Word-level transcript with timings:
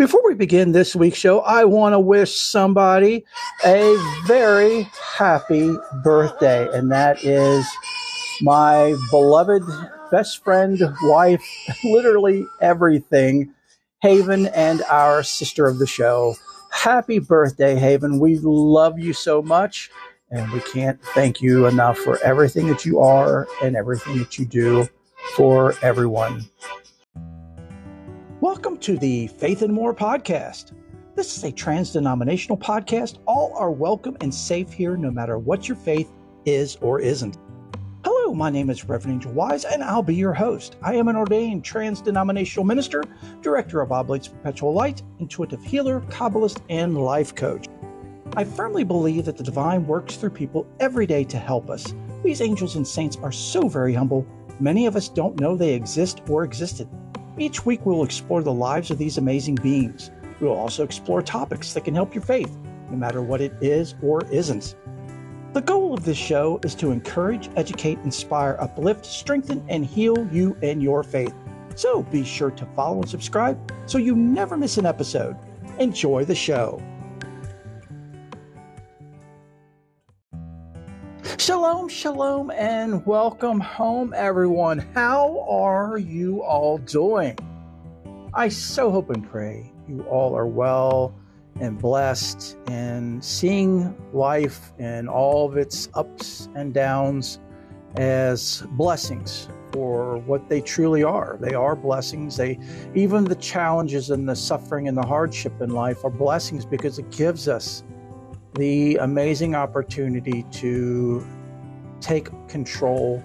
Before 0.00 0.22
we 0.24 0.34
begin 0.34 0.72
this 0.72 0.96
week's 0.96 1.18
show, 1.18 1.40
I 1.40 1.64
want 1.64 1.92
to 1.92 2.00
wish 2.00 2.34
somebody 2.34 3.22
a 3.66 3.98
very 4.24 4.88
happy 5.18 5.76
birthday, 6.02 6.66
and 6.72 6.90
that 6.90 7.22
is 7.22 7.66
my 8.40 8.96
beloved 9.10 9.62
best 10.10 10.42
friend, 10.42 10.80
wife, 11.02 11.44
literally 11.84 12.46
everything, 12.62 13.52
Haven, 14.00 14.46
and 14.46 14.80
our 14.84 15.22
sister 15.22 15.66
of 15.66 15.78
the 15.78 15.86
show. 15.86 16.34
Happy 16.70 17.18
birthday, 17.18 17.76
Haven. 17.76 18.20
We 18.20 18.38
love 18.38 18.98
you 18.98 19.12
so 19.12 19.42
much, 19.42 19.90
and 20.30 20.50
we 20.50 20.60
can't 20.60 20.98
thank 21.12 21.42
you 21.42 21.66
enough 21.66 21.98
for 21.98 22.18
everything 22.24 22.68
that 22.68 22.86
you 22.86 23.00
are 23.00 23.46
and 23.62 23.76
everything 23.76 24.16
that 24.16 24.38
you 24.38 24.46
do 24.46 24.88
for 25.36 25.74
everyone. 25.82 26.48
Welcome 28.40 28.78
to 28.78 28.96
the 28.96 29.26
Faith 29.26 29.60
and 29.60 29.70
More 29.70 29.94
podcast. 29.94 30.72
This 31.14 31.36
is 31.36 31.44
a 31.44 31.52
trans 31.52 31.92
denominational 31.92 32.56
podcast. 32.56 33.18
All 33.26 33.52
are 33.54 33.70
welcome 33.70 34.16
and 34.22 34.34
safe 34.34 34.72
here, 34.72 34.96
no 34.96 35.10
matter 35.10 35.38
what 35.38 35.68
your 35.68 35.76
faith 35.76 36.10
is 36.46 36.76
or 36.76 37.00
isn't. 37.00 37.36
Hello, 38.02 38.32
my 38.32 38.48
name 38.48 38.70
is 38.70 38.88
Reverend 38.88 39.16
Angel 39.16 39.32
Wise, 39.32 39.66
and 39.66 39.84
I'll 39.84 40.02
be 40.02 40.14
your 40.14 40.32
host. 40.32 40.76
I 40.82 40.94
am 40.94 41.08
an 41.08 41.16
ordained 41.16 41.64
trans 41.64 42.00
denominational 42.00 42.64
minister, 42.64 43.04
director 43.42 43.82
of 43.82 43.92
Oblates 43.92 44.28
Perpetual 44.28 44.72
Light, 44.72 45.02
intuitive 45.18 45.62
healer, 45.62 46.00
Kabbalist, 46.08 46.62
and 46.70 46.96
life 46.96 47.34
coach. 47.34 47.66
I 48.36 48.44
firmly 48.44 48.84
believe 48.84 49.26
that 49.26 49.36
the 49.36 49.44
divine 49.44 49.86
works 49.86 50.16
through 50.16 50.30
people 50.30 50.66
every 50.80 51.04
day 51.04 51.24
to 51.24 51.36
help 51.36 51.68
us. 51.68 51.92
These 52.24 52.40
angels 52.40 52.76
and 52.76 52.88
saints 52.88 53.18
are 53.18 53.32
so 53.32 53.68
very 53.68 53.92
humble, 53.92 54.26
many 54.60 54.86
of 54.86 54.96
us 54.96 55.10
don't 55.10 55.38
know 55.38 55.58
they 55.58 55.74
exist 55.74 56.22
or 56.26 56.42
existed. 56.42 56.88
Each 57.40 57.64
week, 57.64 57.86
we'll 57.86 58.04
explore 58.04 58.42
the 58.42 58.52
lives 58.52 58.90
of 58.90 58.98
these 58.98 59.16
amazing 59.16 59.54
beings. 59.54 60.10
We 60.40 60.46
will 60.46 60.58
also 60.58 60.84
explore 60.84 61.22
topics 61.22 61.72
that 61.72 61.84
can 61.86 61.94
help 61.94 62.14
your 62.14 62.22
faith, 62.22 62.54
no 62.90 62.98
matter 62.98 63.22
what 63.22 63.40
it 63.40 63.54
is 63.62 63.94
or 64.02 64.22
isn't. 64.26 64.76
The 65.54 65.62
goal 65.62 65.94
of 65.94 66.04
this 66.04 66.18
show 66.18 66.60
is 66.62 66.74
to 66.74 66.90
encourage, 66.90 67.48
educate, 67.56 67.98
inspire, 68.04 68.58
uplift, 68.60 69.06
strengthen, 69.06 69.64
and 69.70 69.86
heal 69.86 70.28
you 70.30 70.54
and 70.60 70.82
your 70.82 71.02
faith. 71.02 71.32
So 71.76 72.02
be 72.02 72.24
sure 72.24 72.50
to 72.50 72.66
follow 72.76 73.00
and 73.00 73.08
subscribe 73.08 73.72
so 73.86 73.96
you 73.96 74.14
never 74.14 74.58
miss 74.58 74.76
an 74.76 74.84
episode. 74.84 75.34
Enjoy 75.78 76.26
the 76.26 76.34
show. 76.34 76.78
Shalom, 81.38 81.88
shalom, 81.88 82.50
and 82.50 83.04
welcome 83.06 83.60
home, 83.60 84.12
everyone. 84.14 84.78
How 84.94 85.46
are 85.48 85.96
you 85.96 86.42
all 86.42 86.78
doing? 86.78 87.38
I 88.34 88.48
so 88.48 88.90
hope 88.90 89.10
and 89.10 89.28
pray 89.28 89.72
you 89.88 90.02
all 90.02 90.36
are 90.36 90.46
well 90.46 91.14
and 91.60 91.78
blessed 91.78 92.56
and 92.66 93.24
seeing 93.24 93.96
life 94.12 94.72
and 94.78 95.08
all 95.08 95.48
of 95.48 95.56
its 95.56 95.88
ups 95.94 96.48
and 96.54 96.74
downs 96.74 97.38
as 97.96 98.64
blessings 98.72 99.48
for 99.72 100.18
what 100.18 100.48
they 100.48 100.60
truly 100.60 101.02
are. 101.02 101.38
They 101.40 101.54
are 101.54 101.76
blessings. 101.76 102.36
They 102.36 102.58
even 102.94 103.24
the 103.24 103.36
challenges 103.36 104.10
and 104.10 104.28
the 104.28 104.36
suffering 104.36 104.88
and 104.88 104.96
the 104.96 105.06
hardship 105.06 105.60
in 105.60 105.70
life 105.70 106.04
are 106.04 106.10
blessings 106.10 106.66
because 106.66 106.98
it 106.98 107.10
gives 107.10 107.48
us 107.48 107.84
the 108.54 108.96
amazing 108.96 109.54
opportunity 109.54 110.44
to 110.52 111.26
take 112.00 112.28
control 112.48 113.22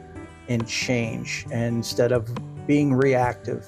and 0.47 0.67
change 0.67 1.45
instead 1.51 2.11
of 2.11 2.29
being 2.67 2.93
reactive. 2.93 3.67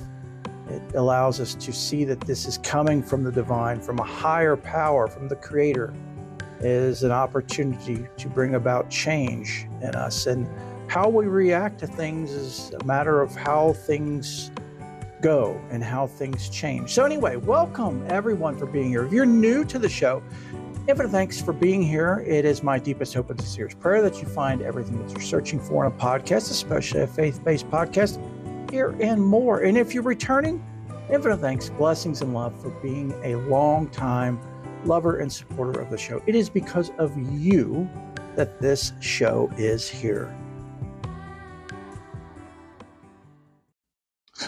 It 0.70 0.96
allows 0.96 1.40
us 1.40 1.56
to 1.56 1.72
see 1.72 2.04
that 2.04 2.22
this 2.22 2.46
is 2.46 2.58
coming 2.60 3.02
from 3.02 3.24
the 3.24 3.32
divine, 3.32 3.80
from 3.80 4.00
a 4.00 4.04
higher 4.04 4.58
power, 4.58 5.08
from 5.08 5.28
the 5.28 5.36
creator, 5.36 5.94
is 6.60 7.04
an 7.04 7.12
opportunity 7.12 8.06
to 8.18 8.28
bring 8.28 8.56
about 8.56 8.90
change 8.90 9.68
in 9.82 9.96
us. 9.96 10.28
And 10.28 10.48
how 10.88 11.10
we 11.10 11.26
react 11.26 11.80
to 11.80 11.88
things 11.88 12.32
is 12.32 12.74
a 12.80 12.84
matter 12.84 13.22
of 13.22 13.36
how 13.36 13.74
things 13.74 14.52
go 15.22 15.60
and 15.70 15.84
how 15.84 16.08
things 16.08 16.50
change. 16.50 16.94
So, 16.94 17.04
anyway, 17.06 17.38
welcome 17.38 18.06
everyone 18.10 18.58
for 18.58 18.66
being 18.66 18.90
here. 18.90 19.06
If 19.06 19.12
you're 19.12 19.26
new 19.26 19.66
to 19.66 19.80
the 19.80 19.90
show, 19.90 20.22
Infinite 20.88 21.10
thanks 21.10 21.42
for 21.42 21.52
being 21.52 21.84
here. 21.84 22.24
It 22.26 22.46
is 22.46 22.64
my 22.64 22.80
deepest 22.80 23.14
hope 23.14 23.30
and 23.30 23.42
sincerest 23.42 23.78
prayer 23.78 24.02
that 24.02 24.22
you 24.22 24.28
find 24.30 24.62
everything 24.62 25.06
that 25.06 25.12
you're 25.12 25.20
searching 25.20 25.60
for 25.60 25.86
in 25.86 25.92
a 25.92 25.96
podcast, 25.96 26.50
especially 26.50 27.02
a 27.02 27.08
faith 27.08 27.44
based 27.44 27.70
podcast, 27.70 28.22
here 28.72 28.96
and 29.02 29.22
more. 29.22 29.64
And 29.64 29.78
if 29.78 29.94
you're 29.94 30.02
returning, 30.02 30.64
infinite 31.12 31.40
thanks, 31.40 31.68
blessings, 31.72 32.22
and 32.22 32.34
love 32.34 32.58
for 32.62 32.70
being 32.82 33.12
a 33.26 33.36
long 33.36 33.90
time 33.90 34.40
lover 34.86 35.18
and 35.18 35.30
supporter 35.30 35.82
of 35.82 35.90
the 35.90 35.98
show. 35.98 36.24
It 36.26 36.36
is 36.36 36.50
because 36.50 36.92
of 36.98 37.18
you 37.34 37.90
that 38.38 38.62
this 38.62 38.94
show 39.02 39.52
is 39.58 39.90
here. 39.90 40.34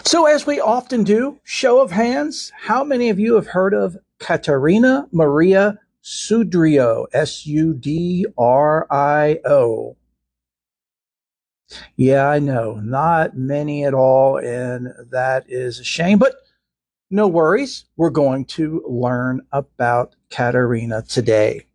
So, 0.06 0.24
as 0.24 0.46
we 0.46 0.58
often 0.58 1.04
do, 1.04 1.38
show 1.44 1.82
of 1.82 1.90
hands, 1.90 2.50
how 2.56 2.82
many 2.82 3.10
of 3.10 3.18
you 3.18 3.34
have 3.34 3.46
heard 3.46 3.74
of 3.74 3.94
Caterina 4.20 5.06
Maria 5.12 5.78
Sudrio, 6.02 7.06
S 7.12 7.46
U 7.46 7.74
D 7.74 8.26
R 8.38 8.86
I 8.90 9.40
O. 9.44 9.96
Yeah, 11.96 12.28
I 12.28 12.40
know, 12.40 12.80
not 12.82 13.36
many 13.36 13.84
at 13.84 13.94
all, 13.94 14.38
and 14.38 14.88
that 15.10 15.44
is 15.48 15.78
a 15.78 15.84
shame, 15.84 16.18
but 16.18 16.34
no 17.10 17.28
worries. 17.28 17.84
We're 17.96 18.10
going 18.10 18.44
to 18.46 18.84
learn 18.88 19.42
about 19.52 20.16
Caterina 20.30 21.02
today. 21.02 21.66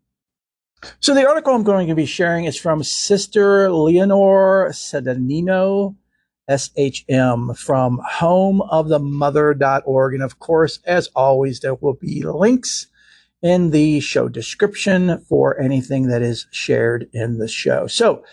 So, 1.00 1.14
the 1.14 1.28
article 1.28 1.54
I'm 1.54 1.64
going 1.64 1.88
to 1.88 1.96
be 1.96 2.06
sharing 2.06 2.46
is 2.46 2.58
from 2.58 2.84
Sister 2.84 3.72
Leonor 3.72 4.70
Sedanino, 4.72 5.96
SHM, 6.50 7.58
from 7.58 8.02
homeofthemother.org. 8.12 10.14
And 10.14 10.24
of 10.24 10.40
course, 10.40 10.80
as 10.86 11.08
always, 11.16 11.62
there 11.62 11.76
will 11.76 11.96
be 11.96 12.24
links 12.24 12.88
in 13.46 13.70
the 13.70 14.00
show 14.00 14.28
description 14.28 15.20
for 15.30 15.60
anything 15.62 16.08
that 16.08 16.24
is 16.24 16.48
shared 16.50 17.08
in 17.14 17.38
the 17.38 17.48
show. 17.48 17.86
So, 17.86 18.24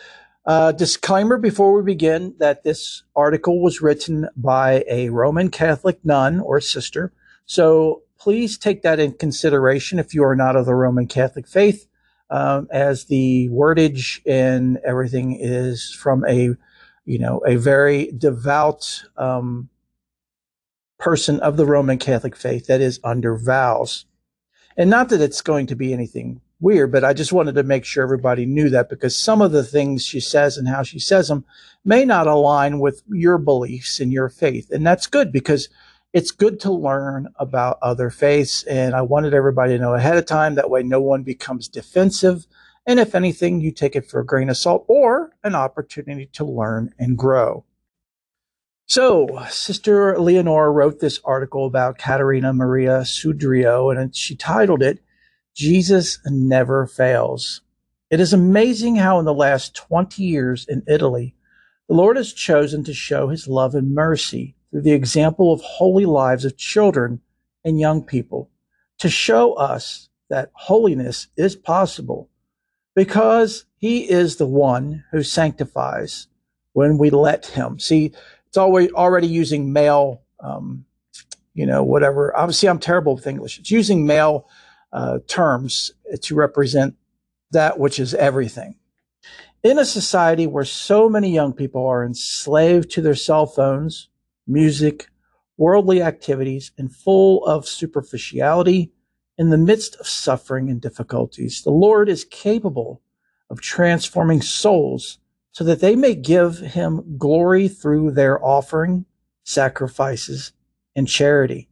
uh, 0.46 0.72
disclaimer 0.72 1.36
before 1.36 1.74
we 1.74 1.82
begin 1.82 2.34
that 2.38 2.64
this 2.64 3.02
article 3.14 3.60
was 3.60 3.82
written 3.82 4.26
by 4.36 4.82
a 4.88 5.10
Roman 5.10 5.50
Catholic 5.50 6.02
nun 6.02 6.40
or 6.40 6.62
sister. 6.62 7.12
So 7.44 8.04
please 8.18 8.56
take 8.56 8.80
that 8.82 8.98
in 8.98 9.12
consideration 9.12 9.98
if 9.98 10.14
you 10.14 10.24
are 10.24 10.34
not 10.34 10.56
of 10.56 10.64
the 10.64 10.74
Roman 10.74 11.06
Catholic 11.06 11.46
faith, 11.46 11.86
um, 12.30 12.66
as 12.72 13.04
the 13.04 13.50
wordage 13.50 14.22
and 14.26 14.78
everything 14.78 15.36
is 15.38 15.92
from 15.92 16.24
a, 16.26 16.56
you 17.04 17.18
know, 17.18 17.42
a 17.46 17.56
very 17.56 18.12
devout 18.16 19.04
um, 19.18 19.68
person 20.98 21.38
of 21.40 21.58
the 21.58 21.66
Roman 21.66 21.98
Catholic 21.98 22.34
faith 22.34 22.66
that 22.66 22.80
is 22.80 22.98
under 23.04 23.36
vows. 23.36 24.06
And 24.76 24.90
not 24.90 25.08
that 25.10 25.20
it's 25.20 25.42
going 25.42 25.66
to 25.68 25.76
be 25.76 25.92
anything 25.92 26.40
weird, 26.60 26.92
but 26.92 27.04
I 27.04 27.12
just 27.12 27.32
wanted 27.32 27.56
to 27.56 27.62
make 27.62 27.84
sure 27.84 28.02
everybody 28.04 28.46
knew 28.46 28.70
that 28.70 28.88
because 28.88 29.16
some 29.16 29.42
of 29.42 29.52
the 29.52 29.64
things 29.64 30.06
she 30.06 30.20
says 30.20 30.56
and 30.56 30.68
how 30.68 30.82
she 30.82 30.98
says 30.98 31.28
them 31.28 31.44
may 31.84 32.04
not 32.04 32.26
align 32.26 32.78
with 32.78 33.02
your 33.08 33.36
beliefs 33.38 34.00
and 34.00 34.12
your 34.12 34.28
faith. 34.28 34.70
And 34.70 34.86
that's 34.86 35.06
good 35.06 35.32
because 35.32 35.68
it's 36.12 36.30
good 36.30 36.60
to 36.60 36.72
learn 36.72 37.28
about 37.36 37.78
other 37.82 38.10
faiths. 38.10 38.62
And 38.64 38.94
I 38.94 39.02
wanted 39.02 39.34
everybody 39.34 39.72
to 39.72 39.82
know 39.82 39.94
ahead 39.94 40.16
of 40.16 40.26
time. 40.26 40.54
That 40.54 40.70
way, 40.70 40.82
no 40.82 41.00
one 41.00 41.22
becomes 41.22 41.68
defensive. 41.68 42.46
And 42.86 43.00
if 43.00 43.14
anything, 43.14 43.60
you 43.60 43.72
take 43.72 43.96
it 43.96 44.08
for 44.08 44.20
a 44.20 44.26
grain 44.26 44.50
of 44.50 44.56
salt 44.56 44.84
or 44.88 45.32
an 45.42 45.54
opportunity 45.54 46.26
to 46.34 46.44
learn 46.44 46.92
and 46.98 47.16
grow. 47.16 47.64
So, 48.94 49.42
Sister 49.48 50.20
Leonore 50.20 50.70
wrote 50.70 51.00
this 51.00 51.18
article 51.24 51.64
about 51.64 51.96
Caterina 51.96 52.52
Maria 52.52 53.04
Sudrio, 53.06 53.90
and 53.90 54.14
she 54.14 54.36
titled 54.36 54.82
it, 54.82 55.02
Jesus 55.54 56.18
Never 56.26 56.86
Fails. 56.86 57.62
It 58.10 58.20
is 58.20 58.34
amazing 58.34 58.96
how, 58.96 59.18
in 59.18 59.24
the 59.24 59.32
last 59.32 59.74
20 59.74 60.22
years 60.22 60.66
in 60.68 60.82
Italy, 60.86 61.34
the 61.88 61.94
Lord 61.94 62.18
has 62.18 62.34
chosen 62.34 62.84
to 62.84 62.92
show 62.92 63.28
his 63.28 63.48
love 63.48 63.74
and 63.74 63.94
mercy 63.94 64.56
through 64.70 64.82
the 64.82 64.92
example 64.92 65.54
of 65.54 65.62
holy 65.62 66.04
lives 66.04 66.44
of 66.44 66.58
children 66.58 67.22
and 67.64 67.80
young 67.80 68.04
people 68.04 68.50
to 68.98 69.08
show 69.08 69.54
us 69.54 70.10
that 70.28 70.50
holiness 70.52 71.28
is 71.38 71.56
possible 71.56 72.28
because 72.94 73.64
he 73.74 74.10
is 74.10 74.36
the 74.36 74.46
one 74.46 75.02
who 75.12 75.22
sanctifies 75.22 76.26
when 76.74 76.98
we 76.98 77.08
let 77.08 77.46
him. 77.46 77.78
See, 77.78 78.12
it's 78.52 78.58
always 78.58 78.92
already 78.92 79.28
using 79.28 79.72
male, 79.72 80.20
um, 80.40 80.84
you 81.54 81.64
know, 81.64 81.82
whatever. 81.82 82.36
Obviously, 82.36 82.68
I'm 82.68 82.78
terrible 82.78 83.14
with 83.14 83.26
English. 83.26 83.58
It's 83.58 83.70
using 83.70 84.04
male 84.04 84.46
uh, 84.92 85.20
terms 85.26 85.92
to 86.20 86.34
represent 86.34 86.94
that 87.52 87.78
which 87.78 87.98
is 87.98 88.12
everything. 88.12 88.74
In 89.62 89.78
a 89.78 89.86
society 89.86 90.46
where 90.46 90.66
so 90.66 91.08
many 91.08 91.32
young 91.32 91.54
people 91.54 91.86
are 91.86 92.04
enslaved 92.04 92.90
to 92.90 93.00
their 93.00 93.14
cell 93.14 93.46
phones, 93.46 94.10
music, 94.46 95.08
worldly 95.56 96.02
activities, 96.02 96.72
and 96.76 96.94
full 96.94 97.46
of 97.46 97.66
superficiality 97.66 98.92
in 99.38 99.48
the 99.48 99.56
midst 99.56 99.96
of 99.96 100.06
suffering 100.06 100.68
and 100.68 100.78
difficulties. 100.78 101.62
The 101.62 101.70
Lord 101.70 102.10
is 102.10 102.26
capable 102.26 103.00
of 103.48 103.62
transforming 103.62 104.42
souls 104.42 105.20
so 105.52 105.64
that 105.64 105.80
they 105.80 105.94
may 105.94 106.14
give 106.14 106.58
him 106.58 107.16
glory 107.18 107.68
through 107.68 108.10
their 108.10 108.42
offering, 108.44 109.04
sacrifices, 109.44 110.52
and 110.96 111.06
charity. 111.06 111.68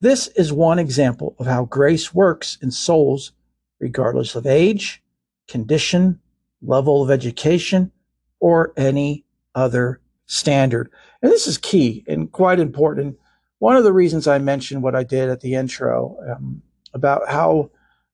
This 0.00 0.28
is 0.28 0.52
one 0.52 0.78
example 0.78 1.36
of 1.38 1.46
how 1.46 1.64
grace 1.66 2.14
works 2.14 2.58
in 2.60 2.70
souls, 2.70 3.32
regardless 3.80 4.34
of 4.34 4.46
age, 4.46 5.02
condition, 5.48 6.20
level 6.62 7.02
of 7.02 7.10
education, 7.10 7.92
or 8.40 8.72
any 8.76 9.24
other 9.54 10.00
standard. 10.26 10.90
And 11.22 11.30
this 11.30 11.46
is 11.46 11.58
key 11.58 12.04
and 12.06 12.30
quite 12.30 12.60
important. 12.60 13.18
One 13.58 13.76
of 13.76 13.84
the 13.84 13.92
reasons 13.92 14.26
I 14.26 14.38
mentioned 14.38 14.82
what 14.82 14.94
I 14.94 15.02
did 15.02 15.28
at 15.30 15.40
the 15.40 15.54
intro 15.54 16.16
um, 16.30 16.62
about 16.92 17.28
how 17.28 17.70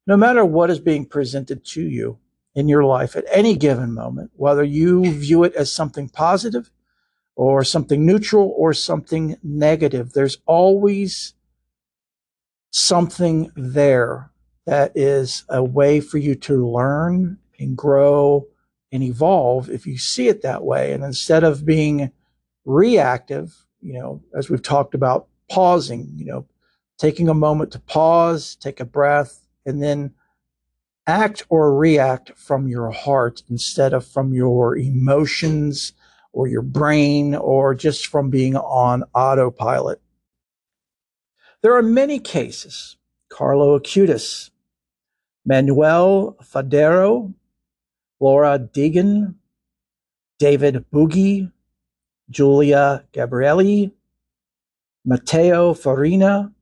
no 0.06 0.16
matter 0.16 0.44
what 0.44 0.70
is 0.70 0.78
being 0.78 1.04
presented 1.04 1.64
to 1.66 1.82
you 1.82 2.18
in 2.54 2.68
your 2.68 2.84
life 2.84 3.16
at 3.16 3.24
any 3.32 3.56
given 3.56 3.94
moment, 3.94 4.30
whether 4.34 4.62
you 4.62 5.10
view 5.12 5.44
it 5.44 5.54
as 5.54 5.72
something 5.72 6.08
positive 6.08 6.70
or 7.34 7.64
something 7.64 8.04
neutral 8.04 8.54
or 8.56 8.74
something 8.74 9.36
negative, 9.42 10.12
there's 10.12 10.38
always 10.46 11.34
something 12.70 13.50
there 13.56 14.30
that 14.66 14.92
is 14.94 15.44
a 15.48 15.62
way 15.62 16.00
for 16.00 16.18
you 16.18 16.34
to 16.34 16.68
learn 16.68 17.38
and 17.58 17.76
grow 17.76 18.46
and 18.92 19.02
evolve 19.02 19.70
if 19.70 19.86
you 19.86 19.96
see 19.96 20.28
it 20.28 20.42
that 20.42 20.62
way. 20.62 20.92
And 20.92 21.02
instead 21.02 21.42
of 21.44 21.64
being 21.64 22.12
reactive, 22.64 23.66
you 23.80 23.94
know, 23.94 24.22
as 24.36 24.48
we've 24.50 24.62
talked 24.62 24.94
about, 24.94 25.28
pausing, 25.50 26.12
you 26.16 26.24
know, 26.24 26.46
taking 26.98 27.28
a 27.28 27.34
moment 27.34 27.72
to 27.72 27.80
pause, 27.80 28.56
take 28.56 28.80
a 28.80 28.84
breath, 28.84 29.46
and 29.66 29.82
then 29.82 30.14
act 31.06 31.44
or 31.48 31.76
react 31.76 32.32
from 32.36 32.68
your 32.68 32.90
heart 32.90 33.42
instead 33.50 33.92
of 33.92 34.06
from 34.06 34.32
your 34.32 34.76
emotions 34.76 35.92
or 36.32 36.46
your 36.46 36.62
brain 36.62 37.34
or 37.34 37.74
just 37.74 38.06
from 38.06 38.30
being 38.30 38.56
on 38.56 39.04
autopilot. 39.14 40.00
There 41.62 41.76
are 41.76 41.82
many 41.82 42.18
cases. 42.18 42.96
Carlo 43.28 43.78
Acutis, 43.78 44.50
Manuel 45.46 46.36
Foderà, 46.42 47.32
Laura 48.20 48.58
Deegan, 48.58 49.34
David 50.38 50.84
Buggi, 50.92 51.50
Julia 52.28 53.04
Gabrieli, 53.12 53.92
Matteo 55.04 55.72
Farina, 55.72 56.52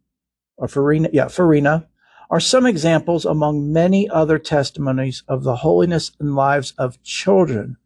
or 0.56 0.68
Farina, 0.68 1.08
yeah, 1.12 1.28
Farina, 1.28 1.88
are 2.30 2.40
some 2.40 2.64
examples 2.64 3.24
among 3.24 3.72
many 3.72 4.08
other 4.08 4.38
testimonies 4.38 5.24
of 5.26 5.42
the 5.42 5.56
holiness 5.56 6.12
and 6.20 6.36
lives 6.36 6.72
of 6.78 7.02
children 7.02 7.76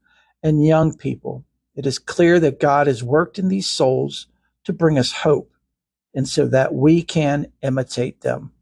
and 0.42 0.64
young 0.64 0.94
people. 0.94 1.44
It 1.74 1.86
is 1.86 1.98
clear 1.98 2.38
that 2.40 2.60
God 2.60 2.86
has 2.86 3.02
worked 3.02 3.38
in 3.38 3.48
these 3.48 3.68
souls 3.68 4.26
to 4.64 4.72
bring 4.72 4.98
us 4.98 5.12
hope, 5.12 5.50
and 6.14 6.28
so 6.28 6.46
that 6.46 6.74
we 6.74 7.02
can 7.02 7.46
imitate 7.62 8.20
them. 8.20 8.52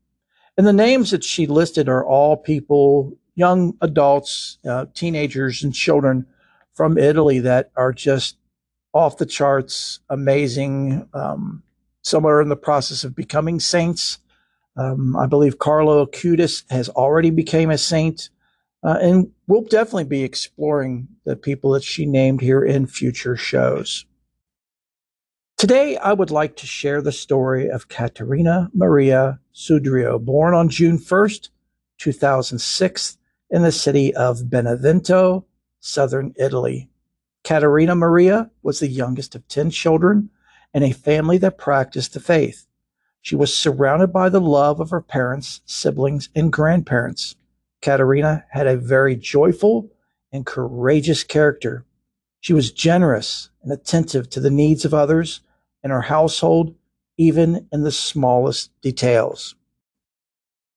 And 0.56 0.67
the 0.67 0.73
names 0.73 1.11
that 1.11 1.25
she 1.25 1.46
listed 1.46 1.88
are 1.88 2.06
all 2.06 2.37
people 2.37 3.19
young 3.34 3.76
adults, 3.81 4.58
uh, 4.69 4.87
teenagers, 4.94 5.64
and 5.64 5.75
children 5.75 6.26
from 6.75 6.99
Italy 6.99 7.38
that 7.40 7.70
are 7.76 7.93
just 7.93 8.37
off 8.94 9.17
the 9.17 9.26
charts, 9.26 10.00
amazing. 10.08 11.08
Um, 11.14 11.62
some 12.02 12.26
are 12.26 12.43
in 12.43 12.49
the 12.49 12.56
process 12.56 13.05
of 13.05 13.17
becoming 13.17 13.58
saints. 13.58 14.19
Um, 14.77 15.17
I 15.17 15.27
believe 15.27 15.59
Carlo 15.59 16.05
Acutis 16.05 16.65
has 16.71 16.89
already 16.89 17.31
became 17.31 17.71
a 17.71 17.79
saint, 17.79 18.31
uh, 18.83 18.99
and 19.01 19.31
we'll 19.47 19.63
definitely 19.63 20.05
be 20.05 20.23
exploring 20.23 21.09
the 21.25 21.37
people 21.37 21.73
that 21.73 21.85
she 21.85 22.07
named 22.07 22.41
here 22.41 22.65
in 22.65 22.87
future 22.87 23.37
shows. 23.37 24.07
Today, 25.59 25.97
I 25.97 26.13
would 26.13 26.31
like 26.31 26.57
to 26.57 26.67
share 26.67 27.01
the 27.01 27.13
story 27.13 27.69
of 27.69 27.89
Caterina 27.89 28.71
Maria 28.75 29.39
Sudrio, 29.55 30.19
born 30.19 30.55
on 30.55 30.69
June 30.69 30.99
1st, 30.99 31.51
2006, 31.99 33.19
in 33.51 33.63
the 33.63 33.71
city 33.71 34.13
of 34.15 34.51
Benevento, 34.51 35.45
southern 35.79 36.35
Italy. 36.37 36.89
Caterina 37.45 37.95
Maria 37.95 38.51
was 38.63 38.81
the 38.81 38.89
youngest 38.89 39.35
of 39.35 39.47
10 39.49 39.71
children 39.71 40.31
in 40.75 40.83
a 40.83 40.93
family 40.93 41.39
that 41.39 41.59
practiced 41.59 42.15
the 42.15 42.21
faith. 42.21 42.67
She 43.23 43.37
was 43.37 43.57
surrounded 43.57 44.13
by 44.13 44.29
the 44.29 44.41
love 44.41 44.81
of 44.81 44.91
her 44.91 45.01
parents, 45.01 45.63
siblings, 45.65 46.29
and 46.35 46.53
grandparents. 46.53 47.37
Caterina 47.81 48.45
had 48.51 48.67
a 48.67 48.77
very 48.77 49.15
joyful 49.15 49.91
and 50.33 50.45
courageous 50.45 51.23
character. 51.23 51.85
She 52.41 52.53
was 52.53 52.73
generous 52.73 53.51
and 53.63 53.73
attentive 53.73 54.29
to 54.31 54.41
the 54.41 54.51
needs 54.51 54.85
of 54.85 54.93
others 54.93 55.41
in 55.85 55.91
her 55.91 56.03
household, 56.03 56.75
even 57.17 57.69
in 57.73 57.85
the 57.85 57.93
smallest 57.93 58.71
details. 58.81 59.55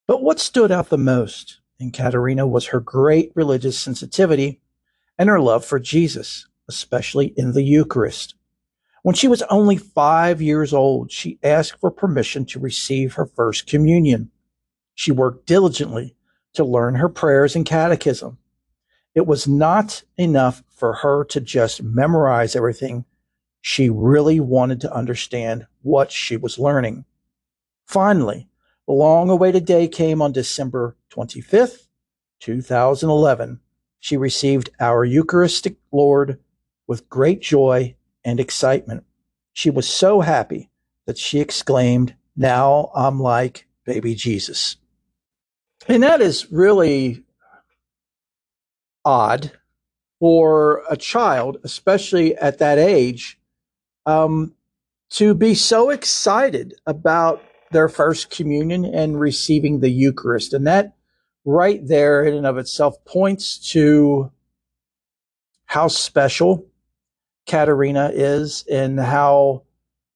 But 0.08 0.22
what 0.22 0.40
stood 0.40 0.72
out 0.72 0.90
the 0.90 1.00
most 1.00 1.62
in 1.80 1.92
Caterina 1.92 2.46
was 2.46 2.68
her 2.68 2.80
great 2.80 3.32
religious 3.34 3.80
sensitivity 3.80 4.62
and 5.18 5.30
her 5.30 5.40
love 5.40 5.66
for 5.66 5.80
Jesus, 5.80 6.48
especially 6.70 7.34
in 7.36 7.54
the 7.54 7.64
Eucharist. 7.64 8.36
When 9.06 9.14
she 9.14 9.28
was 9.28 9.44
only 9.52 9.78
five 9.78 10.42
years 10.42 10.74
old, 10.74 11.12
she 11.12 11.38
asked 11.44 11.80
for 11.80 11.92
permission 11.92 12.44
to 12.46 12.60
receive 12.60 13.14
her 13.14 13.28
first 13.28 13.68
communion. 13.68 14.32
She 14.96 15.12
worked 15.12 15.46
diligently 15.46 16.16
to 16.54 16.66
learn 16.66 16.96
her 16.96 17.08
prayers 17.08 17.56
and 17.56 17.68
catechism. 17.68 18.40
It 19.14 19.28
was 19.28 19.48
not 19.48 20.02
enough 20.18 20.64
for 20.72 20.94
her 20.94 21.24
to 21.26 21.40
just 21.40 21.84
memorize 21.84 22.56
everything. 22.56 23.06
She 23.62 23.92
really 23.92 24.40
wanted 24.40 24.82
to 24.82 24.92
understand 24.92 25.68
what 25.84 26.12
she 26.12 26.36
was 26.36 26.58
learning. 26.58 27.06
Finally, 27.86 28.48
the 28.88 28.94
long 28.94 29.30
awaited 29.30 29.66
day 29.66 29.88
came 29.88 30.20
on 30.20 30.32
December 30.32 30.98
25th, 31.12 31.90
2011. 32.40 33.60
She 34.00 34.18
received 34.18 34.72
our 34.80 35.06
Eucharistic 35.06 35.76
Lord 35.92 36.40
with 36.88 37.08
great 37.08 37.44
joy 37.44 37.96
and 38.26 38.40
excitement. 38.40 39.06
She 39.54 39.70
was 39.70 39.88
so 39.88 40.20
happy 40.20 40.70
that 41.06 41.18
she 41.18 41.40
exclaimed, 41.40 42.16
Now 42.36 42.92
I'm 42.94 43.22
like 43.22 43.68
baby 43.86 44.16
Jesus. 44.16 44.78
And 45.88 46.04
that 46.04 46.20
is 46.20 46.52
really 46.52 47.24
odd 49.06 49.52
for 50.20 50.82
a 50.90 50.98
child, 50.98 51.58
especially 51.64 52.36
at 52.38 52.58
that 52.58 52.80
age, 52.80 53.40
um, 54.06 54.56
to 55.12 55.36
be 55.36 55.54
so 55.54 55.92
excited 55.92 56.74
about 56.88 57.44
their 57.72 57.88
first 57.88 58.32
communion 58.32 58.86
and 58.86 59.20
receiving 59.20 59.80
the 59.80 59.90
Eucharist. 59.90 60.54
And 60.54 60.66
that 60.66 60.96
right 61.46 61.86
there 61.86 62.24
in 62.24 62.34
and 62.34 62.48
of 62.48 62.58
itself 62.58 63.04
points 63.06 63.60
to 63.72 64.32
how 65.66 65.88
special 65.88 66.66
Caterina 67.46 68.12
is 68.14 68.66
and 68.72 69.00
how, 69.00 69.64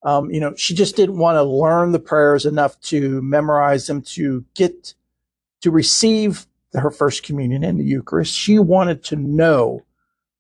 um, 0.03 0.31
you 0.31 0.39
know, 0.39 0.55
she 0.55 0.74
just 0.74 0.95
didn't 0.95 1.17
want 1.17 1.36
to 1.36 1.43
learn 1.43 1.91
the 1.91 2.00
prayers 2.00 2.45
enough 2.45 2.79
to 2.81 3.21
memorize 3.21 3.88
them 3.88 4.01
to 4.01 4.45
get 4.55 4.93
to 5.62 5.71
receive 5.71 6.48
her 6.74 6.91
first 6.91 7.24
communion 7.24 7.63
in 7.63 7.77
the 7.77 7.83
Eucharist. 7.83 8.33
She 8.33 8.59
wanted 8.59 9.03
to 9.05 9.15
know 9.15 9.86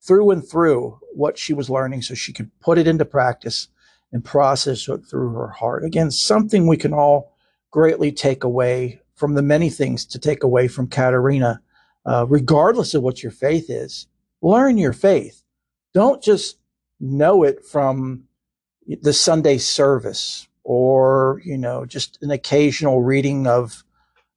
through 0.01 0.31
and 0.31 0.47
through 0.47 0.99
what 1.13 1.37
she 1.37 1.53
was 1.53 1.69
learning 1.69 2.01
so 2.01 2.13
she 2.13 2.33
could 2.33 2.49
put 2.59 2.77
it 2.77 2.87
into 2.87 3.05
practice 3.05 3.67
and 4.11 4.23
process 4.23 4.87
it 4.87 5.01
through 5.09 5.33
her 5.33 5.49
heart. 5.49 5.83
Again, 5.83 6.11
something 6.11 6.65
we 6.67 6.77
can 6.77 6.93
all 6.93 7.35
greatly 7.71 8.11
take 8.11 8.43
away 8.43 9.01
from 9.15 9.33
the 9.33 9.41
many 9.41 9.69
things 9.69 10.05
to 10.05 10.17
take 10.17 10.43
away 10.43 10.67
from 10.67 10.87
Caterina, 10.87 11.61
uh, 12.05 12.25
regardless 12.27 12.93
of 12.93 13.03
what 13.03 13.21
your 13.21 13.31
faith 13.31 13.69
is. 13.69 14.07
Learn 14.41 14.77
your 14.77 14.93
faith. 14.93 15.43
Don't 15.93 16.23
just 16.23 16.57
know 16.99 17.43
it 17.43 17.65
from 17.65 18.23
the 19.01 19.13
Sunday 19.13 19.57
service 19.57 20.47
or, 20.63 21.41
you 21.43 21.57
know, 21.57 21.85
just 21.85 22.21
an 22.21 22.31
occasional 22.31 23.01
reading 23.01 23.47
of 23.47 23.83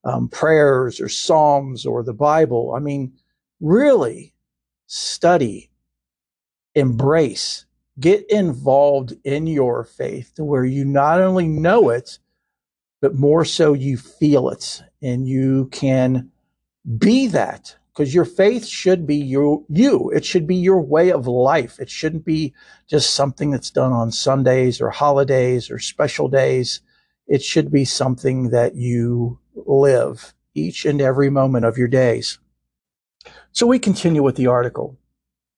um, 0.04 0.28
prayers 0.28 1.00
or 1.00 1.08
Psalms 1.08 1.86
or 1.86 2.02
the 2.02 2.14
Bible. 2.14 2.74
I 2.74 2.80
mean, 2.80 3.12
really 3.60 4.34
study, 4.86 5.70
embrace, 6.74 7.66
get 8.00 8.28
involved 8.30 9.14
in 9.24 9.46
your 9.46 9.84
faith 9.84 10.32
to 10.36 10.44
where 10.44 10.64
you 10.64 10.84
not 10.84 11.20
only 11.20 11.46
know 11.46 11.90
it, 11.90 12.18
but 13.00 13.14
more 13.14 13.44
so 13.44 13.72
you 13.72 13.96
feel 13.96 14.48
it 14.48 14.82
and 15.02 15.26
you 15.26 15.68
can 15.72 16.30
be 16.98 17.26
that 17.28 17.76
because 17.92 18.14
your 18.14 18.24
faith 18.24 18.66
should 18.66 19.06
be 19.06 19.16
you, 19.16 19.66
you. 19.68 20.10
It 20.10 20.24
should 20.24 20.46
be 20.46 20.56
your 20.56 20.80
way 20.80 21.10
of 21.12 21.26
life. 21.26 21.78
It 21.78 21.90
shouldn't 21.90 22.24
be 22.24 22.54
just 22.88 23.14
something 23.14 23.50
that's 23.50 23.70
done 23.70 23.92
on 23.92 24.10
Sundays 24.10 24.80
or 24.80 24.90
holidays 24.90 25.70
or 25.70 25.78
special 25.78 26.28
days. 26.28 26.80
It 27.26 27.42
should 27.42 27.70
be 27.70 27.84
something 27.84 28.50
that 28.50 28.76
you 28.76 29.38
live 29.54 30.34
each 30.54 30.86
and 30.86 31.00
every 31.02 31.28
moment 31.28 31.66
of 31.66 31.76
your 31.76 31.88
days. 31.88 32.38
So 33.52 33.66
we 33.66 33.78
continue 33.78 34.22
with 34.22 34.36
the 34.36 34.46
article. 34.46 34.98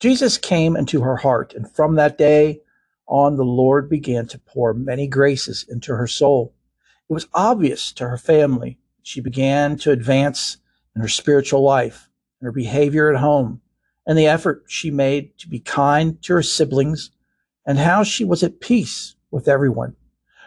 Jesus 0.01 0.37
came 0.37 0.77
into 0.77 1.03
her 1.03 1.17
heart, 1.17 1.55
and 1.55 1.71
from 1.73 1.95
that 1.95 2.19
day 2.19 2.61
on, 3.07 3.37
the 3.37 3.45
Lord 3.45 3.89
began 3.89 4.27
to 4.29 4.39
pour 4.39 4.75
many 4.75 5.07
graces 5.07 5.65
into 5.69 5.95
her 5.95 6.09
soul. 6.09 6.53
It 7.09 7.13
was 7.13 7.29
obvious 7.33 7.93
to 7.93 8.09
her 8.09 8.19
family. 8.19 8.79
She 9.03 9.21
began 9.21 9.77
to 9.79 9.93
advance 9.93 10.57
in 10.97 11.03
her 11.03 11.09
spiritual 11.09 11.63
life 11.63 12.09
and 12.45 12.49
her 12.49 12.53
behavior 12.53 13.11
at 13.11 13.21
home 13.21 13.63
and 14.07 14.19
the 14.19 14.27
effort 14.27 14.65
she 14.69 14.91
made 14.91 15.37
to 15.39 15.49
be 15.49 15.59
kind 15.59 16.23
to 16.23 16.35
her 16.35 16.43
siblings 16.43 17.11
and 17.67 17.79
how 17.79 18.05
she 18.05 18.23
was 18.23 18.43
at 18.43 18.61
peace 18.61 19.17
with 19.31 19.49
everyone. 19.49 19.97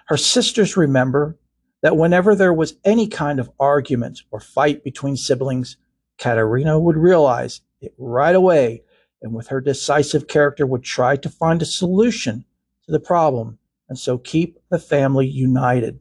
Her 0.06 0.18
sisters 0.18 0.78
remember 0.78 1.40
that 1.82 1.98
whenever 1.98 2.36
there 2.36 2.54
was 2.54 2.76
any 2.86 3.08
kind 3.08 3.40
of 3.40 3.50
argument 3.60 4.22
or 4.30 4.40
fight 4.40 4.84
between 4.84 5.18
siblings, 5.18 5.76
Caterina 6.20 6.80
would 6.80 6.98
realize 6.98 7.62
it 7.82 7.96
right 7.98 8.36
away 8.36 8.84
and 9.24 9.34
with 9.34 9.48
her 9.48 9.60
decisive 9.60 10.28
character 10.28 10.68
would 10.68 10.84
try 10.84 11.16
to 11.16 11.30
find 11.30 11.64
a 11.64 11.66
solution 11.66 12.46
to 12.86 12.92
the 12.92 13.00
problem 13.00 13.58
and 13.90 13.98
so 13.98 14.20
keep 14.20 14.60
the 14.70 14.78
family 14.78 15.26
united. 15.26 16.00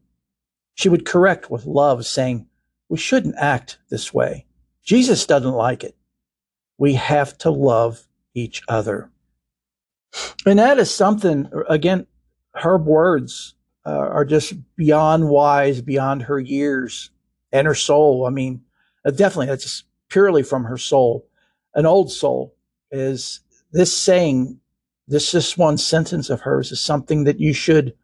She 0.75 0.91
would 0.91 1.07
correct 1.07 1.51
with 1.51 1.65
love, 1.65 2.05
saying, 2.05 2.49
We 2.91 2.99
shouldn't 2.99 3.37
act 3.39 3.79
this 3.89 4.13
way. 4.13 4.46
Jesus 4.87 5.27
doesn't 5.27 5.53
like 5.53 5.85
it. 5.85 5.95
We 6.79 6.95
have 6.95 7.37
to 7.39 7.51
love 7.51 8.07
each 8.35 8.63
other. 8.69 9.11
And 10.47 10.59
that 10.59 10.79
is 10.79 10.91
something, 10.91 11.51
again, 11.69 12.07
her 12.55 12.79
words 12.79 13.55
uh, 13.85 13.91
are 13.91 14.25
just 14.25 14.55
beyond 14.77 15.29
wise, 15.29 15.83
beyond 15.83 16.23
her 16.23 16.39
years 16.39 17.11
and 17.53 17.67
her 17.67 17.75
soul. 17.75 18.27
I 18.27 18.31
mean, 18.31 18.63
uh, 19.05 19.11
definitely, 19.11 19.47
that's 19.47 19.85
purely 20.09 20.43
from 20.43 20.65
her 20.65 20.79
soul. 20.79 21.29
An 21.75 21.85
old 21.85 22.11
soul 22.11 22.55
is 22.91 23.41
this 23.73 23.97
saying, 23.97 24.61
this 25.09 25.31
this 25.33 25.57
one 25.57 25.79
sentence 25.79 26.31
of 26.31 26.41
hers 26.41 26.73
is 26.73 26.81
something 26.81 27.25
that 27.25 27.39
you 27.39 27.53
should 27.53 27.95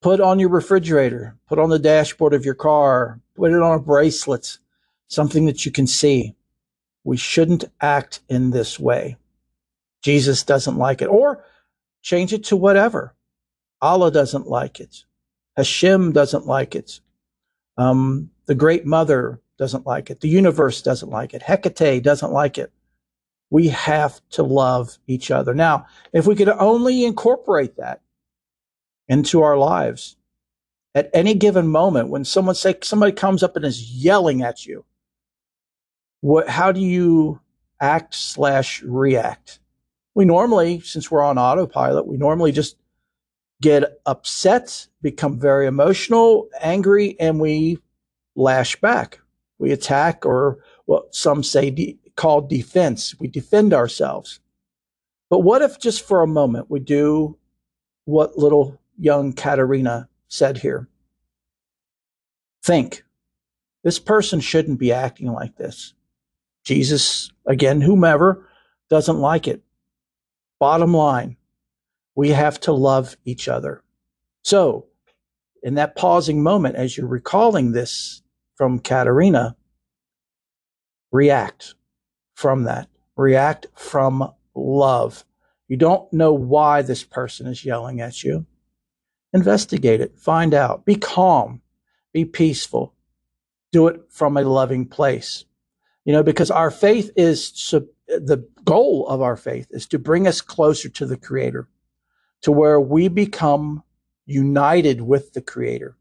put 0.00 0.20
on 0.20 0.38
your 0.38 0.48
refrigerator, 0.48 1.36
put 1.48 1.58
on 1.58 1.70
the 1.70 1.78
dashboard 1.78 2.32
of 2.34 2.44
your 2.44 2.54
car, 2.54 3.20
put 3.34 3.52
it 3.52 3.60
on 3.60 3.78
a 3.78 3.82
bracelet, 3.82 4.58
something 5.08 5.46
that 5.46 5.64
you 5.64 5.72
can 5.72 5.86
see. 5.86 6.34
We 7.04 7.16
shouldn't 7.16 7.64
act 7.80 8.20
in 8.28 8.50
this 8.50 8.78
way. 8.78 9.16
Jesus 10.02 10.42
doesn't 10.42 10.78
like 10.78 11.02
it. 11.02 11.06
Or 11.06 11.44
change 12.02 12.32
it 12.32 12.44
to 12.44 12.56
whatever. 12.56 13.14
Allah 13.80 14.10
doesn't 14.10 14.46
like 14.46 14.80
it. 14.80 15.04
Hashem 15.56 16.12
doesn't 16.12 16.46
like 16.46 16.74
it. 16.74 17.00
Um, 17.76 18.30
the 18.46 18.54
Great 18.54 18.86
Mother 18.86 19.40
doesn't 19.58 19.86
like 19.86 20.10
it. 20.10 20.20
The 20.20 20.28
universe 20.28 20.82
doesn't 20.82 21.10
like 21.10 21.34
it. 21.34 21.42
Hecate 21.42 22.02
doesn't 22.02 22.32
like 22.32 22.58
it. 22.58 22.72
We 23.50 23.68
have 23.68 24.20
to 24.30 24.42
love 24.42 24.98
each 25.06 25.30
other. 25.30 25.54
Now, 25.54 25.86
if 26.12 26.26
we 26.26 26.34
could 26.34 26.48
only 26.48 27.04
incorporate 27.04 27.76
that 27.76 28.00
into 29.08 29.42
our 29.42 29.56
lives 29.56 30.16
at 30.94 31.10
any 31.12 31.34
given 31.34 31.68
moment, 31.68 32.08
when 32.08 32.24
someone 32.24 32.54
say 32.54 32.74
somebody 32.82 33.12
comes 33.12 33.42
up 33.42 33.56
and 33.56 33.64
is 33.64 33.92
yelling 33.92 34.42
at 34.42 34.66
you, 34.66 34.84
what, 36.24 36.48
how 36.48 36.72
do 36.72 36.80
you 36.80 37.38
act 37.82 38.14
slash 38.14 38.82
react? 38.82 39.58
We 40.14 40.24
normally, 40.24 40.80
since 40.80 41.10
we're 41.10 41.22
on 41.22 41.36
autopilot, 41.36 42.06
we 42.06 42.16
normally 42.16 42.50
just 42.50 42.78
get 43.60 44.00
upset, 44.06 44.86
become 45.02 45.38
very 45.38 45.66
emotional, 45.66 46.48
angry, 46.62 47.14
and 47.20 47.38
we 47.38 47.78
lash 48.36 48.74
back. 48.76 49.20
We 49.58 49.70
attack, 49.70 50.24
or 50.24 50.60
what 50.86 51.14
some 51.14 51.42
say 51.42 51.68
de- 51.68 51.98
called 52.16 52.48
defense. 52.48 53.14
We 53.20 53.28
defend 53.28 53.74
ourselves. 53.74 54.40
But 55.28 55.40
what 55.40 55.60
if 55.60 55.78
just 55.78 56.08
for 56.08 56.22
a 56.22 56.26
moment 56.26 56.70
we 56.70 56.80
do 56.80 57.36
what 58.06 58.38
little 58.38 58.80
young 58.98 59.34
Caterina 59.34 60.08
said 60.28 60.56
here? 60.56 60.88
Think, 62.62 63.04
this 63.82 63.98
person 63.98 64.40
shouldn't 64.40 64.78
be 64.78 64.90
acting 64.90 65.30
like 65.30 65.56
this. 65.56 65.92
Jesus, 66.64 67.30
again, 67.46 67.80
whomever, 67.80 68.48
doesn't 68.90 69.18
like 69.18 69.46
it. 69.46 69.62
Bottom 70.58 70.94
line, 70.94 71.36
we 72.14 72.30
have 72.30 72.58
to 72.60 72.72
love 72.72 73.16
each 73.24 73.48
other. 73.48 73.82
So, 74.42 74.86
in 75.62 75.74
that 75.74 75.96
pausing 75.96 76.42
moment, 76.42 76.76
as 76.76 76.96
you're 76.96 77.06
recalling 77.06 77.72
this 77.72 78.22
from 78.56 78.78
Caterina, 78.78 79.56
react 81.10 81.74
from 82.34 82.64
that. 82.64 82.88
React 83.16 83.66
from 83.74 84.32
love. 84.54 85.24
You 85.68 85.76
don't 85.76 86.12
know 86.12 86.32
why 86.32 86.82
this 86.82 87.04
person 87.04 87.46
is 87.46 87.64
yelling 87.64 88.00
at 88.00 88.22
you. 88.22 88.46
Investigate 89.32 90.00
it. 90.00 90.18
Find 90.18 90.54
out. 90.54 90.84
Be 90.84 90.96
calm. 90.96 91.62
Be 92.12 92.24
peaceful. 92.24 92.94
Do 93.72 93.88
it 93.88 94.02
from 94.08 94.36
a 94.36 94.42
loving 94.42 94.86
place. 94.86 95.44
You 96.04 96.12
know, 96.12 96.22
because 96.22 96.50
our 96.50 96.70
faith 96.70 97.10
is 97.16 97.52
the 98.06 98.46
goal 98.64 99.06
of 99.08 99.22
our 99.22 99.36
faith 99.36 99.66
is 99.70 99.86
to 99.88 99.98
bring 99.98 100.26
us 100.26 100.40
closer 100.40 100.88
to 100.90 101.06
the 101.06 101.16
Creator 101.16 101.68
to 102.42 102.52
where 102.52 102.78
we 102.78 103.08
become 103.08 103.82
united 104.26 105.00
with 105.00 105.32
the 105.32 105.40
creator. 105.40 105.96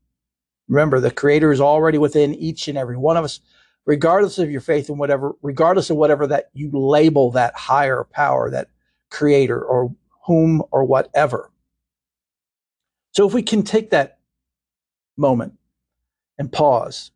Remember, 0.68 1.00
the 1.00 1.10
creator 1.10 1.54
is 1.54 1.62
already 1.62 1.98
within 1.98 2.36
each 2.36 2.68
and 2.68 2.78
every 2.78 2.98
one 2.98 3.16
of 3.16 3.24
us, 3.24 3.40
regardless 3.86 4.40
of 4.40 4.52
your 4.52 4.60
faith 4.60 4.90
and 4.90 5.00
whatever, 5.00 5.36
regardless 5.42 5.90
of 5.90 5.96
whatever 5.96 6.28
that 6.28 6.50
you 6.54 6.70
label 6.74 7.32
that 7.32 7.56
higher 7.56 8.04
power, 8.12 8.50
that 8.50 8.68
creator 9.10 9.62
or 9.64 9.96
whom 10.26 10.62
or 10.72 10.84
whatever. 10.84 11.50
So 13.12 13.26
if 13.26 13.34
we 13.34 13.42
can 13.42 13.64
take 13.64 13.92
that 13.92 14.20
moment 15.16 15.54
and 16.38 16.52
pause, 16.52 17.12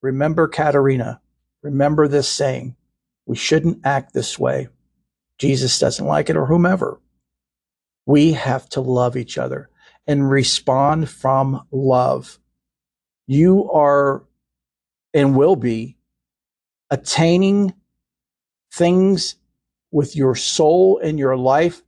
remember 0.00 0.48
Caterina, 0.48 1.20
remember 1.62 2.08
this 2.08 2.28
saying, 2.28 2.76
we 3.26 3.36
shouldn't 3.36 3.80
act 3.84 4.12
this 4.12 4.38
way. 4.38 4.68
Jesus 5.38 5.78
doesn't 5.78 6.06
like 6.06 6.28
it 6.28 6.36
or 6.36 6.46
whomever. 6.46 7.00
We 8.06 8.32
have 8.32 8.68
to 8.70 8.80
love 8.80 9.16
each 9.16 9.38
other 9.38 9.70
and 10.06 10.28
respond 10.28 11.08
from 11.08 11.62
love. 11.70 12.40
You 13.26 13.70
are 13.70 14.24
and 15.14 15.36
will 15.36 15.56
be 15.56 15.96
attaining 16.90 17.74
things 18.72 19.36
with 19.92 20.16
your 20.16 20.34
soul 20.34 20.98
and 21.02 21.18
your 21.18 21.36
life 21.36 21.82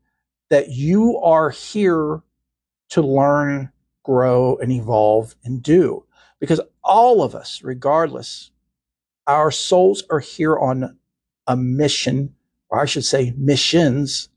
that 0.51 0.69
you 0.69 1.19
are 1.19 1.51
here 1.51 2.23
to 2.91 3.03
learn, 3.03 3.73
grow, 4.05 4.57
and 4.59 4.71
evolve 4.71 5.35
and 5.43 5.63
do. 5.63 6.05
Because 6.39 6.61
all 6.85 7.23
of 7.23 7.35
us, 7.35 7.63
regardless, 7.65 8.52
our 9.27 9.51
souls 9.51 10.03
are 10.11 10.21
here 10.21 10.59
on 10.59 10.97
a 11.47 11.57
mission, 11.57 12.35
or 12.69 12.81
I 12.81 12.87
should 12.87 13.05
say 13.05 13.33
missions, 13.37 14.29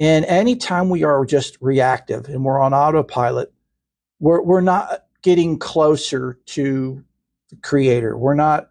and 0.00 0.24
anytime 0.26 0.90
we 0.90 1.02
are 1.02 1.24
just 1.24 1.58
reactive 1.60 2.26
and 2.26 2.44
we're 2.44 2.60
on 2.60 2.72
autopilot, 2.72 3.52
we're, 4.20 4.42
we're 4.42 4.60
not 4.60 5.06
getting 5.22 5.58
closer 5.58 6.38
to 6.46 7.04
the 7.50 7.56
creator. 7.56 8.16
We're 8.16 8.34
not 8.34 8.70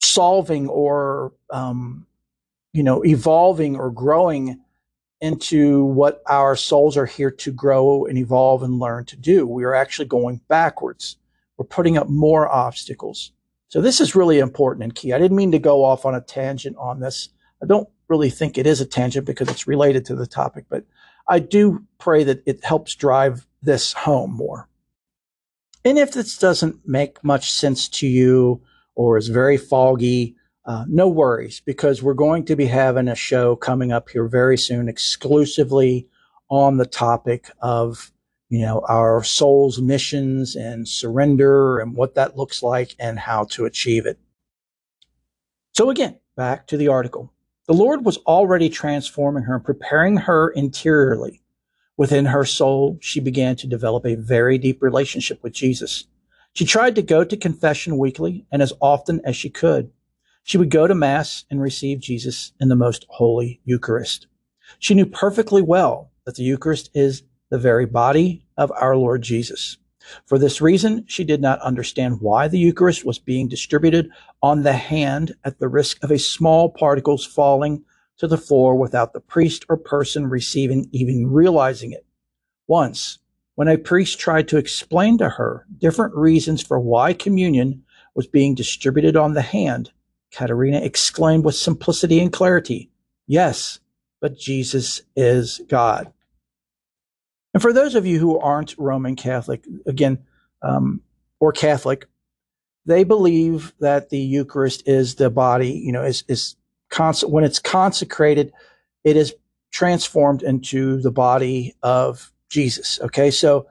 solving 0.00 0.68
or, 0.68 1.32
um, 1.50 2.06
you 2.72 2.82
know, 2.82 3.04
evolving 3.04 3.76
or 3.76 3.90
growing 3.90 4.60
into 5.20 5.84
what 5.84 6.22
our 6.28 6.54
souls 6.54 6.96
are 6.96 7.06
here 7.06 7.30
to 7.30 7.52
grow 7.52 8.04
and 8.04 8.18
evolve 8.18 8.62
and 8.62 8.78
learn 8.78 9.04
to 9.06 9.16
do. 9.16 9.46
We 9.46 9.64
are 9.64 9.74
actually 9.74 10.06
going 10.06 10.40
backwards. 10.48 11.16
We're 11.56 11.66
putting 11.66 11.96
up 11.96 12.08
more 12.08 12.48
obstacles. 12.48 13.32
So 13.68 13.80
this 13.80 14.00
is 14.00 14.14
really 14.14 14.38
important 14.38 14.84
and 14.84 14.94
key. 14.94 15.12
I 15.12 15.18
didn't 15.18 15.36
mean 15.36 15.52
to 15.52 15.58
go 15.58 15.84
off 15.84 16.04
on 16.04 16.14
a 16.14 16.20
tangent 16.20 16.76
on 16.76 17.00
this. 17.00 17.28
I 17.62 17.66
don't 17.66 17.88
really 18.08 18.30
think 18.30 18.56
it 18.56 18.66
is 18.66 18.80
a 18.80 18.86
tangent 18.86 19.26
because 19.26 19.48
it's 19.48 19.66
related 19.66 20.04
to 20.06 20.14
the 20.14 20.26
topic, 20.26 20.66
but 20.68 20.84
I 21.28 21.38
do 21.38 21.84
pray 21.98 22.24
that 22.24 22.42
it 22.46 22.64
helps 22.64 22.94
drive 22.94 23.46
this 23.62 23.92
home 23.92 24.32
more. 24.32 24.68
And 25.84 25.98
if 25.98 26.12
this 26.12 26.38
doesn't 26.38 26.86
make 26.86 27.22
much 27.24 27.50
sense 27.50 27.88
to 27.88 28.06
you 28.06 28.62
or 28.94 29.16
is 29.18 29.28
very 29.28 29.56
foggy, 29.56 30.36
uh, 30.66 30.84
no 30.88 31.08
worries 31.08 31.60
because 31.60 32.02
we're 32.02 32.14
going 32.14 32.44
to 32.46 32.56
be 32.56 32.66
having 32.66 33.08
a 33.08 33.14
show 33.14 33.54
coming 33.56 33.92
up 33.92 34.08
here 34.08 34.26
very 34.26 34.56
soon 34.56 34.88
exclusively 34.88 36.08
on 36.48 36.78
the 36.78 36.86
topic 36.86 37.50
of 37.60 38.12
you 38.54 38.64
know 38.66 38.82
our 38.88 39.24
soul's 39.24 39.80
missions 39.80 40.56
and 40.56 40.88
surrender 40.88 41.80
and 41.80 41.96
what 41.96 42.14
that 42.16 42.36
looks 42.36 42.62
like 42.62 42.96
and 43.00 43.18
how 43.18 43.44
to 43.44 43.66
achieve 43.66 44.06
it 44.06 44.18
So 45.72 45.90
again, 45.90 46.18
back 46.36 46.66
to 46.68 46.76
the 46.76 46.88
article. 46.88 47.32
The 47.68 47.74
Lord 47.74 48.04
was 48.04 48.18
already 48.18 48.68
transforming 48.68 49.44
her 49.44 49.56
and 49.56 49.64
preparing 49.64 50.18
her 50.18 50.50
interiorly. 50.50 51.42
Within 51.96 52.26
her 52.26 52.44
soul, 52.44 52.98
she 53.00 53.20
began 53.20 53.56
to 53.56 53.66
develop 53.68 54.06
a 54.06 54.16
very 54.16 54.58
deep 54.58 54.82
relationship 54.82 55.42
with 55.42 55.54
Jesus. 55.54 56.06
She 56.54 56.66
tried 56.66 56.96
to 56.96 57.02
go 57.02 57.24
to 57.24 57.36
confession 57.36 57.98
weekly 57.98 58.46
and 58.52 58.62
as 58.62 58.72
often 58.80 59.20
as 59.24 59.36
she 59.36 59.50
could. 59.50 59.92
She 60.44 60.58
would 60.58 60.70
go 60.70 60.86
to 60.86 60.94
Mass 60.94 61.44
and 61.50 61.62
receive 61.62 62.00
Jesus 62.00 62.52
in 62.60 62.68
the 62.68 62.76
most 62.76 63.06
holy 63.08 63.60
Eucharist. 63.64 64.28
She 64.78 64.94
knew 64.94 65.06
perfectly 65.06 65.62
well 65.62 66.12
that 66.26 66.36
the 66.36 66.44
Eucharist 66.44 66.90
is 66.94 67.24
the 67.50 67.58
very 67.58 67.86
body 67.86 68.43
of 68.56 68.72
our 68.72 68.96
Lord 68.96 69.22
Jesus. 69.22 69.78
For 70.26 70.38
this 70.38 70.60
reason, 70.60 71.04
she 71.06 71.24
did 71.24 71.40
not 71.40 71.60
understand 71.60 72.20
why 72.20 72.48
the 72.48 72.58
Eucharist 72.58 73.04
was 73.04 73.18
being 73.18 73.48
distributed 73.48 74.10
on 74.42 74.62
the 74.62 74.74
hand 74.74 75.34
at 75.44 75.58
the 75.58 75.68
risk 75.68 76.02
of 76.02 76.10
a 76.10 76.18
small 76.18 76.68
particles 76.68 77.24
falling 77.24 77.84
to 78.18 78.26
the 78.26 78.38
floor 78.38 78.76
without 78.76 79.12
the 79.12 79.20
priest 79.20 79.64
or 79.68 79.76
person 79.76 80.28
receiving 80.28 80.88
even 80.92 81.30
realizing 81.30 81.92
it. 81.92 82.06
Once, 82.66 83.18
when 83.54 83.68
a 83.68 83.78
priest 83.78 84.18
tried 84.18 84.48
to 84.48 84.56
explain 84.56 85.18
to 85.18 85.28
her 85.30 85.66
different 85.78 86.14
reasons 86.14 86.62
for 86.62 86.78
why 86.78 87.12
communion 87.12 87.82
was 88.14 88.26
being 88.26 88.54
distributed 88.54 89.16
on 89.16 89.34
the 89.34 89.42
hand, 89.42 89.90
Caterina 90.32 90.78
exclaimed 90.78 91.44
with 91.44 91.54
simplicity 91.54 92.20
and 92.20 92.32
clarity, 92.32 92.90
Yes, 93.26 93.80
but 94.20 94.38
Jesus 94.38 95.02
is 95.16 95.60
God. 95.68 96.13
And 97.54 97.62
for 97.62 97.72
those 97.72 97.94
of 97.94 98.04
you 98.04 98.18
who 98.18 98.38
aren't 98.38 98.76
Roman 98.76 99.16
Catholic, 99.16 99.64
again, 99.86 100.18
um, 100.60 101.00
or 101.40 101.52
Catholic, 101.52 102.06
they 102.84 103.04
believe 103.04 103.72
that 103.80 104.10
the 104.10 104.18
Eucharist 104.18 104.86
is 104.86 105.14
the 105.14 105.30
body, 105.30 105.70
you 105.70 105.92
know, 105.92 106.02
is, 106.02 106.24
is 106.28 106.56
cons- 106.90 107.24
when 107.24 107.44
it's 107.44 107.60
consecrated, 107.60 108.52
it 109.04 109.16
is 109.16 109.34
transformed 109.72 110.42
into 110.42 111.00
the 111.00 111.10
body 111.10 111.74
of 111.82 112.32
Jesus. 112.50 113.00
Okay. 113.00 113.30
So, 113.30 113.66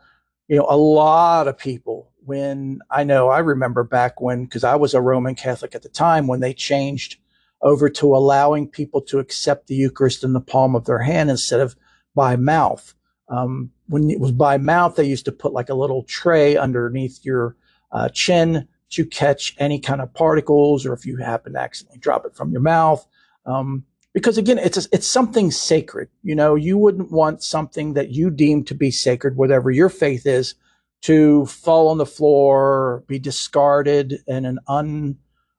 you 0.47 0.57
know, 0.57 0.65
a 0.67 0.77
lot 0.77 1.47
of 1.47 1.57
people, 1.57 2.11
when 2.25 2.79
I 2.89 3.03
know, 3.03 3.29
I 3.29 3.39
remember 3.39 3.83
back 3.83 4.19
when, 4.21 4.45
because 4.45 4.63
I 4.63 4.75
was 4.75 4.93
a 4.93 5.01
Roman 5.01 5.35
Catholic 5.35 5.75
at 5.75 5.83
the 5.83 5.89
time, 5.89 6.27
when 6.27 6.39
they 6.39 6.53
changed 6.53 7.17
over 7.61 7.89
to 7.89 8.15
allowing 8.15 8.67
people 8.67 9.01
to 9.01 9.19
accept 9.19 9.67
the 9.67 9.75
Eucharist 9.75 10.23
in 10.23 10.33
the 10.33 10.41
palm 10.41 10.75
of 10.75 10.85
their 10.85 10.99
hand 10.99 11.29
instead 11.29 11.59
of 11.59 11.75
by 12.15 12.35
mouth. 12.35 12.93
Um, 13.29 13.71
when 13.87 14.09
it 14.09 14.19
was 14.19 14.31
by 14.31 14.57
mouth, 14.57 14.95
they 14.95 15.05
used 15.05 15.25
to 15.25 15.31
put 15.31 15.53
like 15.53 15.69
a 15.69 15.75
little 15.75 16.03
tray 16.03 16.57
underneath 16.57 17.19
your 17.23 17.55
uh, 17.91 18.09
chin 18.09 18.67
to 18.91 19.05
catch 19.05 19.55
any 19.57 19.79
kind 19.79 20.01
of 20.01 20.13
particles, 20.13 20.85
or 20.85 20.93
if 20.93 21.05
you 21.05 21.17
happen 21.17 21.53
to 21.53 21.59
accidentally 21.59 21.99
drop 21.99 22.25
it 22.25 22.35
from 22.35 22.51
your 22.51 22.61
mouth. 22.61 23.05
Um, 23.45 23.85
because 24.13 24.37
again, 24.37 24.59
it's 24.59 24.77
a, 24.77 24.87
it's 24.91 25.07
something 25.07 25.49
sacred. 25.49 26.09
You 26.21 26.35
know, 26.35 26.55
you 26.55 26.77
wouldn't 26.77 27.11
want 27.11 27.41
something 27.43 27.93
that 27.93 28.11
you 28.11 28.29
deem 28.29 28.63
to 28.65 28.75
be 28.75 28.91
sacred, 28.91 29.35
whatever 29.35 29.71
your 29.71 29.89
faith 29.89 30.27
is, 30.27 30.53
to 31.01 31.45
fall 31.47 31.87
on 31.87 31.97
the 31.97 32.05
floor, 32.05 33.03
be 33.07 33.19
discarded 33.19 34.19
in 34.27 34.45
an 34.45 34.59
un, 34.67 35.17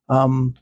um, 0.08 0.54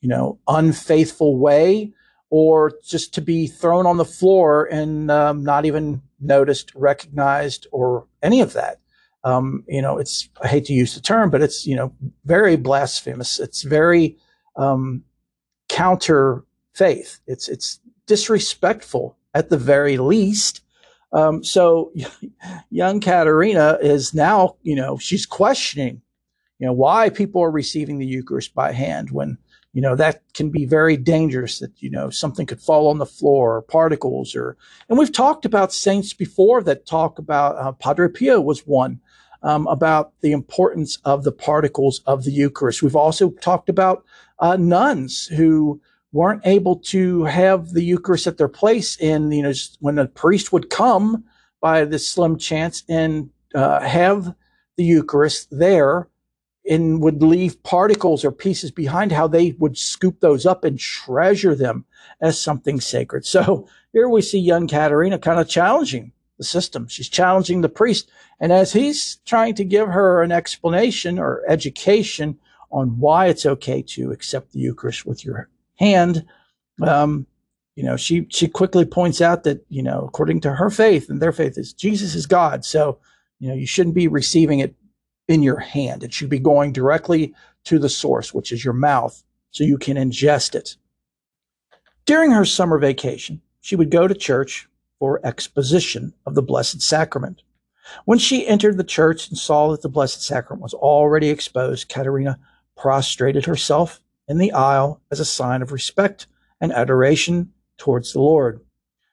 you 0.00 0.08
know, 0.08 0.38
unfaithful 0.48 1.36
way, 1.38 1.92
or 2.30 2.72
just 2.84 3.14
to 3.14 3.20
be 3.20 3.46
thrown 3.46 3.86
on 3.86 3.98
the 3.98 4.04
floor 4.04 4.64
and 4.64 5.10
um, 5.10 5.44
not 5.44 5.66
even 5.66 6.00
noticed, 6.20 6.74
recognized, 6.74 7.66
or 7.72 8.06
any 8.22 8.40
of 8.40 8.52
that. 8.54 8.80
Um, 9.24 9.64
you 9.66 9.82
know, 9.82 9.98
it's 9.98 10.28
I 10.40 10.48
hate 10.48 10.66
to 10.66 10.72
use 10.72 10.94
the 10.94 11.00
term, 11.00 11.30
but 11.30 11.42
it's 11.42 11.66
you 11.66 11.76
know 11.76 11.92
very 12.24 12.56
blasphemous. 12.56 13.40
It's 13.40 13.62
very 13.62 14.16
um, 14.56 15.02
counter 15.68 16.44
faith. 16.74 17.20
It's 17.26 17.48
it's 17.48 17.80
disrespectful 18.06 19.16
at 19.34 19.50
the 19.50 19.58
very 19.58 19.98
least. 19.98 20.62
Um, 21.12 21.44
so 21.44 21.92
young 22.70 23.00
Caterina 23.00 23.78
is 23.80 24.14
now, 24.14 24.56
you 24.62 24.74
know, 24.74 24.98
she's 24.98 25.26
questioning, 25.26 26.00
you 26.58 26.66
know, 26.66 26.72
why 26.72 27.10
people 27.10 27.42
are 27.42 27.50
receiving 27.50 27.98
the 27.98 28.06
Eucharist 28.06 28.54
by 28.54 28.72
hand 28.72 29.10
when, 29.10 29.38
you 29.76 29.82
know, 29.82 29.94
that 29.94 30.22
can 30.32 30.48
be 30.48 30.64
very 30.64 30.96
dangerous 30.96 31.58
that, 31.58 31.82
you 31.82 31.90
know, 31.90 32.08
something 32.08 32.46
could 32.46 32.62
fall 32.62 32.88
on 32.88 32.96
the 32.96 33.04
floor 33.04 33.56
or 33.56 33.60
particles 33.60 34.34
or, 34.34 34.56
and 34.88 34.98
we've 34.98 35.12
talked 35.12 35.44
about 35.44 35.70
saints 35.70 36.14
before 36.14 36.62
that 36.62 36.86
talk 36.86 37.18
about, 37.18 37.56
uh, 37.58 37.72
Padre 37.72 38.08
Pio 38.08 38.40
was 38.40 38.66
one, 38.66 38.98
um, 39.42 39.66
about 39.66 40.12
the 40.22 40.32
importance 40.32 40.96
of 41.04 41.24
the 41.24 41.30
particles 41.30 42.00
of 42.06 42.24
the 42.24 42.30
Eucharist. 42.30 42.82
We've 42.82 42.96
also 42.96 43.32
talked 43.32 43.68
about, 43.68 44.02
uh, 44.38 44.56
nuns 44.56 45.26
who, 45.26 45.78
weren't 46.12 46.46
able 46.46 46.76
to 46.76 47.24
have 47.24 47.74
the 47.74 47.82
Eucharist 47.82 48.26
at 48.26 48.38
their 48.38 48.48
place. 48.48 48.98
And, 49.02 49.34
you 49.34 49.42
know, 49.42 49.52
when 49.80 49.98
a 49.98 50.06
priest 50.06 50.50
would 50.50 50.70
come 50.70 51.24
by 51.60 51.84
this 51.84 52.08
slim 52.08 52.38
chance 52.38 52.82
and 52.88 53.28
uh, 53.54 53.80
have 53.80 54.34
the 54.76 54.84
Eucharist 54.84 55.48
there 55.50 56.08
and 56.68 57.02
would 57.02 57.22
leave 57.22 57.62
particles 57.62 58.24
or 58.24 58.32
pieces 58.32 58.70
behind, 58.70 59.12
how 59.12 59.26
they 59.26 59.52
would 59.58 59.78
scoop 59.78 60.20
those 60.20 60.46
up 60.46 60.64
and 60.64 60.78
treasure 60.78 61.54
them 61.54 61.84
as 62.20 62.40
something 62.40 62.80
sacred. 62.80 63.24
So 63.24 63.68
here 63.92 64.08
we 64.08 64.22
see 64.22 64.38
young 64.38 64.68
Caterina 64.68 65.18
kind 65.18 65.38
of 65.40 65.48
challenging 65.48 66.12
the 66.38 66.44
system. 66.44 66.88
She's 66.88 67.08
challenging 67.08 67.60
the 67.60 67.68
priest. 67.68 68.10
And 68.40 68.52
as 68.52 68.72
he's 68.72 69.16
trying 69.24 69.54
to 69.54 69.64
give 69.64 69.88
her 69.88 70.22
an 70.22 70.32
explanation 70.32 71.18
or 71.18 71.42
education 71.48 72.38
on 72.70 72.98
why 72.98 73.26
it's 73.26 73.46
okay 73.46 73.82
to 73.82 74.10
accept 74.10 74.52
the 74.52 74.58
Eucharist 74.58 75.06
with 75.06 75.24
your 75.24 75.48
hand, 75.76 76.26
um, 76.82 77.26
you 77.74 77.84
know, 77.84 77.96
she 77.96 78.26
she 78.30 78.48
quickly 78.48 78.84
points 78.84 79.20
out 79.20 79.44
that 79.44 79.64
you 79.68 79.82
know, 79.82 80.04
according 80.06 80.40
to 80.42 80.52
her 80.52 80.70
faith 80.70 81.10
and 81.10 81.20
their 81.20 81.32
faith, 81.32 81.58
is 81.58 81.72
Jesus 81.72 82.14
is 82.14 82.26
God. 82.26 82.64
So 82.64 82.98
you 83.38 83.48
know, 83.48 83.54
you 83.54 83.66
shouldn't 83.66 83.94
be 83.94 84.08
receiving 84.08 84.60
it 84.60 84.74
in 85.28 85.42
your 85.42 85.58
hand. 85.58 86.02
It 86.02 86.12
should 86.12 86.28
be 86.28 86.38
going 86.38 86.72
directly 86.72 87.34
to 87.64 87.78
the 87.78 87.88
source, 87.88 88.32
which 88.32 88.52
is 88.52 88.64
your 88.64 88.74
mouth, 88.74 89.22
so 89.50 89.64
you 89.64 89.78
can 89.78 89.96
ingest 89.96 90.54
it. 90.54 90.76
During 92.04 92.30
her 92.30 92.44
summer 92.44 92.78
vacation, 92.78 93.40
she 93.60 93.74
would 93.74 93.90
go 93.90 94.06
to 94.06 94.14
church 94.14 94.68
for 94.98 95.24
exposition 95.26 96.14
of 96.24 96.34
the 96.34 96.42
Blessed 96.42 96.80
Sacrament. 96.80 97.42
When 98.04 98.18
she 98.18 98.46
entered 98.46 98.76
the 98.76 98.84
church 98.84 99.28
and 99.28 99.38
saw 99.38 99.70
that 99.70 99.82
the 99.82 99.88
Blessed 99.88 100.22
Sacrament 100.22 100.62
was 100.62 100.74
already 100.74 101.28
exposed, 101.28 101.88
Caterina 101.88 102.38
prostrated 102.76 103.46
herself 103.46 104.00
in 104.28 104.38
the 104.38 104.52
aisle 104.52 105.00
as 105.10 105.20
a 105.20 105.24
sign 105.24 105.62
of 105.62 105.72
respect 105.72 106.26
and 106.60 106.72
adoration 106.72 107.52
towards 107.78 108.12
the 108.12 108.20
Lord. 108.20 108.60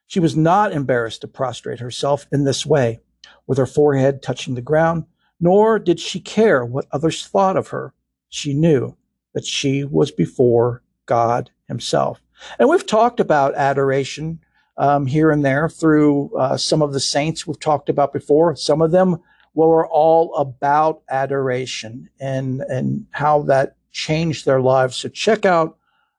She 0.06 0.20
was 0.20 0.36
not 0.36 0.72
embarrassed 0.72 1.22
to 1.22 1.28
prostrate 1.28 1.80
herself 1.80 2.26
in 2.30 2.44
this 2.44 2.64
way, 2.64 3.00
with 3.46 3.58
her 3.58 3.66
forehead 3.66 4.22
touching 4.22 4.54
the 4.54 4.60
ground, 4.60 5.04
nor 5.44 5.78
did 5.78 6.00
she 6.00 6.20
care 6.20 6.64
what 6.64 6.86
others 6.90 7.26
thought 7.26 7.54
of 7.54 7.68
her. 7.68 7.92
She 8.30 8.54
knew 8.54 8.96
that 9.34 9.44
she 9.44 9.84
was 9.84 10.10
before 10.10 10.82
God 11.04 11.50
Himself. 11.68 12.22
And 12.58 12.66
we've 12.66 12.86
talked 12.86 13.20
about 13.20 13.54
adoration 13.54 14.40
um, 14.78 15.04
here 15.04 15.30
and 15.30 15.44
there 15.44 15.68
through 15.68 16.34
uh, 16.34 16.56
some 16.56 16.80
of 16.80 16.94
the 16.94 16.98
saints 16.98 17.46
we've 17.46 17.60
talked 17.60 17.90
about 17.90 18.14
before. 18.14 18.56
Some 18.56 18.80
of 18.80 18.90
them 18.90 19.18
were 19.52 19.86
all 19.86 20.34
about 20.34 21.02
adoration 21.10 22.08
and 22.18 22.62
and 22.62 23.06
how 23.10 23.42
that 23.42 23.76
changed 23.92 24.46
their 24.46 24.62
lives. 24.62 24.96
So 24.96 25.10
check 25.10 25.44
out 25.44 25.76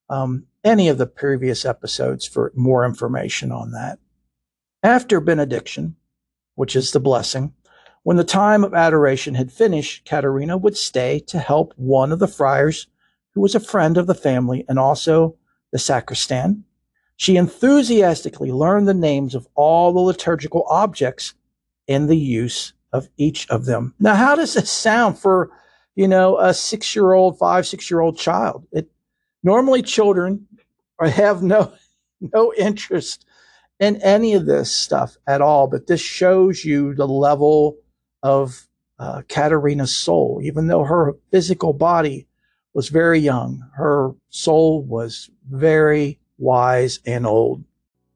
um, 0.08 0.46
any 0.64 0.88
of 0.88 1.00
the 1.00 1.08
previous 1.08 1.66
episodes 1.66 2.28
for 2.28 2.54
more 2.56 2.86
information 2.86 3.52
on 3.52 3.72
that. 3.72 3.98
After 4.84 5.20
benediction, 5.20 5.96
which 6.54 6.76
is 6.76 6.92
the 6.92 7.00
blessing, 7.00 7.54
when 8.06 8.16
the 8.18 8.24
time 8.24 8.64
of 8.64 8.74
adoration 8.74 9.36
had 9.36 9.52
finished, 9.52 10.06
Caterina 10.06 10.58
would 10.58 10.78
stay 10.78 11.20
to 11.28 11.40
help 11.40 11.74
one 11.76 12.12
of 12.12 12.20
the 12.20 12.28
friars 12.28 12.88
who 13.34 13.42
was 13.42 13.56
a 13.56 13.60
friend 13.60 13.98
of 13.98 14.08
the 14.08 14.16
family 14.16 14.64
and 14.70 14.80
also 14.80 15.36
the 15.72 15.78
sacristan. 15.78 16.64
She 17.18 17.36
enthusiastically 17.36 18.52
learned 18.52 18.88
the 18.88 18.94
names 18.94 19.36
of 19.36 19.48
all 19.56 19.92
the 19.92 20.00
liturgical 20.00 20.66
objects 20.70 21.34
and 21.88 22.08
the 22.08 22.18
use 22.18 22.72
of 22.94 23.10
each 23.18 23.50
of 23.50 23.66
them. 23.66 23.94
Now, 24.00 24.16
how 24.16 24.36
does 24.36 24.54
this 24.54 24.72
sound 24.72 25.20
for 25.20 25.52
you 25.96 26.08
know, 26.08 26.38
a 26.38 26.54
six 26.54 26.96
year 26.96 27.14
old, 27.14 27.40
five, 27.40 27.66
six 27.66 27.90
year 27.90 28.02
old 28.02 28.18
child. 28.18 28.68
It 28.72 28.90
normally 29.44 29.82
children 29.82 30.48
have 31.00 31.42
no 31.42 31.74
no 32.34 32.54
interest 32.54 33.26
in 33.80 34.02
any 34.02 34.34
of 34.34 34.46
this 34.46 34.72
stuff 34.72 35.18
at 35.28 35.42
all. 35.42 35.68
But 35.68 35.88
this 35.88 36.02
shows 36.02 36.64
you 36.64 36.94
the 36.94 37.08
level 37.08 37.78
of 38.26 38.68
uh, 38.98 39.22
Caterina's 39.28 39.96
soul. 39.96 40.40
Even 40.42 40.66
though 40.66 40.84
her 40.84 41.14
physical 41.30 41.74
body 41.74 42.28
was 42.74 42.90
very 42.90 43.20
young, 43.20 43.64
her 43.76 44.14
soul 44.30 44.82
was 44.84 45.30
very 45.52 46.20
wise 46.40 47.00
and 47.06 47.28
old. 47.28 47.64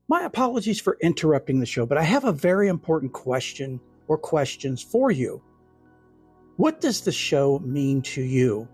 My 0.08 0.24
apologies 0.24 0.82
for 0.82 0.98
interrupting 1.02 1.60
the 1.60 1.68
show, 1.68 1.86
but 1.86 2.00
I 2.00 2.02
have 2.02 2.26
a 2.26 2.32
very 2.32 2.70
important 2.70 3.14
question 3.14 3.80
or 4.08 4.18
questions 4.18 4.82
for 4.82 5.12
you. 5.12 5.44
What 6.58 6.82
does 6.82 7.02
the 7.02 7.12
show 7.12 7.60
mean 7.60 8.02
to 8.02 8.24
you? 8.24 8.68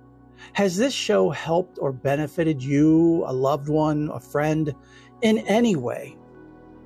Has 0.54 0.78
this 0.78 0.93
show 0.93 1.30
helped 1.30 1.80
or 1.82 1.91
benefited 1.91 2.63
you, 2.63 3.26
a 3.28 3.34
loved 3.34 3.67
one, 3.67 4.10
a 4.13 4.21
friend, 4.21 4.74
in 5.21 5.39
any 5.39 5.76
way? 5.76 6.15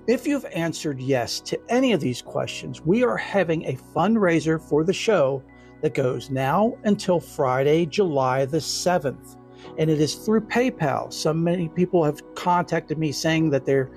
If 0.09 0.25
you've 0.25 0.45
answered 0.45 0.99
yes 0.99 1.39
to 1.41 1.59
any 1.69 1.93
of 1.93 1.99
these 1.99 2.19
questions, 2.19 2.81
we 2.81 3.03
are 3.03 3.15
having 3.15 3.63
a 3.65 3.77
fundraiser 3.95 4.59
for 4.59 4.83
the 4.83 4.91
show 4.91 5.43
that 5.81 5.93
goes 5.93 6.31
now 6.31 6.75
until 6.83 7.19
Friday, 7.19 7.85
July 7.85 8.45
the 8.45 8.57
7th. 8.57 9.37
And 9.77 9.87
it 9.87 10.01
is 10.01 10.15
through 10.15 10.41
PayPal. 10.47 11.13
So 11.13 11.31
many 11.31 11.69
people 11.69 12.03
have 12.03 12.23
contacted 12.33 12.97
me 12.97 13.11
saying 13.11 13.51
that 13.51 13.67
they're 13.67 13.91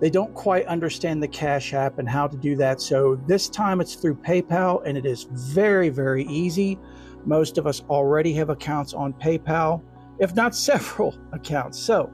they 0.00 0.10
don't 0.10 0.34
quite 0.34 0.66
understand 0.66 1.22
the 1.22 1.28
Cash 1.28 1.72
App 1.72 1.98
and 1.98 2.06
how 2.06 2.26
to 2.26 2.36
do 2.36 2.56
that. 2.56 2.82
So 2.82 3.18
this 3.26 3.48
time 3.48 3.80
it's 3.80 3.94
through 3.94 4.16
PayPal 4.16 4.82
and 4.84 4.98
it 4.98 5.06
is 5.06 5.22
very, 5.30 5.88
very 5.88 6.24
easy. 6.26 6.78
Most 7.24 7.56
of 7.56 7.66
us 7.66 7.82
already 7.88 8.34
have 8.34 8.50
accounts 8.50 8.92
on 8.92 9.14
PayPal, 9.14 9.82
if 10.18 10.34
not 10.34 10.54
several 10.70 11.14
accounts. 11.32 11.78
So 11.78 12.12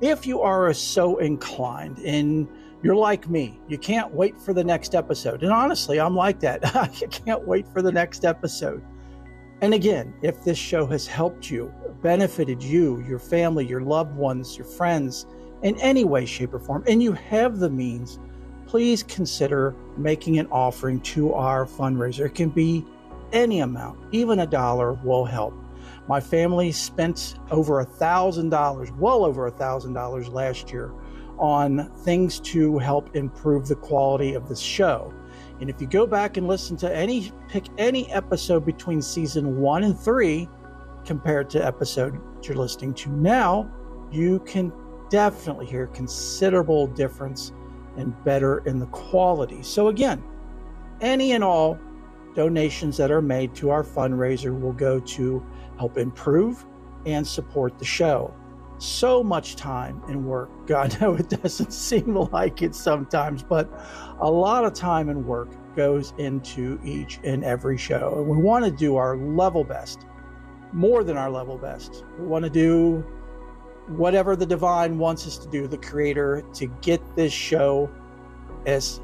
if 0.00 0.28
you 0.28 0.42
are 0.42 0.72
so 0.72 1.16
inclined 1.16 1.98
and 1.98 2.46
you're 2.84 2.94
like 2.94 3.30
me, 3.30 3.58
you 3.66 3.78
can't 3.78 4.12
wait 4.12 4.38
for 4.38 4.52
the 4.52 4.62
next 4.62 4.94
episode. 4.94 5.42
And 5.42 5.50
honestly, 5.50 5.98
I'm 5.98 6.14
like 6.14 6.38
that. 6.40 6.76
I 6.76 6.86
can't 6.88 7.42
wait 7.48 7.66
for 7.66 7.80
the 7.80 7.90
next 7.90 8.26
episode. 8.26 8.82
And 9.62 9.72
again, 9.72 10.12
if 10.20 10.44
this 10.44 10.58
show 10.58 10.84
has 10.88 11.06
helped 11.06 11.50
you, 11.50 11.72
benefited 12.02 12.62
you, 12.62 13.02
your 13.08 13.18
family, 13.18 13.66
your 13.66 13.80
loved 13.80 14.14
ones, 14.14 14.58
your 14.58 14.66
friends, 14.66 15.24
in 15.62 15.80
any 15.80 16.04
way, 16.04 16.26
shape, 16.26 16.52
or 16.52 16.58
form, 16.58 16.84
and 16.86 17.02
you 17.02 17.12
have 17.14 17.58
the 17.58 17.70
means, 17.70 18.18
please 18.66 19.02
consider 19.02 19.74
making 19.96 20.38
an 20.38 20.46
offering 20.48 21.00
to 21.00 21.32
our 21.32 21.64
fundraiser. 21.64 22.26
It 22.26 22.34
can 22.34 22.50
be 22.50 22.84
any 23.32 23.60
amount, 23.60 23.98
even 24.12 24.40
a 24.40 24.46
dollar 24.46 24.92
will 24.92 25.24
help. 25.24 25.54
My 26.06 26.20
family 26.20 26.70
spent 26.70 27.36
over 27.50 27.80
a 27.80 27.84
thousand 27.86 28.50
dollars, 28.50 28.92
well 28.92 29.24
over 29.24 29.46
a 29.46 29.50
thousand 29.50 29.94
dollars 29.94 30.28
last 30.28 30.70
year 30.70 30.92
on 31.38 31.90
things 31.98 32.40
to 32.40 32.78
help 32.78 33.14
improve 33.16 33.68
the 33.68 33.76
quality 33.76 34.34
of 34.34 34.48
the 34.48 34.56
show. 34.56 35.12
And 35.60 35.70
if 35.70 35.80
you 35.80 35.86
go 35.86 36.06
back 36.06 36.36
and 36.36 36.46
listen 36.46 36.76
to 36.78 36.94
any, 36.94 37.32
pick 37.48 37.66
any 37.78 38.10
episode 38.12 38.64
between 38.64 39.00
season 39.00 39.58
one 39.58 39.84
and 39.84 39.98
three 39.98 40.48
compared 41.04 41.50
to 41.50 41.64
episode 41.64 42.18
you're 42.42 42.56
listening 42.56 42.94
to 42.94 43.10
now, 43.10 43.70
you 44.10 44.40
can 44.40 44.72
definitely 45.10 45.66
hear 45.66 45.86
considerable 45.88 46.86
difference 46.86 47.52
and 47.96 48.12
better 48.24 48.58
in 48.66 48.78
the 48.78 48.86
quality. 48.86 49.62
So, 49.62 49.88
again, 49.88 50.22
any 51.00 51.32
and 51.32 51.44
all 51.44 51.78
donations 52.34 52.96
that 52.96 53.10
are 53.10 53.22
made 53.22 53.54
to 53.54 53.70
our 53.70 53.82
fundraiser 53.82 54.58
will 54.58 54.72
go 54.72 54.98
to 55.00 55.44
help 55.78 55.96
improve 55.98 56.64
and 57.06 57.26
support 57.26 57.78
the 57.78 57.84
show. 57.84 58.34
So 58.78 59.22
much 59.22 59.56
time 59.56 60.02
and 60.08 60.24
work. 60.24 60.50
God, 60.66 60.96
no, 61.00 61.14
it 61.14 61.28
doesn't 61.28 61.72
seem 61.72 62.14
like 62.32 62.62
it 62.62 62.74
sometimes, 62.74 63.42
but 63.42 63.70
a 64.20 64.30
lot 64.30 64.64
of 64.64 64.74
time 64.74 65.08
and 65.08 65.24
work 65.26 65.48
goes 65.74 66.12
into 66.18 66.78
each 66.84 67.18
and 67.24 67.44
every 67.44 67.76
show. 67.76 68.14
And 68.16 68.28
we 68.28 68.36
want 68.36 68.64
to 68.64 68.70
do 68.70 68.96
our 68.96 69.16
level 69.16 69.64
best, 69.64 70.06
more 70.72 71.04
than 71.04 71.16
our 71.16 71.30
level 71.30 71.58
best. 71.58 72.04
We 72.18 72.26
want 72.26 72.44
to 72.44 72.50
do 72.50 73.04
whatever 73.88 74.34
the 74.36 74.46
divine 74.46 74.98
wants 74.98 75.26
us 75.26 75.38
to 75.38 75.48
do, 75.48 75.66
the 75.66 75.78
creator, 75.78 76.42
to 76.54 76.66
get 76.80 77.00
this 77.16 77.32
show 77.32 77.90
as 78.66 79.00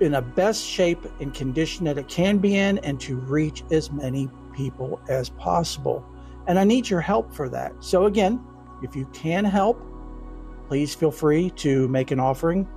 in 0.00 0.14
a 0.14 0.22
best 0.22 0.64
shape 0.64 1.06
and 1.20 1.32
condition 1.32 1.86
that 1.86 1.96
it 1.96 2.08
can 2.08 2.38
be 2.38 2.56
in 2.56 2.78
and 2.78 3.00
to 3.00 3.16
reach 3.16 3.64
as 3.70 3.90
many 3.90 4.28
people 4.52 5.00
as 5.08 5.30
possible. 5.30 6.04
And 6.46 6.58
I 6.58 6.64
need 6.64 6.88
your 6.88 7.00
help 7.00 7.32
for 7.32 7.48
that. 7.48 7.72
So 7.80 8.04
again, 8.04 8.44
if 8.82 8.96
you 8.96 9.06
can 9.12 9.44
help, 9.44 9.80
please 10.68 10.94
feel 10.94 11.10
free 11.10 11.50
to 11.50 11.88
make 11.88 12.10
an 12.10 12.20
offering 12.20 12.68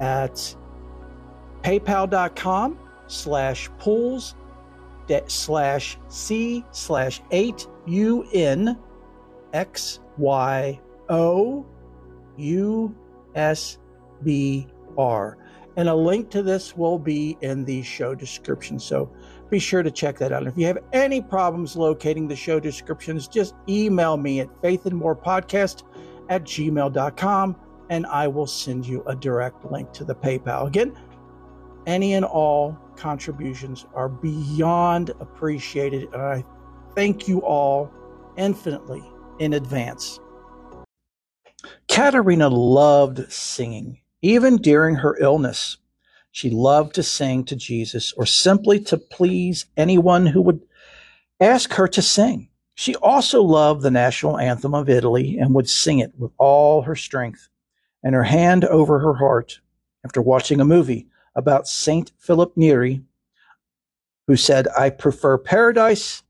at 0.00 0.54
paypal.com 1.62 2.78
slash 3.06 3.70
pools 3.78 4.34
slash 5.26 5.98
c 6.08 6.64
slash 6.70 7.22
8 7.30 7.66
un 7.86 8.78
x 9.52 10.00
Y 10.18 10.80
O 11.08 11.66
U 12.36 12.94
S 13.34 13.78
B 14.22 14.66
R. 14.96 15.38
And 15.76 15.88
a 15.88 15.94
link 15.94 16.28
to 16.30 16.42
this 16.42 16.76
will 16.76 16.98
be 16.98 17.38
in 17.40 17.64
the 17.64 17.82
show 17.82 18.14
description. 18.14 18.78
So 18.78 19.10
be 19.50 19.58
sure 19.58 19.82
to 19.82 19.90
check 19.90 20.18
that 20.18 20.32
out. 20.32 20.46
if 20.46 20.56
you 20.56 20.66
have 20.66 20.78
any 20.92 21.20
problems 21.20 21.76
locating 21.76 22.28
the 22.28 22.36
show 22.36 22.60
descriptions, 22.60 23.28
just 23.28 23.54
email 23.68 24.16
me 24.16 24.40
at 24.40 24.48
faithandmorepodcast 24.62 25.82
at 26.28 26.44
gmail.com 26.44 27.56
and 27.90 28.06
I 28.06 28.28
will 28.28 28.46
send 28.46 28.86
you 28.86 29.02
a 29.06 29.16
direct 29.16 29.64
link 29.64 29.92
to 29.92 30.04
the 30.04 30.14
PayPal. 30.14 30.66
Again, 30.66 30.96
any 31.86 32.14
and 32.14 32.24
all 32.24 32.78
contributions 32.96 33.86
are 33.94 34.08
beyond 34.08 35.10
appreciated. 35.20 36.04
And 36.12 36.22
I 36.22 36.44
thank 36.94 37.26
you 37.26 37.40
all 37.40 37.90
infinitely 38.36 39.02
in 39.38 39.54
advance. 39.54 40.20
Caterina 41.88 42.48
loved 42.48 43.32
singing, 43.32 44.00
even 44.22 44.58
during 44.58 44.96
her 44.96 45.16
illness. 45.18 45.78
She 46.38 46.50
loved 46.50 46.94
to 46.94 47.02
sing 47.02 47.42
to 47.46 47.56
Jesus 47.56 48.12
or 48.12 48.24
simply 48.24 48.78
to 48.84 48.96
please 48.96 49.66
anyone 49.76 50.24
who 50.24 50.40
would 50.42 50.60
ask 51.40 51.72
her 51.72 51.88
to 51.88 52.00
sing. 52.00 52.48
She 52.76 52.94
also 52.94 53.42
loved 53.42 53.82
the 53.82 53.90
national 53.90 54.38
anthem 54.38 54.72
of 54.72 54.88
Italy 54.88 55.36
and 55.36 55.52
would 55.52 55.68
sing 55.68 55.98
it 55.98 56.12
with 56.16 56.30
all 56.38 56.82
her 56.82 56.94
strength 56.94 57.48
and 58.04 58.14
her 58.14 58.22
hand 58.22 58.64
over 58.64 59.00
her 59.00 59.14
heart 59.14 59.58
after 60.04 60.22
watching 60.22 60.60
a 60.60 60.64
movie 60.64 61.08
about 61.34 61.66
Saint 61.66 62.12
Philip 62.18 62.56
Neri, 62.56 63.02
who 64.28 64.36
said, 64.36 64.68
I 64.78 64.90
prefer 64.90 65.38
paradise, 65.38 66.22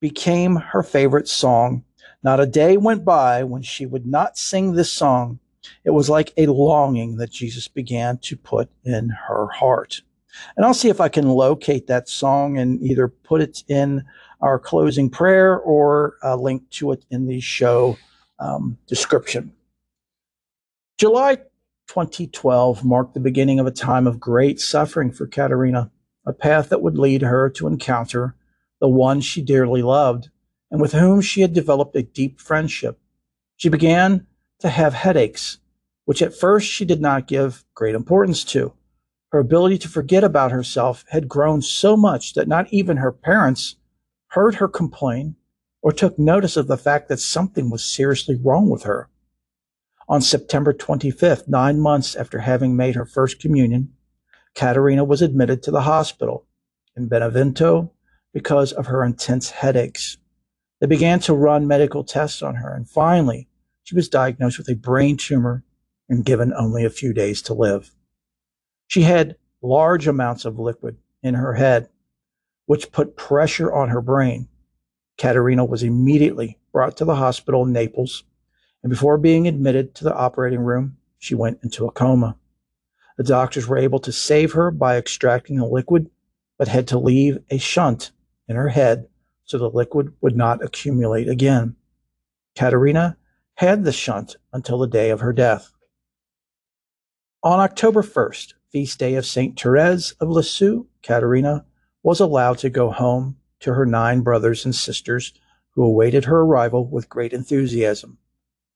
became 0.00 0.56
her 0.56 0.82
favorite 0.82 1.28
song 1.28 1.84
not 2.24 2.40
a 2.40 2.46
day 2.46 2.76
went 2.76 3.04
by 3.04 3.44
when 3.44 3.62
she 3.62 3.86
would 3.86 4.06
not 4.06 4.36
sing 4.36 4.72
this 4.72 4.92
song. 4.92 5.38
It 5.84 5.90
was 5.90 6.08
like 6.08 6.32
a 6.36 6.46
longing 6.46 7.16
that 7.16 7.30
Jesus 7.30 7.68
began 7.68 8.18
to 8.18 8.36
put 8.36 8.70
in 8.84 9.10
her 9.10 9.48
heart. 9.48 10.02
And 10.56 10.66
I'll 10.66 10.74
see 10.74 10.88
if 10.88 11.00
I 11.00 11.08
can 11.08 11.28
locate 11.28 11.86
that 11.86 12.08
song 12.08 12.58
and 12.58 12.82
either 12.82 13.08
put 13.08 13.40
it 13.40 13.62
in 13.68 14.04
our 14.40 14.58
closing 14.58 15.08
prayer 15.08 15.58
or 15.58 16.16
a 16.22 16.36
link 16.36 16.68
to 16.70 16.92
it 16.92 17.04
in 17.10 17.26
the 17.26 17.40
show 17.40 17.96
um, 18.38 18.76
description. 18.86 19.52
July 20.98 21.36
2012 21.88 22.84
marked 22.84 23.14
the 23.14 23.20
beginning 23.20 23.58
of 23.58 23.66
a 23.66 23.70
time 23.70 24.06
of 24.06 24.20
great 24.20 24.60
suffering 24.60 25.12
for 25.12 25.26
Caterina, 25.26 25.90
a 26.26 26.32
path 26.32 26.70
that 26.70 26.82
would 26.82 26.98
lead 26.98 27.22
her 27.22 27.50
to 27.50 27.66
encounter 27.66 28.34
the 28.80 28.88
one 28.88 29.20
she 29.20 29.42
dearly 29.42 29.82
loved 29.82 30.30
and 30.70 30.80
with 30.80 30.92
whom 30.92 31.20
she 31.20 31.40
had 31.40 31.52
developed 31.52 31.94
a 31.94 32.02
deep 32.02 32.40
friendship. 32.40 32.98
She 33.56 33.68
began 33.68 34.26
to 34.64 34.70
have 34.70 34.94
headaches, 34.94 35.58
which 36.06 36.22
at 36.22 36.34
first 36.34 36.66
she 36.66 36.86
did 36.86 36.98
not 36.98 37.28
give 37.28 37.66
great 37.74 37.94
importance 37.94 38.42
to. 38.42 38.72
Her 39.30 39.38
ability 39.38 39.76
to 39.78 39.88
forget 39.88 40.24
about 40.24 40.52
herself 40.52 41.04
had 41.10 41.28
grown 41.28 41.60
so 41.60 41.98
much 41.98 42.32
that 42.32 42.48
not 42.48 42.72
even 42.72 42.96
her 42.96 43.12
parents 43.12 43.76
heard 44.28 44.54
her 44.54 44.68
complain 44.68 45.36
or 45.82 45.92
took 45.92 46.18
notice 46.18 46.56
of 46.56 46.66
the 46.66 46.78
fact 46.78 47.10
that 47.10 47.20
something 47.20 47.68
was 47.68 47.84
seriously 47.84 48.40
wrong 48.42 48.70
with 48.70 48.84
her. 48.84 49.10
On 50.08 50.22
September 50.22 50.72
25th, 50.72 51.46
nine 51.46 51.78
months 51.78 52.16
after 52.16 52.38
having 52.38 52.74
made 52.74 52.94
her 52.94 53.04
first 53.04 53.38
communion, 53.38 53.92
Caterina 54.54 55.04
was 55.04 55.20
admitted 55.20 55.62
to 55.62 55.70
the 55.70 55.82
hospital 55.82 56.46
in 56.96 57.08
Benevento 57.08 57.92
because 58.32 58.72
of 58.72 58.86
her 58.86 59.04
intense 59.04 59.50
headaches. 59.50 60.16
They 60.80 60.86
began 60.86 61.20
to 61.20 61.34
run 61.34 61.66
medical 61.66 62.02
tests 62.02 62.42
on 62.42 62.54
her, 62.54 62.72
and 62.72 62.88
finally, 62.88 63.46
she 63.84 63.94
was 63.94 64.08
diagnosed 64.08 64.58
with 64.58 64.68
a 64.68 64.74
brain 64.74 65.16
tumor 65.16 65.62
and 66.08 66.24
given 66.24 66.52
only 66.54 66.84
a 66.84 66.90
few 66.90 67.12
days 67.12 67.40
to 67.42 67.54
live. 67.54 67.92
She 68.88 69.02
had 69.02 69.36
large 69.62 70.06
amounts 70.06 70.44
of 70.44 70.58
liquid 70.58 70.96
in 71.22 71.34
her 71.34 71.54
head, 71.54 71.88
which 72.66 72.92
put 72.92 73.16
pressure 73.16 73.72
on 73.72 73.90
her 73.90 74.00
brain. 74.00 74.48
Caterina 75.16 75.64
was 75.64 75.82
immediately 75.82 76.58
brought 76.72 76.96
to 76.96 77.04
the 77.04 77.14
hospital 77.14 77.64
in 77.64 77.72
Naples, 77.72 78.24
and 78.82 78.90
before 78.90 79.16
being 79.16 79.46
admitted 79.46 79.94
to 79.94 80.04
the 80.04 80.14
operating 80.14 80.60
room, 80.60 80.96
she 81.18 81.34
went 81.34 81.60
into 81.62 81.86
a 81.86 81.92
coma. 81.92 82.36
The 83.16 83.24
doctors 83.24 83.66
were 83.68 83.78
able 83.78 84.00
to 84.00 84.12
save 84.12 84.52
her 84.52 84.70
by 84.70 84.96
extracting 84.96 85.56
the 85.56 85.66
liquid, 85.66 86.10
but 86.58 86.68
had 86.68 86.88
to 86.88 86.98
leave 86.98 87.38
a 87.50 87.58
shunt 87.58 88.10
in 88.48 88.56
her 88.56 88.68
head 88.68 89.08
so 89.44 89.58
the 89.58 89.70
liquid 89.70 90.12
would 90.20 90.36
not 90.36 90.64
accumulate 90.64 91.28
again. 91.28 91.76
Caterina 92.56 93.16
had 93.56 93.84
the 93.84 93.92
shunt 93.92 94.36
until 94.52 94.78
the 94.78 94.88
day 94.88 95.10
of 95.10 95.20
her 95.20 95.32
death. 95.32 95.70
On 97.42 97.60
October 97.60 98.02
1st, 98.02 98.54
feast 98.72 98.98
day 98.98 99.14
of 99.14 99.26
St. 99.26 99.58
Therese 99.58 100.12
of 100.12 100.28
Lisieux, 100.28 100.86
Caterina 101.02 101.64
was 102.02 102.20
allowed 102.20 102.58
to 102.58 102.70
go 102.70 102.90
home 102.90 103.36
to 103.60 103.74
her 103.74 103.86
nine 103.86 104.22
brothers 104.22 104.64
and 104.64 104.74
sisters 104.74 105.32
who 105.70 105.82
awaited 105.82 106.24
her 106.24 106.40
arrival 106.40 106.86
with 106.86 107.08
great 107.08 107.32
enthusiasm. 107.32 108.18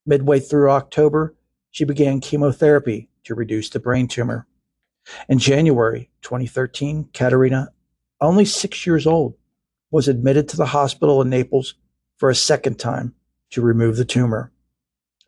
Midway 0.07 0.41
through 0.41 0.71
October, 0.71 1.35
she 1.71 1.85
began 1.85 2.21
chemotherapy 2.21 3.09
to 3.25 3.35
reduce 3.35 3.71
the 3.71 3.81
brain 3.81 4.09
tumor. 4.09 4.47
In 5.29 5.39
January 5.39 6.11
2013, 6.23 7.09
Caterina, 7.13 7.69
only 8.21 8.45
six 8.45 8.87
years 8.87 9.07
old, 9.07 9.35
was 9.91 10.09
admitted 10.09 10.49
to 10.49 10.57
the 10.57 10.67
hospital 10.67 11.23
in 11.23 11.31
Naples 11.31 11.75
for 12.17 12.31
a 12.31 12.35
second 12.35 12.79
time 12.79 13.15
to 13.51 13.63
remove 13.63 13.97
the 13.97 14.05
tumor. 14.05 14.53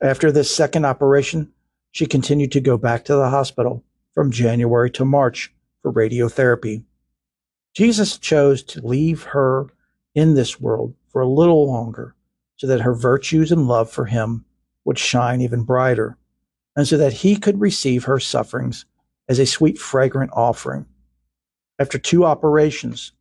After 0.03 0.33
this 0.33 0.55
second 0.55 0.87
operation, 0.87 1.53
she 1.93 2.07
continued 2.07 2.53
to 2.53 2.61
go 2.61 2.79
back 2.79 3.05
to 3.05 3.15
the 3.15 3.29
hospital 3.29 3.85
from 4.15 4.31
January 4.31 4.91
to 4.93 5.05
March 5.05 5.53
for 5.83 5.93
radiotherapy. 5.93 6.85
Jesus 7.75 8.17
chose 8.19 8.63
to 8.63 8.87
leave 8.87 9.25
her 9.25 9.67
in 10.15 10.35
this 10.35 10.61
world 10.61 10.95
for 11.09 11.21
a 11.21 11.29
little 11.29 11.67
longer 11.67 12.15
so 12.57 12.67
that 12.67 12.81
her 12.81 12.95
virtues 12.95 13.53
and 13.53 13.69
love 13.69 13.91
for 13.91 14.07
him 14.07 14.45
would 14.85 14.99
shine 14.99 15.41
even 15.41 15.63
brighter, 15.63 16.17
and 16.75 16.89
so 16.89 16.97
that 16.97 17.13
he 17.13 17.37
could 17.37 17.61
receive 17.61 18.05
her 18.05 18.19
sufferings 18.19 18.87
as 19.29 19.39
a 19.39 19.47
sweet, 19.47 19.79
fragrant 19.79 20.31
offering. 20.33 20.87
After 21.79 21.99
two 21.99 22.25
operations, 22.25 23.13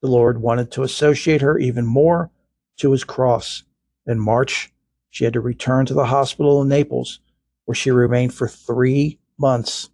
the 0.00 0.08
Lord 0.08 0.40
wanted 0.40 0.70
to 0.72 0.82
associate 0.82 1.42
her 1.42 1.58
even 1.58 1.86
more 1.86 2.30
to 2.78 2.90
his 2.90 3.04
cross. 3.04 3.62
In 4.06 4.18
March, 4.18 4.71
she 5.12 5.24
had 5.24 5.34
to 5.34 5.40
return 5.40 5.84
to 5.84 5.92
the 5.92 6.06
hospital 6.06 6.62
in 6.62 6.68
Naples, 6.68 7.20
where 7.66 7.74
she 7.74 7.90
remained 7.90 8.32
for 8.32 8.48
three 8.48 9.18
months, 9.38 9.90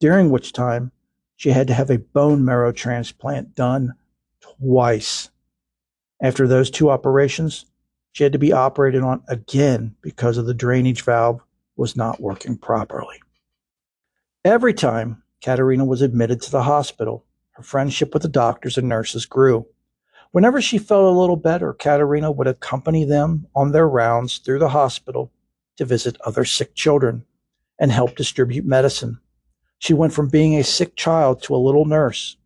during 0.00 0.28
which 0.28 0.52
time 0.52 0.90
she 1.36 1.50
had 1.50 1.68
to 1.68 1.74
have 1.74 1.88
a 1.88 1.98
bone 1.98 2.44
marrow 2.44 2.72
transplant 2.72 3.54
done 3.54 3.94
twice. 4.40 5.30
After 6.20 6.48
those 6.48 6.68
two 6.68 6.90
operations, 6.90 7.64
she 8.10 8.24
had 8.24 8.32
to 8.32 8.40
be 8.40 8.52
operated 8.52 9.02
on 9.02 9.22
again 9.28 9.94
because 10.02 10.36
of 10.36 10.46
the 10.46 10.54
drainage 10.54 11.02
valve 11.02 11.40
was 11.76 11.94
not 11.94 12.20
working 12.20 12.58
properly. 12.58 13.22
Every 14.44 14.74
time 14.74 15.22
Caterina 15.40 15.84
was 15.84 16.02
admitted 16.02 16.42
to 16.42 16.50
the 16.50 16.64
hospital, 16.64 17.24
her 17.52 17.62
friendship 17.62 18.12
with 18.12 18.22
the 18.22 18.28
doctors 18.28 18.76
and 18.76 18.88
nurses 18.88 19.26
grew. 19.26 19.68
Whenever 20.36 20.60
she 20.60 20.76
felt 20.76 21.14
a 21.14 21.18
little 21.18 21.38
better, 21.38 21.72
Caterina 21.72 22.30
would 22.30 22.46
accompany 22.46 23.06
them 23.06 23.46
on 23.54 23.72
their 23.72 23.88
rounds 23.88 24.36
through 24.36 24.58
the 24.58 24.68
hospital 24.68 25.32
to 25.78 25.86
visit 25.86 26.20
other 26.26 26.44
sick 26.44 26.74
children 26.74 27.24
and 27.78 27.90
help 27.90 28.14
distribute 28.14 28.66
medicine. 28.66 29.18
She 29.78 29.94
went 29.94 30.12
from 30.12 30.28
being 30.28 30.54
a 30.54 30.62
sick 30.62 30.94
child 30.94 31.42
to 31.44 31.54
a 31.54 31.64
little 31.64 31.86
nurse. 31.86 32.36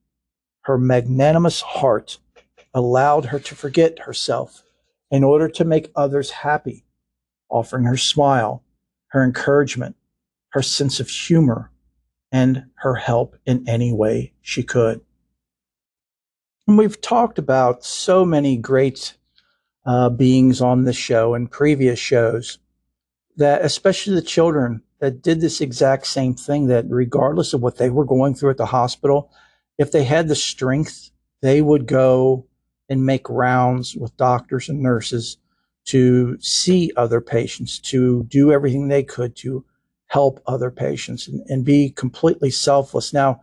Her 0.61 0.79
magnanimous 0.79 1.62
heart 1.62 2.18
allowed 2.72 3.24
her 3.24 3.40
to 3.40 3.57
forget 3.57 3.98
herself 3.98 4.62
in 5.11 5.24
order 5.24 5.48
to 5.48 5.64
make 5.64 5.90
others 5.96 6.31
happy, 6.31 6.85
offering 7.48 7.87
her 7.87 7.96
smile, 7.96 8.62
her 9.09 9.24
encouragement, 9.24 9.96
her 10.50 10.62
sense 10.62 11.00
of 11.00 11.09
humor, 11.09 11.72
and 12.31 12.66
her 12.74 12.94
help 12.94 13.35
in 13.46 13.68
any 13.68 13.92
way 13.92 14.33
she 14.42 14.62
could. 14.62 15.00
And 16.70 16.78
we've 16.78 17.00
talked 17.00 17.40
about 17.40 17.85
so 17.85 18.24
many 18.24 18.56
great 18.56 19.16
uh, 19.85 20.09
beings 20.09 20.61
on 20.61 20.85
this 20.85 20.94
show 20.94 21.35
and 21.35 21.50
previous 21.50 21.98
shows 21.98 22.61
that, 23.38 23.64
especially 23.64 24.14
the 24.14 24.22
children 24.22 24.80
that 25.00 25.20
did 25.20 25.40
this 25.40 25.61
exact 25.61 26.06
same 26.06 26.33
thing, 26.33 26.68
that 26.68 26.85
regardless 26.88 27.52
of 27.54 27.61
what 27.61 27.78
they 27.78 27.90
were 27.90 28.04
going 28.04 28.37
through 28.37 28.50
at 28.50 28.56
the 28.56 28.66
hospital, 28.66 29.33
if 29.78 29.90
they 29.90 30.04
had 30.04 30.28
the 30.28 30.37
strength, 30.37 31.11
they 31.40 31.61
would 31.61 31.88
go 31.88 32.46
and 32.88 33.04
make 33.04 33.28
rounds 33.28 33.96
with 33.96 34.16
doctors 34.16 34.68
and 34.68 34.80
nurses 34.80 35.38
to 35.87 36.38
see 36.38 36.92
other 36.96 37.20
patients, 37.20 37.80
to 37.80 38.22
do 38.28 38.52
everything 38.52 38.87
they 38.87 39.02
could 39.02 39.35
to 39.35 39.64
help 40.06 40.40
other 40.46 40.70
patients 40.70 41.26
and, 41.26 41.44
and 41.48 41.64
be 41.64 41.90
completely 41.90 42.52
selfless. 42.52 43.12
Now, 43.12 43.40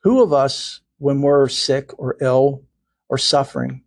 who 0.00 0.20
of 0.20 0.32
us, 0.32 0.80
when 0.98 1.22
we're 1.22 1.48
sick 1.48 1.98
or 1.98 2.16
ill 2.20 2.62
or 3.08 3.18
suffering, 3.18 3.82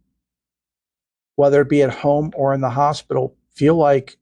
whether 1.35 1.61
it 1.61 1.69
be 1.69 1.83
at 1.83 1.93
home 1.93 2.31
or 2.35 2.53
in 2.53 2.61
the 2.61 2.69
hospital, 2.69 3.35
feel 3.53 3.75
like 3.75 4.17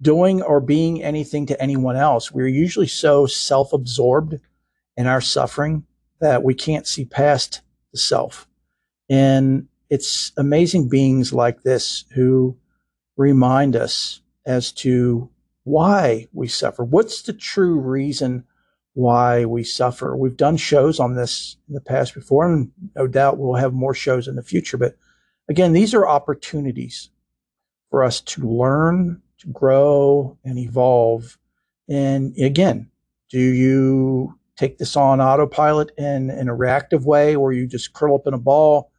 doing 0.00 0.42
or 0.42 0.60
being 0.60 1.02
anything 1.02 1.46
to 1.46 1.60
anyone 1.60 1.96
else? 1.96 2.30
We're 2.30 2.46
usually 2.46 2.86
so 2.86 3.26
self 3.26 3.72
absorbed 3.72 4.38
in 4.96 5.06
our 5.06 5.20
suffering 5.20 5.84
that 6.20 6.42
we 6.42 6.54
can't 6.54 6.86
see 6.86 7.04
past 7.04 7.62
the 7.92 7.98
self. 7.98 8.46
And 9.08 9.68
it's 9.90 10.32
amazing 10.36 10.88
beings 10.88 11.32
like 11.32 11.62
this 11.62 12.04
who 12.14 12.56
remind 13.16 13.76
us 13.76 14.20
as 14.44 14.72
to 14.72 15.30
why 15.64 16.26
we 16.32 16.48
suffer. 16.48 16.84
What's 16.84 17.22
the 17.22 17.32
true 17.32 17.78
reason 17.78 18.44
why 18.98 19.44
we 19.44 19.62
suffer? 19.62 20.16
We've 20.16 20.36
done 20.36 20.56
shows 20.56 20.98
on 20.98 21.14
this 21.14 21.56
in 21.68 21.74
the 21.74 21.80
past 21.80 22.14
before, 22.14 22.50
and 22.50 22.72
no 22.96 23.06
doubt 23.06 23.38
we'll 23.38 23.54
have 23.54 23.72
more 23.72 23.94
shows 23.94 24.26
in 24.26 24.34
the 24.34 24.42
future. 24.42 24.76
But 24.76 24.96
again, 25.48 25.72
these 25.72 25.94
are 25.94 26.08
opportunities 26.08 27.10
for 27.90 28.02
us 28.02 28.20
to 28.20 28.42
learn, 28.42 29.22
to 29.38 29.48
grow, 29.48 30.36
and 30.44 30.58
evolve. 30.58 31.38
And 31.88 32.36
again, 32.38 32.90
do 33.30 33.38
you 33.38 34.36
take 34.56 34.78
this 34.78 34.96
on 34.96 35.20
autopilot 35.20 35.92
in, 35.96 36.30
in 36.30 36.48
a 36.48 36.54
reactive 36.54 37.06
way 37.06 37.36
where 37.36 37.52
you 37.52 37.66
just 37.66 37.92
curl 37.92 38.16
up 38.16 38.26
in 38.26 38.34
a 38.34 38.38
ball? 38.38 38.90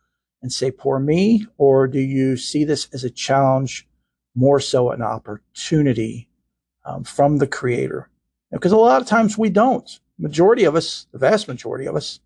and 0.42 0.52
say, 0.54 0.72
poor 0.72 1.00
me? 1.00 1.46
Or 1.58 1.88
do 1.88 2.00
you 2.00 2.38
see 2.38 2.64
this 2.64 2.88
as 2.94 3.04
a 3.04 3.10
challenge, 3.10 3.88
more 4.36 4.60
so 4.60 4.92
an 4.92 5.02
opportunity 5.02 6.30
um, 6.86 7.04
from 7.04 7.38
the 7.38 7.48
creator? 7.48 8.09
Because 8.52 8.72
a 8.72 8.78
lot 8.78 9.02
of 9.02 9.08
times 9.08 9.38
we 9.38 9.50
don't. 9.50 10.00
Majority 10.18 10.66
of 10.66 10.76
us, 10.76 11.08
the 11.12 11.20
vast 11.20 11.48
majority 11.48 11.86
of 11.86 11.96
us, 11.96 12.20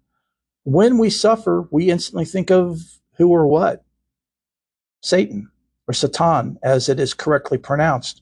when 0.64 0.98
we 0.98 1.10
suffer, 1.10 1.68
we 1.72 1.92
instantly 1.92 2.26
think 2.26 2.50
of 2.50 2.80
who 3.18 3.30
or 3.30 3.46
what? 3.46 3.84
Satan 5.02 5.52
or 5.88 5.94
Satan, 5.94 6.58
as 6.64 6.88
it 6.88 7.00
is 7.00 7.14
correctly 7.14 7.58
pronounced. 7.58 8.22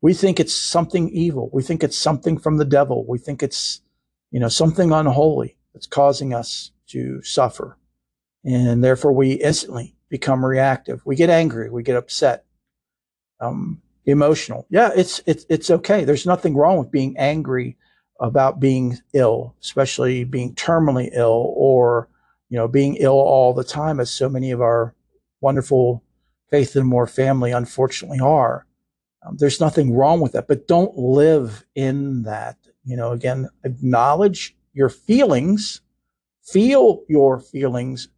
We 0.00 0.14
think 0.14 0.40
it's 0.40 0.56
something 0.56 1.10
evil. 1.10 1.50
We 1.52 1.62
think 1.62 1.84
it's 1.84 1.98
something 1.98 2.38
from 2.38 2.56
the 2.56 2.64
devil. 2.64 3.04
We 3.06 3.18
think 3.18 3.42
it's, 3.42 3.82
you 4.30 4.40
know, 4.40 4.48
something 4.48 4.92
unholy 4.92 5.58
that's 5.74 5.86
causing 5.86 6.32
us 6.32 6.72
to 6.88 7.22
suffer 7.22 7.76
and 8.44 8.82
therefore 8.82 9.12
we 9.12 9.32
instantly 9.32 9.94
become 10.08 10.44
reactive. 10.44 11.02
We 11.04 11.16
get 11.16 11.30
angry, 11.30 11.70
we 11.70 11.82
get 11.82 11.96
upset, 11.96 12.44
um, 13.40 13.82
emotional. 14.10 14.66
Yeah, 14.70 14.90
it's 14.94 15.22
it's 15.26 15.46
it's 15.48 15.70
okay. 15.70 16.04
There's 16.04 16.26
nothing 16.26 16.54
wrong 16.54 16.78
with 16.78 16.90
being 16.90 17.16
angry 17.18 17.76
about 18.20 18.60
being 18.60 18.98
ill, 19.12 19.54
especially 19.62 20.24
being 20.24 20.54
terminally 20.54 21.10
ill 21.12 21.52
or 21.56 22.08
you 22.48 22.56
know 22.56 22.68
being 22.68 22.96
ill 22.96 23.18
all 23.18 23.54
the 23.54 23.64
time, 23.64 24.00
as 24.00 24.10
so 24.10 24.28
many 24.28 24.50
of 24.50 24.60
our 24.60 24.94
wonderful 25.40 26.02
faith 26.50 26.76
and 26.76 26.86
more 26.88 27.06
family 27.06 27.52
unfortunately 27.52 28.20
are. 28.20 28.66
Um, 29.24 29.36
there's 29.38 29.60
nothing 29.60 29.94
wrong 29.94 30.20
with 30.20 30.32
that, 30.32 30.48
but 30.48 30.66
don't 30.66 30.96
live 30.96 31.64
in 31.74 32.22
that. 32.22 32.56
You 32.84 32.96
know, 32.96 33.12
again, 33.12 33.48
acknowledge 33.64 34.56
your 34.72 34.88
feelings, 34.88 35.82
feel 36.42 37.02
your 37.08 37.38
feelings, 37.38 38.08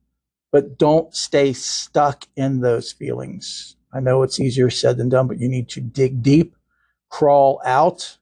but 0.53 0.79
don't 0.79 1.15
stay 1.15 1.53
stuck 1.53 2.27
in 2.37 2.61
those 2.61 2.93
feelings. 2.93 3.77
I 3.93 4.01
know 4.01 4.23
it's 4.23 4.41
easier 4.41 4.71
said 4.71 4.97
than 4.97 5.09
done, 5.09 5.29
but 5.29 5.39
you 5.39 5.49
need 5.49 5.69
to 5.71 5.81
dig 5.81 6.23
deep, 6.23 6.57
crawl 7.09 7.61
out 7.65 8.19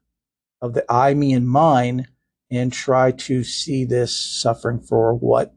of 0.60 0.74
the 0.74 0.84
I, 0.90 1.14
me, 1.14 1.32
and 1.32 1.48
mine, 1.48 2.08
and 2.50 2.72
try 2.72 3.12
to 3.12 3.44
see 3.44 3.84
this 3.84 4.14
suffering 4.14 4.80
for 4.80 5.14
what 5.14 5.54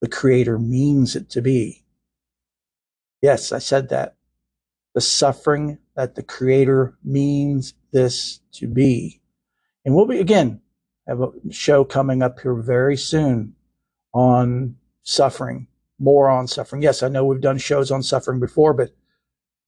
the 0.00 0.08
Creator 0.08 0.58
means 0.58 1.16
it 1.16 1.30
to 1.30 1.40
be. 1.40 1.84
Yes, 3.22 3.52
I 3.52 3.58
said 3.58 3.88
that. 3.88 4.16
The 4.94 5.00
suffering 5.00 5.78
that 5.96 6.14
the 6.14 6.22
Creator 6.22 6.98
means 7.02 7.74
this 7.92 8.40
to 8.52 8.66
be. 8.66 9.20
And 9.84 9.94
we'll 9.94 10.06
be, 10.06 10.18
again, 10.18 10.60
have 11.08 11.20
a 11.20 11.30
show 11.50 11.84
coming 11.84 12.22
up 12.22 12.40
here 12.40 12.54
very 12.54 12.96
soon 12.96 13.54
on 14.12 14.76
suffering 15.02 15.68
more 16.02 16.28
on 16.28 16.48
suffering. 16.48 16.82
Yes, 16.82 17.02
I 17.02 17.08
know 17.08 17.24
we've 17.24 17.40
done 17.40 17.58
shows 17.58 17.90
on 17.90 18.02
suffering 18.02 18.40
before, 18.40 18.74
but 18.74 18.90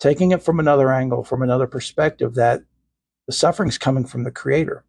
taking 0.05 0.33
it 0.33 0.43
from 0.43 0.61
another 0.61 0.93
angle, 0.93 1.25
from 1.25 1.41
another 1.41 1.67
perspective, 1.67 2.35
that 2.35 2.63
the 3.27 3.33
suffering 3.33 3.71
is 3.71 3.79
coming 3.79 4.05
from 4.05 4.23
the 4.23 4.31
Creator. 4.31 4.85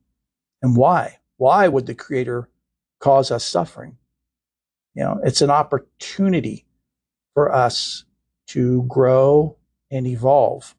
And 0.62 0.75
why? 0.75 1.19
Why 1.38 1.69
would 1.69 1.86
the 1.86 1.95
Creator 1.95 2.49
cause 2.99 3.32
us 3.32 3.45
suffering? 3.45 3.95
You 4.93 5.04
know, 5.04 5.21
it's 5.23 5.41
an 5.41 5.49
opportunity 5.49 6.65
for 7.34 7.49
us 7.49 8.04
to 8.47 8.84
grow 8.89 9.56
and 9.89 10.06
evolve. 10.06 10.75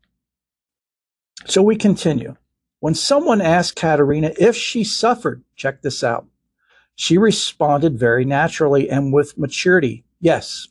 So 1.46 1.62
we 1.62 1.76
continue. 1.76 2.36
When 2.80 2.94
someone 2.94 3.40
asked 3.40 3.74
Caterina 3.76 4.32
if 4.38 4.54
she 4.54 4.84
suffered, 4.84 5.44
check 5.54 5.80
this 5.80 6.04
out. 6.04 6.26
She 6.94 7.16
responded 7.16 7.98
very 7.98 8.26
naturally 8.26 8.90
and 8.90 9.14
with 9.14 9.38
maturity. 9.38 10.04
Yes, 10.20 10.68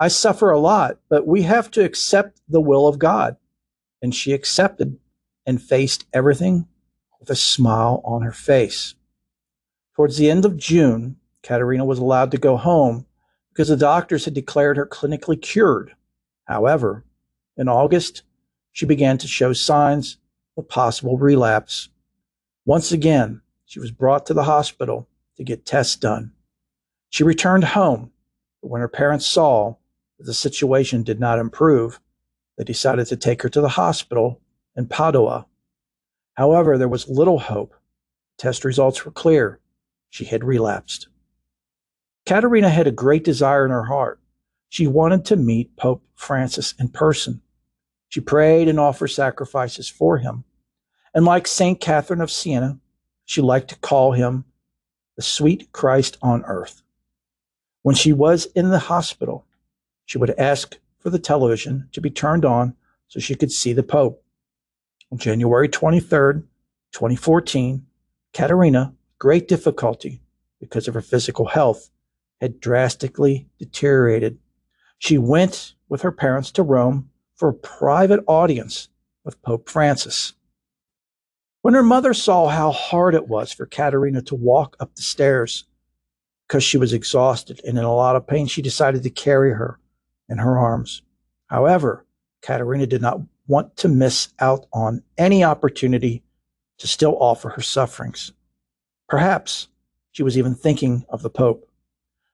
I 0.00 0.08
suffer 0.08 0.50
a 0.50 0.58
lot, 0.58 0.98
but 1.08 1.26
we 1.26 1.42
have 1.42 1.70
to 1.72 1.84
accept 1.84 2.40
the 2.48 2.60
will 2.60 2.88
of 2.88 2.98
God. 2.98 3.36
And 4.02 4.14
she 4.14 4.32
accepted 4.32 4.98
and 5.46 5.62
faced 5.62 6.06
everything 6.12 6.66
with 7.20 7.30
a 7.30 7.36
smile 7.36 8.02
on 8.04 8.22
her 8.22 8.32
face. 8.32 8.94
Towards 9.94 10.16
the 10.16 10.30
end 10.30 10.44
of 10.44 10.56
June, 10.56 11.16
Caterina 11.42 11.84
was 11.84 11.98
allowed 11.98 12.30
to 12.32 12.38
go 12.38 12.56
home 12.56 13.06
because 13.50 13.68
the 13.68 13.76
doctors 13.76 14.24
had 14.24 14.34
declared 14.34 14.76
her 14.76 14.86
clinically 14.86 15.40
cured. 15.40 15.94
However, 16.46 17.04
in 17.56 17.68
August, 17.68 18.22
she 18.72 18.84
began 18.84 19.16
to 19.18 19.28
show 19.28 19.52
signs 19.52 20.18
of 20.56 20.68
possible 20.68 21.16
relapse. 21.16 21.88
Once 22.66 22.90
again, 22.90 23.40
she 23.64 23.78
was 23.78 23.92
brought 23.92 24.26
to 24.26 24.34
the 24.34 24.44
hospital 24.44 25.08
to 25.36 25.44
get 25.44 25.64
tests 25.64 25.96
done. 25.96 26.32
She 27.10 27.22
returned 27.22 27.64
home, 27.64 28.10
but 28.60 28.68
when 28.68 28.80
her 28.80 28.88
parents 28.88 29.26
saw 29.26 29.76
the 30.18 30.34
situation 30.34 31.02
did 31.02 31.20
not 31.20 31.38
improve, 31.38 32.00
they 32.56 32.64
decided 32.64 33.06
to 33.08 33.16
take 33.16 33.42
her 33.42 33.48
to 33.48 33.60
the 33.60 33.70
hospital 33.70 34.40
in 34.76 34.86
Padua. 34.86 35.46
However, 36.34 36.78
there 36.78 36.88
was 36.88 37.08
little 37.08 37.38
hope. 37.38 37.74
Test 38.38 38.64
results 38.64 39.04
were 39.04 39.10
clear. 39.10 39.60
She 40.10 40.24
had 40.24 40.44
relapsed. 40.44 41.08
Caterina 42.26 42.70
had 42.70 42.86
a 42.86 42.92
great 42.92 43.24
desire 43.24 43.64
in 43.64 43.70
her 43.70 43.84
heart. 43.84 44.20
She 44.68 44.86
wanted 44.86 45.24
to 45.26 45.36
meet 45.36 45.76
Pope 45.76 46.02
Francis 46.14 46.74
in 46.78 46.88
person. 46.88 47.42
She 48.08 48.20
prayed 48.20 48.68
and 48.68 48.80
offered 48.80 49.08
sacrifices 49.08 49.88
for 49.88 50.18
him. 50.18 50.44
And 51.14 51.24
like 51.24 51.46
St. 51.46 51.80
Catherine 51.80 52.20
of 52.20 52.30
Siena, 52.30 52.78
she 53.24 53.40
liked 53.40 53.68
to 53.70 53.76
call 53.76 54.12
him 54.12 54.44
the 55.16 55.22
sweet 55.22 55.70
Christ 55.72 56.16
on 56.22 56.44
earth. 56.44 56.82
When 57.82 57.94
she 57.94 58.12
was 58.12 58.46
in 58.46 58.70
the 58.70 58.78
hospital, 58.78 59.46
she 60.06 60.18
would 60.18 60.30
ask 60.38 60.76
for 60.98 61.10
the 61.10 61.18
television 61.18 61.88
to 61.92 62.00
be 62.00 62.10
turned 62.10 62.44
on 62.44 62.74
so 63.08 63.20
she 63.20 63.34
could 63.34 63.52
see 63.52 63.72
the 63.72 63.82
Pope. 63.82 64.22
On 65.12 65.18
January 65.18 65.68
23rd, 65.68 66.44
2014, 66.92 67.86
Caterina, 68.32 68.94
great 69.18 69.46
difficulty 69.48 70.20
because 70.60 70.88
of 70.88 70.94
her 70.94 71.02
physical 71.02 71.46
health, 71.46 71.90
had 72.40 72.60
drastically 72.60 73.46
deteriorated. 73.58 74.38
She 74.98 75.18
went 75.18 75.74
with 75.88 76.02
her 76.02 76.12
parents 76.12 76.50
to 76.52 76.62
Rome 76.62 77.10
for 77.36 77.50
a 77.50 77.54
private 77.54 78.24
audience 78.26 78.88
with 79.24 79.42
Pope 79.42 79.68
Francis. 79.68 80.32
When 81.62 81.74
her 81.74 81.82
mother 81.82 82.12
saw 82.12 82.48
how 82.48 82.72
hard 82.72 83.14
it 83.14 83.28
was 83.28 83.52
for 83.52 83.66
Caterina 83.66 84.22
to 84.22 84.34
walk 84.34 84.76
up 84.80 84.94
the 84.94 85.02
stairs 85.02 85.64
because 86.46 86.62
she 86.62 86.76
was 86.76 86.92
exhausted 86.92 87.60
and 87.66 87.78
in 87.78 87.84
a 87.84 87.94
lot 87.94 88.16
of 88.16 88.26
pain, 88.26 88.46
she 88.46 88.62
decided 88.62 89.02
to 89.02 89.10
carry 89.10 89.52
her 89.52 89.78
in 90.28 90.38
her 90.38 90.58
arms. 90.58 91.02
However, 91.46 92.04
Caterina 92.42 92.86
did 92.86 93.02
not 93.02 93.20
want 93.46 93.76
to 93.78 93.88
miss 93.88 94.28
out 94.38 94.66
on 94.72 95.02
any 95.18 95.44
opportunity 95.44 96.22
to 96.78 96.88
still 96.88 97.16
offer 97.20 97.50
her 97.50 97.62
sufferings. 97.62 98.32
Perhaps 99.08 99.68
she 100.12 100.22
was 100.22 100.38
even 100.38 100.54
thinking 100.54 101.04
of 101.08 101.22
the 101.22 101.30
Pope. 101.30 101.68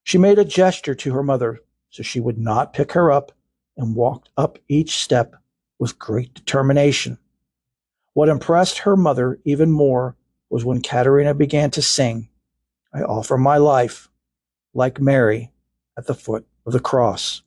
She 0.02 0.18
made 0.18 0.38
a 0.38 0.44
gesture 0.44 0.94
to 0.94 1.12
her 1.12 1.22
mother 1.22 1.60
so 1.90 2.02
she 2.02 2.20
would 2.20 2.38
not 2.38 2.72
pick 2.72 2.92
her 2.92 3.10
up 3.10 3.32
and 3.76 3.94
walked 3.94 4.30
up 4.36 4.58
each 4.68 4.96
step 4.96 5.34
with 5.78 5.98
great 5.98 6.34
determination. 6.34 7.18
What 8.14 8.28
impressed 8.28 8.78
her 8.78 8.96
mother 8.96 9.38
even 9.44 9.70
more 9.70 10.16
was 10.50 10.64
when 10.64 10.82
Caterina 10.82 11.34
began 11.34 11.70
to 11.72 11.82
sing, 11.82 12.28
I 12.92 13.02
offer 13.02 13.38
my 13.38 13.56
life, 13.56 14.08
like 14.74 15.00
Mary, 15.00 15.52
at 15.96 16.06
the 16.06 16.14
foot 16.14 16.46
of 16.66 16.72
the 16.72 16.80
cross. 16.80 17.42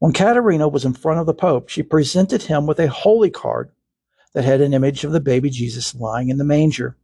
When 0.00 0.12
Caterina 0.12 0.66
was 0.66 0.84
in 0.84 0.94
front 0.94 1.20
of 1.20 1.26
the 1.26 1.34
Pope, 1.34 1.68
she 1.68 1.84
presented 1.84 2.42
him 2.42 2.66
with 2.66 2.80
a 2.80 2.88
holy 2.88 3.30
card 3.30 3.70
that 4.34 4.44
had 4.44 4.60
an 4.60 4.74
image 4.74 5.04
of 5.04 5.12
the 5.12 5.20
baby 5.20 5.50
Jesus 5.50 5.94
lying 5.94 6.28
in 6.28 6.38
the 6.38 6.44
manger. 6.44 6.96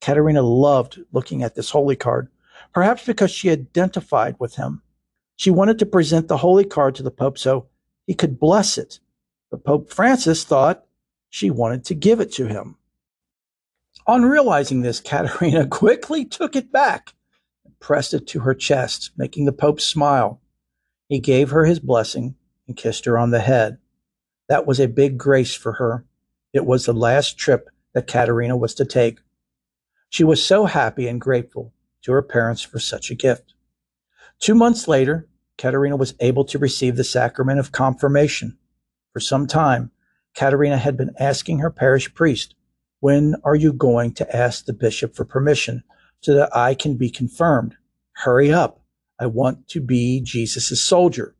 Caterina 0.00 0.42
loved 0.42 1.00
looking 1.12 1.42
at 1.42 1.56
this 1.56 1.70
holy 1.70 1.96
card, 1.96 2.28
perhaps 2.72 3.04
because 3.04 3.32
she 3.32 3.50
identified 3.50 4.36
with 4.38 4.54
him 4.54 4.82
she 5.36 5.50
wanted 5.50 5.78
to 5.78 5.86
present 5.86 6.28
the 6.28 6.38
holy 6.38 6.64
card 6.64 6.94
to 6.94 7.02
the 7.02 7.10
Pope 7.10 7.38
so 7.38 7.66
he 8.06 8.14
could 8.14 8.38
bless 8.38 8.78
it. 8.78 9.00
But 9.50 9.64
Pope 9.64 9.92
Francis 9.92 10.44
thought 10.44 10.84
she 11.28 11.50
wanted 11.50 11.84
to 11.86 11.94
give 11.94 12.20
it 12.20 12.32
to 12.34 12.46
him. 12.46 12.76
On 14.06 14.24
realizing 14.24 14.82
this, 14.82 15.00
Caterina 15.00 15.66
quickly 15.70 16.24
took 16.24 16.54
it 16.54 16.70
back 16.70 17.14
and 17.64 17.78
pressed 17.80 18.14
it 18.14 18.26
to 18.28 18.40
her 18.40 18.54
chest, 18.54 19.10
making 19.16 19.44
the 19.44 19.52
Pope 19.52 19.80
smile. 19.80 20.40
He 21.08 21.20
gave 21.20 21.50
her 21.50 21.64
his 21.64 21.80
blessing 21.80 22.34
and 22.66 22.76
kissed 22.76 23.04
her 23.04 23.18
on 23.18 23.30
the 23.30 23.40
head. 23.40 23.78
That 24.48 24.66
was 24.66 24.80
a 24.80 24.88
big 24.88 25.18
grace 25.18 25.54
for 25.54 25.74
her. 25.74 26.04
It 26.52 26.66
was 26.66 26.86
the 26.86 26.92
last 26.92 27.38
trip 27.38 27.68
that 27.92 28.06
Caterina 28.06 28.56
was 28.56 28.74
to 28.74 28.84
take. 28.84 29.20
She 30.08 30.24
was 30.24 30.44
so 30.44 30.66
happy 30.66 31.08
and 31.08 31.20
grateful 31.20 31.72
to 32.02 32.12
her 32.12 32.22
parents 32.22 32.62
for 32.62 32.78
such 32.78 33.10
a 33.10 33.14
gift. 33.14 33.54
Two 34.38 34.54
months 34.54 34.86
later, 34.86 35.28
Caterina 35.56 35.96
was 35.96 36.14
able 36.20 36.44
to 36.46 36.58
receive 36.58 36.96
the 36.96 37.04
sacrament 37.04 37.58
of 37.58 37.72
confirmation. 37.72 38.58
For 39.12 39.20
some 39.20 39.46
time, 39.46 39.90
Caterina 40.34 40.76
had 40.76 40.96
been 40.96 41.12
asking 41.18 41.60
her 41.60 41.70
parish 41.70 42.12
priest, 42.14 42.54
When 43.00 43.36
are 43.44 43.54
you 43.54 43.72
going 43.72 44.14
to 44.14 44.36
ask 44.36 44.64
the 44.64 44.72
bishop 44.72 45.14
for 45.14 45.24
permission 45.24 45.84
so 46.20 46.34
that 46.34 46.54
I 46.54 46.74
can 46.74 46.96
be 46.96 47.10
confirmed? 47.10 47.76
Hurry 48.12 48.52
up. 48.52 48.83
I 49.18 49.26
want 49.26 49.68
to 49.68 49.80
be 49.80 50.20
Jesus' 50.20 50.82
soldier. 50.82 51.34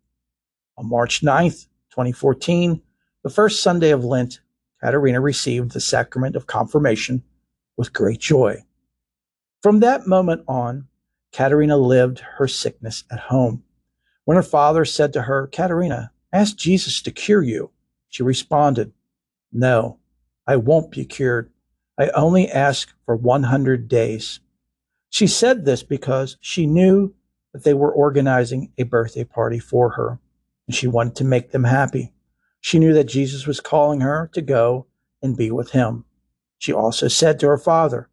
On 0.76 0.88
March 0.88 1.22
9th, 1.22 1.66
2014, 1.90 2.80
the 3.22 3.30
first 3.30 3.62
Sunday 3.62 3.90
of 3.90 4.04
Lent, 4.04 4.40
Caterina 4.82 5.20
received 5.20 5.72
the 5.72 5.80
sacrament 5.80 6.36
of 6.36 6.46
confirmation 6.46 7.22
with 7.76 7.92
great 7.92 8.20
joy. 8.20 8.64
From 9.62 9.80
that 9.80 10.06
moment 10.06 10.44
on, 10.46 10.88
Caterina 11.32 11.76
lived 11.76 12.20
her 12.36 12.46
sickness 12.46 13.04
at 13.10 13.18
home. 13.18 13.64
When 14.24 14.36
her 14.36 14.42
father 14.42 14.84
said 14.84 15.12
to 15.14 15.22
her, 15.22 15.46
Caterina, 15.48 16.12
ask 16.32 16.56
Jesus 16.56 17.02
to 17.02 17.10
cure 17.10 17.42
you, 17.42 17.70
she 18.08 18.22
responded, 18.22 18.92
No, 19.52 19.98
I 20.46 20.56
won't 20.56 20.90
be 20.90 21.04
cured. 21.04 21.50
I 21.98 22.08
only 22.10 22.48
ask 22.50 22.92
for 23.04 23.16
100 23.16 23.88
days. 23.88 24.40
She 25.10 25.26
said 25.26 25.64
this 25.64 25.82
because 25.82 26.36
she 26.40 26.66
knew 26.66 27.14
that 27.54 27.62
they 27.62 27.72
were 27.72 27.92
organizing 27.92 28.72
a 28.76 28.82
birthday 28.82 29.24
party 29.24 29.60
for 29.60 29.90
her, 29.90 30.18
and 30.66 30.74
she 30.74 30.88
wanted 30.88 31.14
to 31.16 31.24
make 31.24 31.52
them 31.52 31.64
happy. 31.64 32.12
She 32.60 32.78
knew 32.78 32.92
that 32.92 33.04
Jesus 33.04 33.46
was 33.46 33.60
calling 33.60 34.00
her 34.00 34.28
to 34.34 34.42
go 34.42 34.86
and 35.22 35.36
be 35.36 35.50
with 35.50 35.70
him. 35.70 36.04
She 36.58 36.72
also 36.72 37.08
said 37.08 37.38
to 37.40 37.46
her 37.46 37.56
father, 37.56 38.10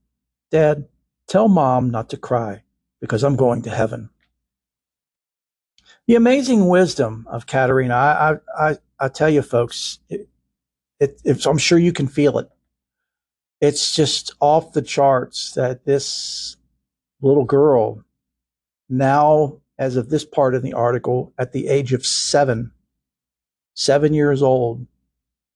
Dad, 0.51 0.87
tell 1.27 1.47
mom 1.47 1.89
not 1.89 2.09
to 2.11 2.17
cry 2.17 2.63
because 2.99 3.23
I'm 3.23 3.35
going 3.35 3.63
to 3.63 3.69
heaven. 3.71 4.11
The 6.07 6.15
amazing 6.15 6.67
wisdom 6.67 7.25
of 7.29 7.47
Caterina, 7.47 7.95
I, 7.95 8.35
I, 8.59 8.77
I 8.99 9.07
tell 9.07 9.29
you, 9.29 9.41
folks, 9.41 9.99
it, 10.09 10.27
it, 10.99 11.45
I'm 11.47 11.57
sure 11.57 11.79
you 11.79 11.93
can 11.93 12.07
feel 12.07 12.37
it. 12.37 12.49
It's 13.59 13.95
just 13.95 14.35
off 14.39 14.73
the 14.73 14.81
charts 14.81 15.53
that 15.53 15.85
this 15.85 16.57
little 17.21 17.45
girl, 17.45 18.03
now, 18.91 19.57
as 19.79 19.95
of 19.95 20.09
this 20.09 20.25
part 20.25 20.53
of 20.53 20.61
the 20.61 20.73
article, 20.73 21.33
at 21.37 21.53
the 21.53 21.67
age 21.67 21.93
of 21.93 22.05
seven, 22.05 22.71
seven 23.73 24.13
years 24.13 24.43
old, 24.43 24.85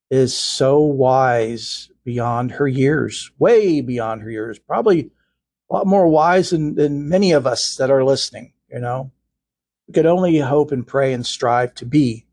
is 0.09 0.35
so 0.35 0.79
wise 0.79 1.89
beyond 2.03 2.51
her 2.51 2.67
years, 2.67 3.31
way 3.39 3.81
beyond 3.81 4.21
her 4.21 4.31
years, 4.31 4.59
probably 4.59 5.11
a 5.69 5.73
lot 5.73 5.87
more 5.87 6.07
wise 6.07 6.51
than, 6.51 6.75
than 6.75 7.09
many 7.09 7.31
of 7.31 7.47
us 7.47 7.75
that 7.77 7.91
are 7.91 8.03
listening, 8.03 8.53
you 8.71 8.79
know. 8.79 9.11
We 9.87 9.93
could 9.93 10.05
only 10.05 10.37
hope 10.39 10.71
and 10.71 10.85
pray 10.85 11.13
and 11.13 11.25
strive 11.25 11.73
to 11.75 11.85
be 11.85 12.25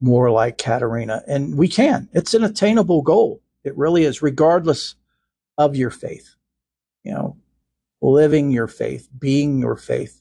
more 0.00 0.30
like 0.30 0.58
Caterina. 0.58 1.22
And 1.26 1.56
we 1.56 1.68
can. 1.68 2.08
It's 2.12 2.34
an 2.34 2.44
attainable 2.44 3.02
goal. 3.02 3.42
It 3.64 3.76
really 3.76 4.04
is, 4.04 4.22
regardless 4.22 4.94
of 5.58 5.76
your 5.76 5.90
faith. 5.90 6.36
You 7.02 7.12
know, 7.12 7.36
living 8.00 8.50
your 8.50 8.66
faith, 8.66 9.08
being 9.18 9.58
your 9.58 9.76
faith, 9.76 10.20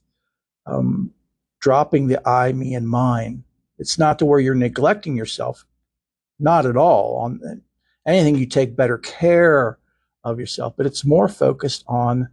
um, 0.66 1.12
dropping 1.60 2.08
the 2.08 2.28
I, 2.28 2.54
me, 2.54 2.74
and 2.74 2.88
mine. 2.88 3.44
It's 3.78 3.98
not 3.98 4.20
to 4.20 4.26
where 4.26 4.40
you're 4.40 4.56
neglecting 4.56 5.16
yourself. 5.16 5.66
Not 6.40 6.66
at 6.66 6.78
all. 6.78 7.18
On 7.18 7.62
anything, 8.06 8.36
you 8.36 8.46
take 8.46 8.76
better 8.76 8.98
care 8.98 9.78
of 10.24 10.40
yourself, 10.40 10.74
but 10.76 10.86
it's 10.86 11.06
more 11.06 11.28
focused 11.28 11.84
on 11.88 12.30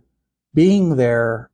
being 0.55 0.97
there 0.97 1.51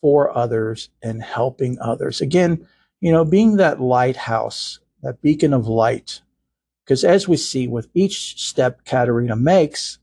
for 0.00 0.36
others 0.36 0.90
and 1.02 1.22
helping 1.22 1.78
others. 1.80 2.20
Again, 2.20 2.66
you 3.00 3.12
know, 3.12 3.24
being 3.24 3.56
that 3.56 3.80
lighthouse, 3.80 4.80
that 5.02 5.20
beacon 5.22 5.52
of 5.52 5.66
light. 5.66 6.22
Because 6.84 7.04
as 7.04 7.28
we 7.28 7.36
see 7.36 7.68
with 7.68 7.88
each 7.94 8.40
step 8.40 8.84
Caterina 8.84 9.36
makes, 9.36 9.98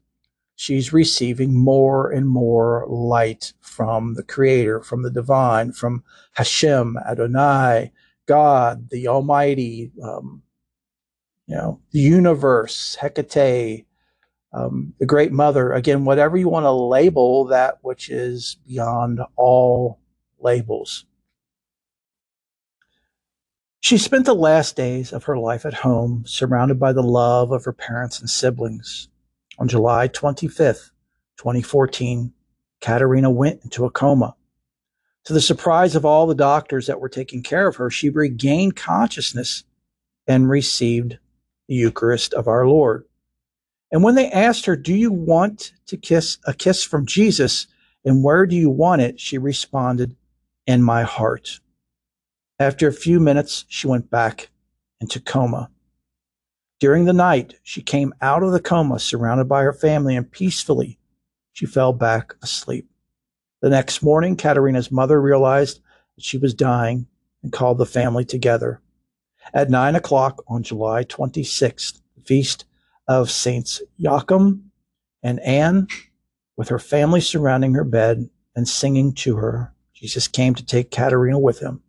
she's 0.59 0.91
receiving 0.91 1.55
more 1.55 2.11
and 2.11 2.27
more 2.27 2.85
light 2.89 3.53
from 3.61 4.15
the 4.15 4.23
Creator, 4.23 4.81
from 4.81 5.03
the 5.03 5.09
divine, 5.09 5.71
from 5.71 6.03
Hashem, 6.33 6.97
Adonai, 7.09 7.93
God, 8.25 8.89
the 8.89 9.07
Almighty, 9.07 9.93
um, 10.03 10.43
you 11.47 11.55
know, 11.55 11.79
the 11.91 11.99
universe, 11.99 12.97
Hecate, 12.99 13.85
um, 14.51 14.93
the 14.99 15.05
Great 15.05 15.31
Mother. 15.31 15.71
Again, 15.71 16.03
whatever 16.03 16.35
you 16.35 16.49
want 16.49 16.65
to 16.65 16.71
label 16.71 17.45
that 17.45 17.77
which 17.81 18.09
is 18.09 18.57
beyond 18.67 19.21
all 19.37 20.01
labels. 20.39 21.05
She 23.79 23.97
spent 23.97 24.25
the 24.25 24.35
last 24.35 24.75
days 24.75 25.13
of 25.13 25.23
her 25.23 25.37
life 25.37 25.65
at 25.65 25.73
home, 25.73 26.25
surrounded 26.27 26.81
by 26.81 26.91
the 26.91 27.01
love 27.01 27.53
of 27.53 27.63
her 27.63 27.71
parents 27.71 28.19
and 28.19 28.29
siblings. 28.29 29.08
On 29.59 29.67
July 29.67 30.07
25th, 30.07 30.91
2014, 31.37 32.31
Caterina 32.79 33.29
went 33.29 33.61
into 33.63 33.83
a 33.83 33.91
coma. 33.91 34.35
To 35.25 35.33
the 35.33 35.41
surprise 35.41 35.95
of 35.95 36.05
all 36.05 36.27
the 36.27 36.33
doctors 36.33 36.87
that 36.87 37.01
were 37.01 37.09
taking 37.09 37.43
care 37.43 37.67
of 37.67 37.75
her, 37.75 37.89
she 37.89 38.09
regained 38.09 38.77
consciousness 38.77 39.65
and 40.25 40.49
received 40.49 41.17
the 41.67 41.75
Eucharist 41.75 42.33
of 42.33 42.47
our 42.47 42.65
Lord. 42.65 43.03
And 43.91 44.01
when 44.01 44.15
they 44.15 44.31
asked 44.31 44.65
her, 44.65 44.77
Do 44.77 44.95
you 44.95 45.11
want 45.11 45.73
to 45.87 45.97
kiss 45.97 46.37
a 46.45 46.53
kiss 46.53 46.85
from 46.85 47.05
Jesus? 47.05 47.67
And 48.05 48.23
where 48.23 48.45
do 48.45 48.55
you 48.55 48.69
want 48.69 49.01
it? 49.01 49.19
She 49.19 49.37
responded, 49.37 50.15
In 50.67 50.81
my 50.81 51.03
heart. 51.03 51.59
After 52.59 52.87
a 52.87 52.93
few 52.93 53.19
minutes, 53.19 53.65
she 53.67 53.87
went 53.87 54.09
back 54.09 54.51
into 55.01 55.19
coma. 55.19 55.69
During 56.79 57.05
the 57.05 57.13
night, 57.13 57.55
she 57.61 57.81
came 57.81 58.13
out 58.21 58.41
of 58.41 58.51
the 58.51 58.61
coma 58.61 58.99
surrounded 58.99 59.49
by 59.49 59.63
her 59.63 59.73
family 59.73 60.15
and 60.15 60.31
peacefully 60.31 60.97
she 61.51 61.65
fell 61.65 61.91
back 61.91 62.35
asleep. 62.41 62.89
The 63.61 63.69
next 63.69 64.01
morning, 64.01 64.37
Caterina's 64.37 64.89
mother 64.89 65.21
realized 65.21 65.81
that 66.15 66.23
she 66.23 66.37
was 66.37 66.53
dying 66.53 67.07
and 67.43 67.51
called 67.51 67.77
the 67.77 67.85
family 67.85 68.23
together. 68.23 68.81
At 69.53 69.69
nine 69.69 69.95
o'clock 69.95 70.41
on 70.47 70.63
July 70.63 71.03
26th, 71.03 71.99
the 72.15 72.21
feast 72.21 72.63
of 73.09 73.29
Saints 73.29 73.81
Joachim 73.97 74.71
and 75.21 75.41
Anne, 75.41 75.87
with 76.55 76.69
her 76.69 76.79
family 76.79 77.19
surrounding 77.19 77.73
her 77.73 77.83
bed 77.83 78.29
and 78.55 78.69
singing 78.69 79.13
to 79.15 79.35
her, 79.35 79.73
Jesus 79.93 80.29
came 80.29 80.55
to 80.55 80.65
take 80.65 80.91
Caterina 80.91 81.39
with 81.39 81.59
him. 81.59 81.81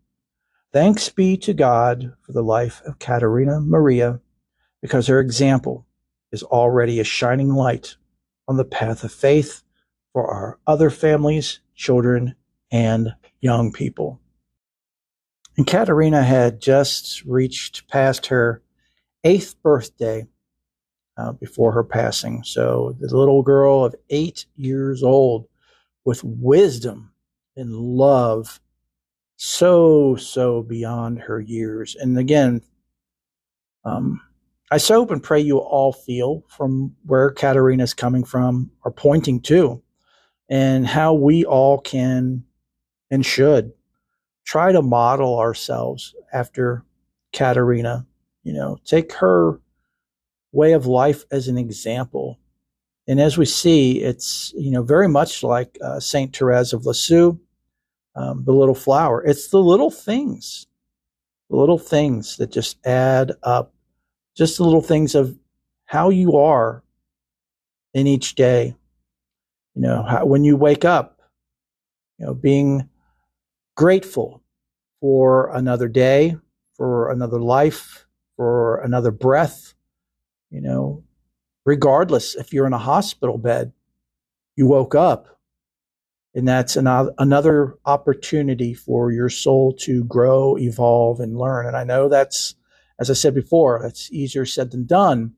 Thanks 0.73 1.09
be 1.09 1.37
to 1.39 1.53
God 1.55 2.13
for 2.23 2.33
the 2.33 2.43
life 2.43 2.83
of 2.85 2.99
Caterina 2.99 3.61
Maria, 3.61 4.21
because 4.83 5.07
her 5.07 5.21
example 5.21 5.87
is 6.33 6.43
already 6.43 7.01
a 7.01 7.05
shining 7.05 7.53
light 7.53 7.97
on 8.49 8.57
the 8.57 8.65
path 8.65 9.05
of 9.05 9.13
faith 9.13 9.63
for 10.13 10.29
our 10.29 10.59
other 10.67 10.91
families, 10.91 11.61
children, 11.75 12.35
and 12.71 13.15
young 13.41 13.73
people. 13.73 14.21
And 15.57 15.67
Caterina 15.67 16.23
had 16.23 16.61
just 16.61 17.25
reached 17.25 17.89
past 17.89 18.27
her 18.27 18.63
eighth 19.25 19.61
birthday 19.63 20.27
uh, 21.17 21.33
before 21.33 21.73
her 21.73 21.85
passing. 21.85 22.43
So 22.45 22.97
the 22.99 23.15
little 23.17 23.43
girl 23.43 23.85
of 23.85 23.95
eight 24.09 24.47
years 24.57 25.03
old 25.03 25.47
with 26.05 26.25
wisdom 26.25 27.13
and 27.57 27.75
love 27.75 28.61
so, 29.37 30.17
so 30.17 30.63
beyond 30.63 31.21
her 31.21 31.41
years. 31.41 31.97
And 31.97 32.19
again, 32.19 32.63
um, 33.85 34.21
I 34.71 34.79
so 34.79 35.01
hope 35.01 35.11
and 35.11 35.23
pray 35.23 35.41
you 35.41 35.59
all 35.59 35.93
feel 35.93 36.45
from 36.49 36.95
where 37.05 37.31
Caterina 37.31 37.83
is 37.83 37.95
coming 37.95 38.25
from 38.25 38.71
or 38.85 38.93
pointing 38.93 39.41
to, 39.43 39.83
and 40.49 40.87
how 40.87 41.13
we 41.15 41.45
all 41.45 41.79
can 41.79 42.45
and 43.11 43.27
should 43.27 43.73
try 44.45 44.73
to 44.73 44.83
model 44.83 45.39
ourselves 45.39 46.15
after 46.33 46.85
Caterina. 47.33 48.07
You 48.45 48.53
know, 48.53 48.79
take 48.85 49.13
her 49.15 49.61
way 50.53 50.73
of 50.73 50.87
life 50.87 51.25
as 51.31 51.49
an 51.49 51.59
example. 51.59 52.39
And 53.07 53.21
as 53.21 53.37
we 53.37 53.45
see, 53.45 54.01
it's 54.01 54.53
you 54.57 54.71
know 54.71 54.83
very 54.83 55.09
much 55.09 55.43
like 55.43 55.77
uh, 55.83 56.01
Saint 56.01 56.37
Therese 56.37 56.73
of 56.73 56.87
Lisieux 56.87 57.39
um, 58.15 58.45
the 58.45 58.53
little 58.53 58.75
flower. 58.75 59.25
It's 59.25 59.49
the 59.49 59.59
little 59.63 59.91
things, 59.91 60.67
the 61.49 61.57
little 61.57 61.79
things 61.79 62.37
that 62.37 62.51
just 62.51 62.85
add 62.87 63.33
up, 63.43 63.73
just 64.37 64.59
the 64.59 64.65
little 64.65 64.83
things 64.83 65.15
of 65.15 65.39
how 65.87 66.11
you 66.11 66.37
are 66.37 66.83
in 67.95 68.07
each 68.07 68.35
day. 68.35 68.75
You 69.75 69.83
know, 69.83 70.03
how, 70.03 70.25
when 70.27 70.45
you 70.45 70.57
wake 70.57 70.85
up, 70.85 71.21
you 72.19 72.27
know, 72.27 72.35
being 72.35 72.89
grateful 73.77 74.43
for 75.01 75.55
another 75.55 75.89
day, 75.89 76.37
for 76.75 77.11
another 77.11 77.41
life, 77.41 78.07
for 78.37 78.81
another 78.83 79.11
breath, 79.11 79.75
you 80.51 80.61
know, 80.61 81.05
regardless 81.65 82.35
if 82.35 82.53
you're 82.53 82.67
in 82.67 82.73
a 82.73 82.79
hospital 82.79 83.39
bed, 83.39 83.73
you 84.57 84.67
woke 84.67 84.95
up 84.95 85.41
and 86.35 86.47
that's 86.47 86.77
an, 86.77 86.87
another 87.19 87.79
opportunity 87.85 88.75
for 88.75 89.11
your 89.11 89.29
soul 89.29 89.73
to 89.81 90.05
grow, 90.05 90.57
evolve, 90.57 91.21
and 91.21 91.37
learn. 91.37 91.67
And 91.67 91.77
I 91.77 91.85
know 91.85 92.09
that's, 92.09 92.55
as 93.01 93.11
I 93.11 93.15
said 93.15 93.35
before, 93.35 93.81
that's 93.83 94.13
easier 94.13 94.45
said 94.45 94.71
than 94.71 94.85
done, 94.85 95.33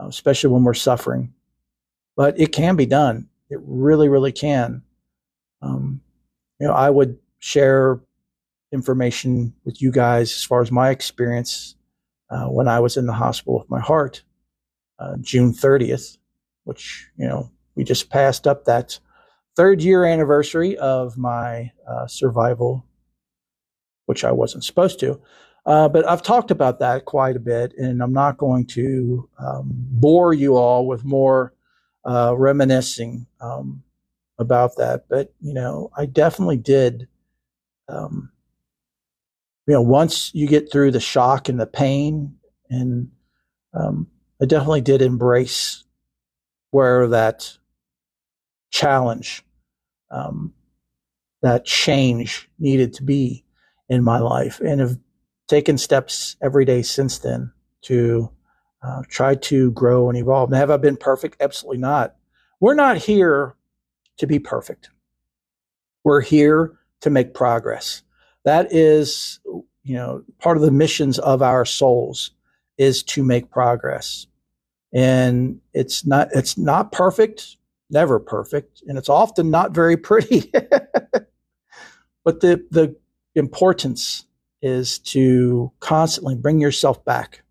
uh, 0.00 0.08
especially 0.08 0.50
when 0.50 0.64
we're 0.64 0.74
suffering. 0.74 1.32
But 2.16 2.38
it 2.38 2.52
can 2.52 2.76
be 2.76 2.86
done. 2.86 3.28
It 3.48 3.60
really, 3.62 4.08
really 4.08 4.32
can. 4.32 4.82
Um, 5.62 6.00
you 6.58 6.66
know, 6.66 6.74
I 6.74 6.90
would 6.90 7.18
share 7.38 8.00
information 8.72 9.54
with 9.64 9.80
you 9.80 9.92
guys 9.92 10.32
as 10.32 10.44
far 10.44 10.60
as 10.60 10.72
my 10.72 10.90
experience 10.90 11.76
uh, 12.30 12.46
when 12.46 12.66
I 12.66 12.80
was 12.80 12.96
in 12.96 13.06
the 13.06 13.12
hospital 13.12 13.58
with 13.60 13.70
my 13.70 13.80
heart, 13.80 14.24
uh, 14.98 15.16
June 15.20 15.52
30th, 15.52 16.18
which 16.64 17.08
you 17.16 17.28
know 17.28 17.50
we 17.76 17.84
just 17.84 18.10
passed 18.10 18.46
up 18.46 18.64
that 18.64 18.98
third 19.56 19.82
year 19.82 20.04
anniversary 20.04 20.76
of 20.78 21.16
my 21.16 21.70
uh, 21.86 22.06
survival, 22.06 22.86
which 24.06 24.24
I 24.24 24.32
wasn't 24.32 24.64
supposed 24.64 24.98
to. 25.00 25.20
Uh, 25.64 25.88
but 25.88 26.08
I've 26.08 26.22
talked 26.22 26.50
about 26.50 26.80
that 26.80 27.04
quite 27.04 27.36
a 27.36 27.40
bit, 27.40 27.72
and 27.78 28.02
I'm 28.02 28.12
not 28.12 28.36
going 28.36 28.66
to 28.68 29.28
um, 29.38 29.70
bore 29.72 30.34
you 30.34 30.56
all 30.56 30.86
with 30.86 31.04
more 31.04 31.54
uh, 32.04 32.34
reminiscing 32.36 33.26
um, 33.40 33.82
about 34.38 34.76
that. 34.76 35.04
But 35.08 35.32
you 35.40 35.54
know, 35.54 35.90
I 35.96 36.06
definitely 36.06 36.56
did. 36.56 37.06
Um, 37.88 38.30
you 39.68 39.74
know, 39.74 39.82
once 39.82 40.34
you 40.34 40.48
get 40.48 40.72
through 40.72 40.90
the 40.90 41.00
shock 41.00 41.48
and 41.48 41.60
the 41.60 41.66
pain, 41.66 42.36
and 42.68 43.10
um, 43.72 44.08
I 44.40 44.46
definitely 44.46 44.80
did 44.80 45.02
embrace 45.02 45.84
where 46.72 47.06
that 47.08 47.56
challenge, 48.70 49.44
um, 50.10 50.52
that 51.42 51.64
change 51.64 52.48
needed 52.58 52.94
to 52.94 53.04
be 53.04 53.44
in 53.88 54.02
my 54.02 54.18
life, 54.18 54.58
and 54.58 54.80
have 54.80 54.98
taken 55.52 55.76
steps 55.76 56.36
every 56.40 56.64
day 56.64 56.80
since 56.80 57.18
then 57.18 57.52
to 57.82 58.30
uh, 58.82 59.02
try 59.08 59.34
to 59.34 59.70
grow 59.72 60.08
and 60.08 60.16
evolve. 60.16 60.50
Now, 60.50 60.56
have 60.56 60.70
I 60.70 60.78
been 60.78 60.96
perfect? 60.96 61.36
Absolutely 61.42 61.76
not. 61.76 62.16
We're 62.58 62.74
not 62.74 62.96
here 62.96 63.54
to 64.16 64.26
be 64.26 64.38
perfect. 64.38 64.88
We're 66.04 66.22
here 66.22 66.78
to 67.02 67.10
make 67.10 67.34
progress. 67.34 68.02
That 68.44 68.72
is, 68.72 69.40
you 69.84 69.94
know, 69.94 70.24
part 70.38 70.56
of 70.56 70.62
the 70.62 70.70
missions 70.70 71.18
of 71.18 71.42
our 71.42 71.66
souls 71.66 72.30
is 72.78 73.02
to 73.02 73.22
make 73.22 73.50
progress. 73.50 74.26
And 74.94 75.60
it's 75.74 76.06
not, 76.06 76.28
it's 76.32 76.56
not 76.56 76.92
perfect 76.92 77.58
never 77.92 78.18
perfect, 78.18 78.82
and 78.88 78.98
it's 78.98 79.08
often 79.08 79.50
not 79.50 79.72
very 79.72 79.96
pretty. 79.96 80.50
but 82.24 82.40
the 82.40 82.66
the 82.70 82.96
importance 83.34 84.24
is 84.62 84.98
to 84.98 85.72
constantly 85.80 86.34
bring 86.34 86.60
yourself 86.60 87.04
back. 87.04 87.42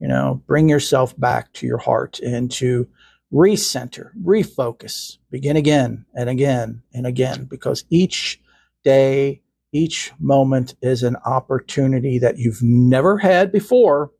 You 0.00 0.08
know, 0.08 0.42
bring 0.46 0.68
yourself 0.68 1.18
back 1.18 1.52
to 1.54 1.66
your 1.66 1.78
heart 1.78 2.20
and 2.20 2.50
to 2.52 2.86
recenter, 3.32 4.10
refocus, 4.22 5.18
begin 5.30 5.56
again 5.56 6.04
and 6.14 6.28
again 6.28 6.82
and 6.92 7.06
again, 7.06 7.46
because 7.46 7.84
each 7.90 8.40
day, 8.84 9.40
each 9.72 10.12
moment 10.18 10.74
is 10.82 11.02
an 11.02 11.16
opportunity 11.24 12.18
that 12.18 12.38
you've 12.38 12.62
never 12.62 13.18
had 13.18 13.50
before. 13.50 14.10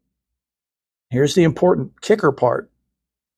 Here's 1.11 1.35
the 1.35 1.45
important 1.45 2.01
kicker 2.01 2.33
part 2.33 2.71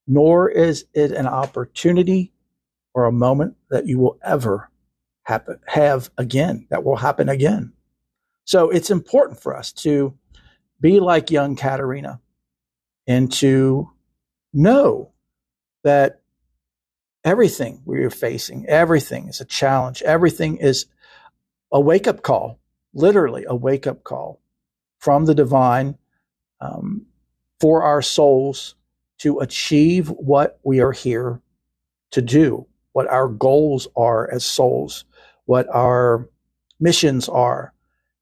nor 0.08 0.48
is 0.48 0.86
it 0.94 1.12
an 1.12 1.26
opportunity 1.26 2.32
or 2.94 3.04
a 3.04 3.12
moment 3.12 3.54
that 3.70 3.86
you 3.86 3.98
will 3.98 4.18
ever 4.24 4.70
happen, 5.24 5.60
have 5.66 6.10
again, 6.16 6.66
that 6.70 6.82
will 6.82 6.96
happen 6.96 7.28
again. 7.28 7.72
So 8.48 8.70
it's 8.70 8.90
important 8.90 9.42
for 9.42 9.54
us 9.54 9.72
to 9.84 10.16
be 10.80 11.00
like 11.00 11.30
young 11.30 11.54
Caterina 11.54 12.18
and 13.06 13.30
to 13.34 13.90
know 14.54 15.12
that 15.84 16.22
everything 17.24 17.82
we 17.84 18.04
are 18.04 18.10
facing, 18.10 18.64
everything 18.66 19.28
is 19.28 19.42
a 19.42 19.44
challenge, 19.44 20.00
everything 20.00 20.56
is 20.56 20.86
a 21.70 21.78
wake 21.78 22.06
up 22.06 22.22
call 22.22 22.58
literally 22.94 23.44
a 23.46 23.54
wake 23.54 23.86
up 23.86 24.02
call 24.02 24.40
from 24.98 25.26
the 25.26 25.34
divine 25.34 25.98
um, 26.62 27.04
for 27.60 27.82
our 27.82 28.00
souls 28.00 28.76
to 29.18 29.40
achieve 29.40 30.08
what 30.08 30.58
we 30.62 30.80
are 30.80 30.92
here 30.92 31.42
to 32.12 32.22
do, 32.22 32.66
what 32.92 33.06
our 33.08 33.28
goals 33.28 33.88
are 33.94 34.32
as 34.32 34.42
souls, 34.42 35.04
what 35.44 35.68
our 35.68 36.30
missions 36.80 37.28
are. 37.28 37.74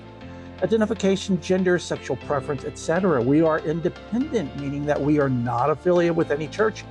identification, 0.64 1.40
gender, 1.42 1.78
sexual 1.78 2.16
preference, 2.18 2.64
etc. 2.64 3.22
We 3.22 3.42
are 3.42 3.60
independent, 3.60 4.60
meaning 4.60 4.86
that 4.86 5.00
we 5.00 5.20
are 5.20 5.30
not 5.30 5.70
affiliated 5.70 6.16
with 6.16 6.32
any 6.32 6.48
church 6.48 6.84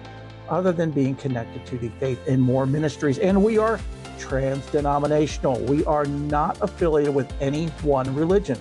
other 0.48 0.72
than 0.72 0.90
being 0.90 1.14
connected 1.14 1.64
to 1.66 1.78
the 1.78 1.88
faith 1.98 2.20
and 2.28 2.40
more 2.40 2.66
ministries. 2.66 3.18
And 3.18 3.42
we 3.42 3.58
are 3.58 3.80
trans 4.18 4.64
denominational. 4.66 5.58
We 5.60 5.84
are 5.86 6.04
not 6.04 6.60
affiliated 6.60 7.14
with 7.14 7.32
any 7.40 7.68
one 7.82 8.14
religion. 8.14 8.58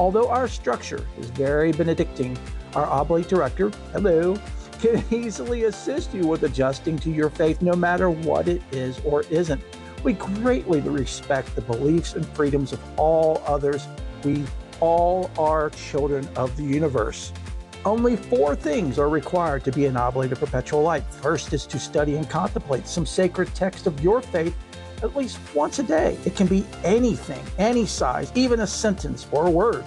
Although 0.00 0.30
our 0.30 0.48
structure 0.48 1.06
is 1.18 1.28
very 1.28 1.72
Benedictine, 1.72 2.38
our 2.74 2.86
oblate 2.86 3.28
director, 3.28 3.70
hello, 3.92 4.34
can 4.80 5.04
easily 5.10 5.64
assist 5.64 6.14
you 6.14 6.26
with 6.26 6.42
adjusting 6.42 6.98
to 7.00 7.10
your 7.10 7.28
faith 7.28 7.60
no 7.60 7.74
matter 7.74 8.08
what 8.08 8.48
it 8.48 8.62
is 8.72 8.98
or 9.04 9.24
isn't. 9.24 9.62
We 10.02 10.14
greatly 10.14 10.80
respect 10.80 11.54
the 11.54 11.60
beliefs 11.60 12.14
and 12.14 12.26
freedoms 12.28 12.72
of 12.72 12.80
all 12.98 13.42
others 13.46 13.86
we 14.24 14.44
all 14.80 15.30
are 15.38 15.68
children 15.68 16.26
of 16.34 16.56
the 16.56 16.64
universe. 16.64 17.34
Only 17.84 18.16
four 18.16 18.56
things 18.56 18.98
are 18.98 19.10
required 19.10 19.64
to 19.64 19.70
be 19.70 19.84
an 19.84 19.98
oblate 19.98 20.32
of 20.32 20.40
perpetual 20.40 20.80
light. 20.80 21.04
First 21.12 21.52
is 21.52 21.66
to 21.66 21.78
study 21.78 22.16
and 22.16 22.26
contemplate 22.26 22.86
some 22.86 23.04
sacred 23.04 23.54
text 23.54 23.86
of 23.86 24.00
your 24.00 24.22
faith 24.22 24.56
at 25.02 25.16
least 25.16 25.38
once 25.54 25.78
a 25.78 25.82
day. 25.82 26.18
It 26.24 26.36
can 26.36 26.46
be 26.46 26.64
anything, 26.84 27.42
any 27.58 27.86
size, 27.86 28.32
even 28.34 28.60
a 28.60 28.66
sentence 28.66 29.26
or 29.32 29.46
a 29.46 29.50
word. 29.50 29.84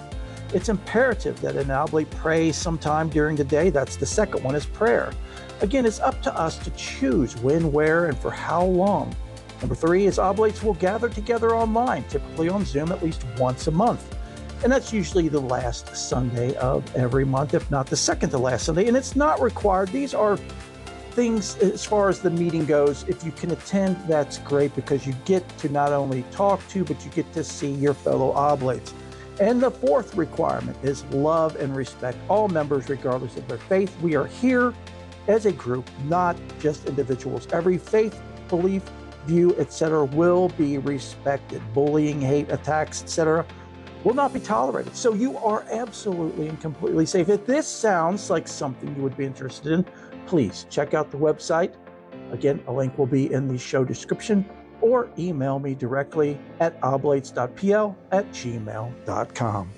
It's 0.52 0.68
imperative 0.68 1.40
that 1.40 1.56
an 1.56 1.70
oblate 1.70 2.10
pray 2.10 2.52
sometime 2.52 3.08
during 3.08 3.36
the 3.36 3.44
day. 3.44 3.70
That's 3.70 3.96
the 3.96 4.06
second 4.06 4.44
one 4.44 4.54
is 4.54 4.66
prayer. 4.66 5.12
Again, 5.60 5.86
it's 5.86 6.00
up 6.00 6.20
to 6.22 6.38
us 6.38 6.58
to 6.58 6.70
choose 6.70 7.36
when, 7.36 7.72
where, 7.72 8.06
and 8.06 8.18
for 8.18 8.30
how 8.30 8.64
long. 8.64 9.14
Number 9.60 9.74
three 9.74 10.06
is 10.06 10.18
oblates 10.18 10.62
will 10.62 10.74
gather 10.74 11.08
together 11.08 11.54
online, 11.54 12.04
typically 12.04 12.48
on 12.48 12.64
Zoom 12.64 12.92
at 12.92 13.02
least 13.02 13.24
once 13.38 13.66
a 13.66 13.70
month 13.70 14.14
and 14.64 14.72
that's 14.72 14.94
usually 14.94 15.28
the 15.28 15.40
last 15.40 15.94
Sunday 15.94 16.54
of 16.56 16.82
every 16.96 17.26
month, 17.26 17.52
if 17.52 17.70
not 17.70 17.86
the 17.86 17.96
second 17.96 18.30
to 18.30 18.38
last 18.38 18.64
Sunday. 18.64 18.88
And 18.88 18.96
it's 18.96 19.14
not 19.14 19.42
required. 19.42 19.90
These 19.90 20.14
are 20.14 20.38
things 21.14 21.56
as 21.58 21.84
far 21.84 22.08
as 22.08 22.20
the 22.20 22.30
meeting 22.30 22.64
goes. 22.64 23.04
If 23.08 23.24
you 23.24 23.32
can 23.32 23.52
attend, 23.52 23.96
that's 24.08 24.38
great 24.38 24.74
because 24.74 25.06
you 25.06 25.14
get 25.24 25.48
to 25.58 25.68
not 25.68 25.92
only 25.92 26.22
talk 26.30 26.66
to, 26.68 26.84
but 26.84 27.04
you 27.04 27.10
get 27.12 27.32
to 27.34 27.44
see 27.44 27.70
your 27.70 27.94
fellow 27.94 28.32
oblates. 28.32 28.92
And 29.40 29.60
the 29.60 29.70
fourth 29.70 30.16
requirement 30.16 30.76
is 30.82 31.04
love 31.06 31.56
and 31.56 31.74
respect 31.74 32.18
all 32.28 32.48
members, 32.48 32.88
regardless 32.88 33.36
of 33.36 33.46
their 33.48 33.58
faith. 33.58 33.96
We 34.00 34.16
are 34.16 34.26
here 34.26 34.74
as 35.28 35.46
a 35.46 35.52
group, 35.52 35.88
not 36.04 36.36
just 36.58 36.86
individuals. 36.86 37.48
Every 37.52 37.78
faith, 37.78 38.20
belief, 38.48 38.82
view, 39.26 39.56
etc., 39.56 40.04
will 40.04 40.50
be 40.50 40.78
respected. 40.78 41.62
Bullying, 41.72 42.20
hate, 42.20 42.50
attacks, 42.50 43.02
etc 43.02 43.46
will 44.04 44.14
not 44.14 44.32
be 44.32 44.40
tolerated. 44.40 44.94
So 44.94 45.14
you 45.14 45.36
are 45.38 45.64
absolutely 45.70 46.48
and 46.48 46.60
completely 46.60 47.06
safe. 47.06 47.30
If 47.30 47.46
this 47.46 47.66
sounds 47.66 48.30
like 48.30 48.46
something 48.46 48.94
you 48.94 49.02
would 49.02 49.16
be 49.16 49.24
interested 49.24 49.72
in, 49.72 49.86
please 50.26 50.66
check 50.70 50.94
out 50.94 51.10
the 51.10 51.18
website. 51.18 51.74
Again, 52.30 52.62
a 52.66 52.72
link 52.72 52.96
will 52.98 53.06
be 53.06 53.32
in 53.32 53.48
the 53.48 53.58
show 53.58 53.84
description 53.84 54.48
or 54.80 55.10
email 55.18 55.58
me 55.58 55.74
directly 55.74 56.38
at 56.60 56.80
oblates.pl 56.80 57.96
at 58.12 58.30
gmail.com. 58.30 59.70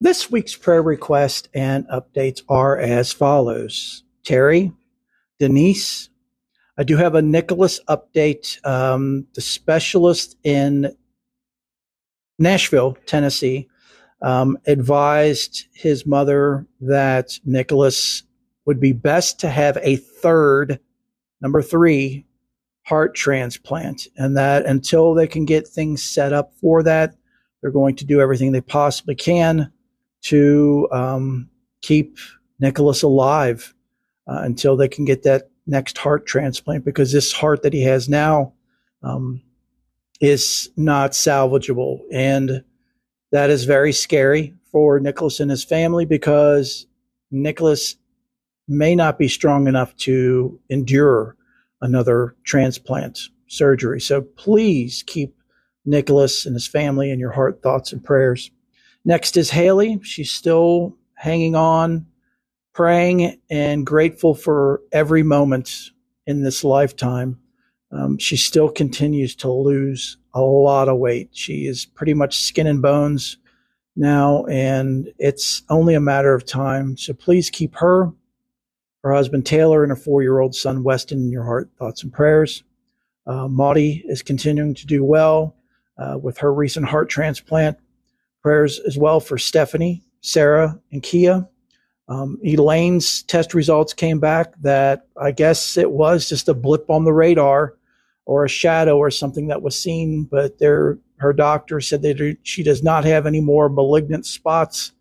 This 0.00 0.30
week's 0.30 0.56
prayer 0.56 0.82
request 0.82 1.48
and 1.54 1.86
updates 1.88 2.42
are 2.48 2.76
as 2.76 3.12
follows 3.12 4.02
Terry, 4.24 4.72
Denise, 5.38 6.10
I 6.78 6.84
do 6.84 6.96
have 6.96 7.14
a 7.14 7.22
Nicholas 7.22 7.80
update. 7.88 8.64
Um, 8.66 9.26
the 9.34 9.40
specialist 9.40 10.36
in 10.42 10.94
Nashville, 12.38 12.96
Tennessee, 13.06 13.68
um, 14.22 14.56
advised 14.66 15.66
his 15.72 16.06
mother 16.06 16.66
that 16.80 17.38
Nicholas 17.44 18.22
would 18.66 18.80
be 18.80 18.92
best 18.92 19.40
to 19.40 19.48
have 19.48 19.76
a 19.82 19.96
third, 19.96 20.78
number 21.40 21.60
three, 21.62 22.24
heart 22.84 23.14
transplant, 23.14 24.06
and 24.16 24.36
that 24.36 24.64
until 24.66 25.14
they 25.14 25.26
can 25.26 25.44
get 25.44 25.66
things 25.66 26.02
set 26.02 26.32
up 26.32 26.52
for 26.60 26.82
that, 26.82 27.14
they're 27.60 27.70
going 27.70 27.96
to 27.96 28.04
do 28.04 28.20
everything 28.20 28.52
they 28.52 28.60
possibly 28.60 29.14
can 29.14 29.72
to 30.22 30.88
um, 30.92 31.48
keep 31.80 32.18
Nicholas 32.60 33.02
alive 33.02 33.74
uh, 34.28 34.40
until 34.42 34.76
they 34.76 34.88
can 34.88 35.04
get 35.04 35.24
that 35.24 35.50
next 35.66 35.98
heart 35.98 36.26
transplant 36.26 36.84
because 36.84 37.12
this 37.12 37.32
heart 37.32 37.62
that 37.62 37.72
he 37.72 37.82
has 37.82 38.08
now 38.08 38.52
um, 39.02 39.42
is 40.20 40.70
not 40.76 41.12
salvageable. 41.12 42.00
And 42.12 42.64
that 43.32 43.50
is 43.50 43.64
very 43.64 43.92
scary 43.92 44.54
for 44.70 45.00
Nicholas 45.00 45.40
and 45.40 45.50
his 45.50 45.64
family 45.64 46.04
because 46.04 46.86
Nicholas 47.30 47.96
may 48.68 48.94
not 48.94 49.18
be 49.18 49.28
strong 49.28 49.66
enough 49.66 49.94
to 49.96 50.60
endure 50.70 51.36
another 51.80 52.36
transplant 52.44 53.18
surgery. 53.48 54.00
So 54.00 54.22
please 54.22 55.02
keep 55.06 55.34
Nicholas 55.84 56.46
and 56.46 56.54
his 56.54 56.68
family 56.68 57.10
in 57.10 57.18
your 57.18 57.32
heart, 57.32 57.62
thoughts, 57.62 57.92
and 57.92 58.02
prayers. 58.02 58.50
Next 59.04 59.36
is 59.36 59.50
Haley. 59.50 59.98
She's 60.02 60.30
still 60.30 60.96
hanging 61.14 61.56
on 61.56 62.06
praying 62.72 63.40
and 63.50 63.84
grateful 63.84 64.34
for 64.34 64.80
every 64.92 65.22
moment 65.22 65.90
in 66.26 66.42
this 66.42 66.64
lifetime. 66.64 67.38
Um, 67.92 68.16
she 68.16 68.36
still 68.36 68.70
continues 68.70 69.34
to 69.36 69.50
lose 69.50 70.16
a 70.34 70.40
lot 70.40 70.88
of 70.88 70.98
weight. 70.98 71.28
She 71.32 71.66
is 71.66 71.84
pretty 71.84 72.14
much 72.14 72.38
skin 72.38 72.66
and 72.66 72.80
bones 72.80 73.36
now, 73.96 74.44
and 74.46 75.12
it's 75.18 75.62
only 75.68 75.94
a 75.94 76.00
matter 76.00 76.34
of 76.34 76.46
time. 76.46 76.96
So 76.96 77.12
please 77.12 77.50
keep 77.50 77.74
her, 77.76 78.10
her 79.02 79.12
husband 79.12 79.44
Taylor, 79.44 79.82
and 79.82 79.90
her 79.90 79.96
four 79.96 80.22
year 80.22 80.40
old 80.40 80.54
son 80.54 80.82
Weston 80.82 81.18
in 81.18 81.30
your 81.30 81.44
heart, 81.44 81.70
thoughts, 81.78 82.02
and 82.02 82.12
prayers. 82.12 82.64
Uh, 83.26 83.46
Maudie 83.46 84.02
is 84.06 84.22
continuing 84.22 84.74
to 84.74 84.86
do 84.86 85.04
well 85.04 85.54
uh, 85.98 86.18
with 86.20 86.38
her 86.38 86.52
recent 86.52 86.86
heart 86.86 87.10
transplant. 87.10 87.76
Prayers 88.42 88.80
as 88.80 88.96
well 88.96 89.20
for 89.20 89.38
Stephanie, 89.38 90.02
Sarah, 90.22 90.80
and 90.90 91.02
Kia. 91.02 91.46
Um, 92.08 92.38
Elaine's 92.44 93.22
test 93.22 93.54
results 93.54 93.92
came 93.92 94.18
back 94.18 94.54
that 94.62 95.06
I 95.20 95.30
guess 95.30 95.76
it 95.76 95.90
was 95.90 96.28
just 96.28 96.48
a 96.48 96.54
blip 96.54 96.90
on 96.90 97.04
the 97.04 97.12
radar 97.12 97.76
or 98.24 98.44
a 98.44 98.48
shadow 98.48 98.96
or 98.96 99.10
something 99.10 99.48
that 99.48 99.62
was 99.62 99.80
seen, 99.80 100.24
but 100.24 100.58
there, 100.58 100.98
her 101.16 101.32
doctor 101.32 101.80
said 101.80 102.02
that 102.02 102.36
she 102.42 102.62
does 102.62 102.82
not 102.82 103.04
have 103.04 103.26
any 103.26 103.40
more 103.40 103.68
malignant 103.68 104.26
spots 104.26 104.92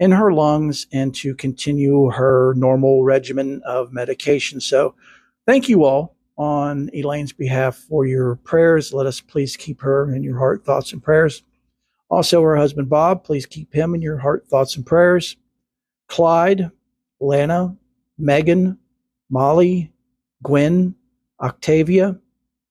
in 0.00 0.10
her 0.10 0.32
lungs 0.32 0.86
and 0.92 1.14
to 1.14 1.34
continue 1.34 2.10
her 2.10 2.54
normal 2.56 3.04
regimen 3.04 3.62
of 3.64 3.92
medication. 3.92 4.60
So 4.60 4.94
thank 5.46 5.68
you 5.68 5.84
all 5.84 6.16
on 6.36 6.90
Elaine's 6.92 7.32
behalf 7.32 7.76
for 7.76 8.06
your 8.06 8.36
prayers. 8.36 8.92
Let 8.92 9.06
us 9.06 9.20
please 9.20 9.56
keep 9.56 9.80
her 9.82 10.12
in 10.12 10.24
your 10.24 10.38
heart, 10.38 10.64
thoughts, 10.64 10.92
and 10.92 11.02
prayers. 11.02 11.42
Also, 12.10 12.42
her 12.42 12.56
husband 12.56 12.88
Bob, 12.88 13.24
please 13.24 13.46
keep 13.46 13.72
him 13.72 13.94
in 13.94 14.02
your 14.02 14.18
heart, 14.18 14.46
thoughts, 14.48 14.76
and 14.76 14.84
prayers. 14.84 15.36
Clyde, 16.08 16.70
Lana, 17.20 17.76
Megan, 18.18 18.78
Molly, 19.30 19.92
Gwen, 20.42 20.94
Octavia, 21.40 22.18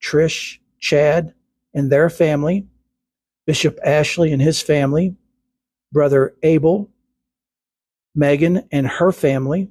Trish, 0.04 0.60
Chad, 0.80 1.34
and 1.74 1.92
their 1.92 2.10
family, 2.10 2.68
Bishop 3.46 3.80
Ashley 3.84 4.32
and 4.32 4.42
his 4.42 4.62
family, 4.62 5.16
Brother 5.92 6.36
Abel, 6.44 6.90
Megan 8.16 8.68
and 8.72 8.88
her 8.88 9.12
family, 9.12 9.70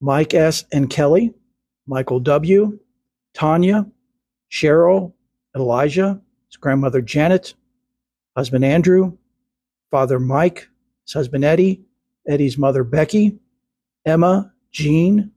Mike 0.00 0.34
S. 0.34 0.64
and 0.72 0.88
Kelly, 0.88 1.32
Michael 1.86 2.20
W., 2.20 2.78
Tanya, 3.34 3.86
Cheryl, 4.50 5.12
Elijah, 5.56 6.20
his 6.48 6.56
grandmother 6.56 7.02
Janet, 7.02 7.54
husband 8.36 8.64
Andrew, 8.64 9.16
father 9.90 10.18
Mike, 10.18 10.68
his 11.04 11.12
husband 11.12 11.44
Eddie, 11.44 11.82
Eddie's 12.26 12.56
mother 12.56 12.84
Becky, 12.84 13.38
Emma, 14.06 14.52
Jean, 14.72 15.30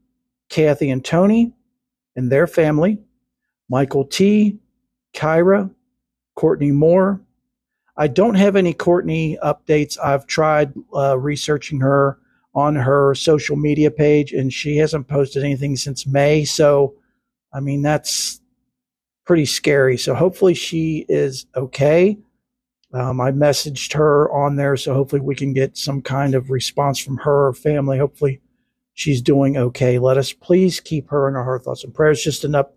Kathy, 0.48 0.90
and 0.90 1.04
Tony, 1.04 1.52
and 2.16 2.30
their 2.30 2.46
family, 2.46 2.98
Michael 3.68 4.04
T., 4.04 4.58
Kyra, 5.14 5.70
Courtney 6.34 6.70
Moore. 6.70 7.20
I 7.96 8.06
don't 8.06 8.36
have 8.36 8.56
any 8.56 8.72
Courtney 8.72 9.38
updates. 9.42 9.98
I've 10.02 10.26
tried 10.26 10.72
uh, 10.94 11.18
researching 11.18 11.80
her 11.80 12.18
on 12.54 12.76
her 12.76 13.14
social 13.14 13.56
media 13.56 13.90
page, 13.90 14.32
and 14.32 14.52
she 14.52 14.76
hasn't 14.76 15.08
posted 15.08 15.44
anything 15.44 15.76
since 15.76 16.06
May. 16.06 16.44
So, 16.44 16.94
I 17.52 17.60
mean, 17.60 17.82
that's 17.82 18.40
pretty 19.26 19.46
scary. 19.46 19.98
So, 19.98 20.14
hopefully, 20.14 20.54
she 20.54 21.04
is 21.08 21.46
okay. 21.56 22.18
Um, 22.92 23.20
I 23.20 23.32
messaged 23.32 23.92
her 23.94 24.30
on 24.32 24.56
there, 24.56 24.76
so 24.76 24.94
hopefully 24.94 25.20
we 25.20 25.34
can 25.34 25.52
get 25.52 25.76
some 25.76 26.00
kind 26.00 26.34
of 26.34 26.50
response 26.50 26.98
from 26.98 27.18
her 27.18 27.52
family. 27.52 27.98
Hopefully 27.98 28.40
she's 28.94 29.20
doing 29.20 29.56
okay. 29.56 29.98
Let 29.98 30.16
us 30.16 30.32
please 30.32 30.80
keep 30.80 31.10
her 31.10 31.28
in 31.28 31.36
our 31.36 31.58
thoughts, 31.58 31.84
and 31.84 31.92
prayers. 31.92 32.22
Just 32.22 32.44
enough 32.44 32.68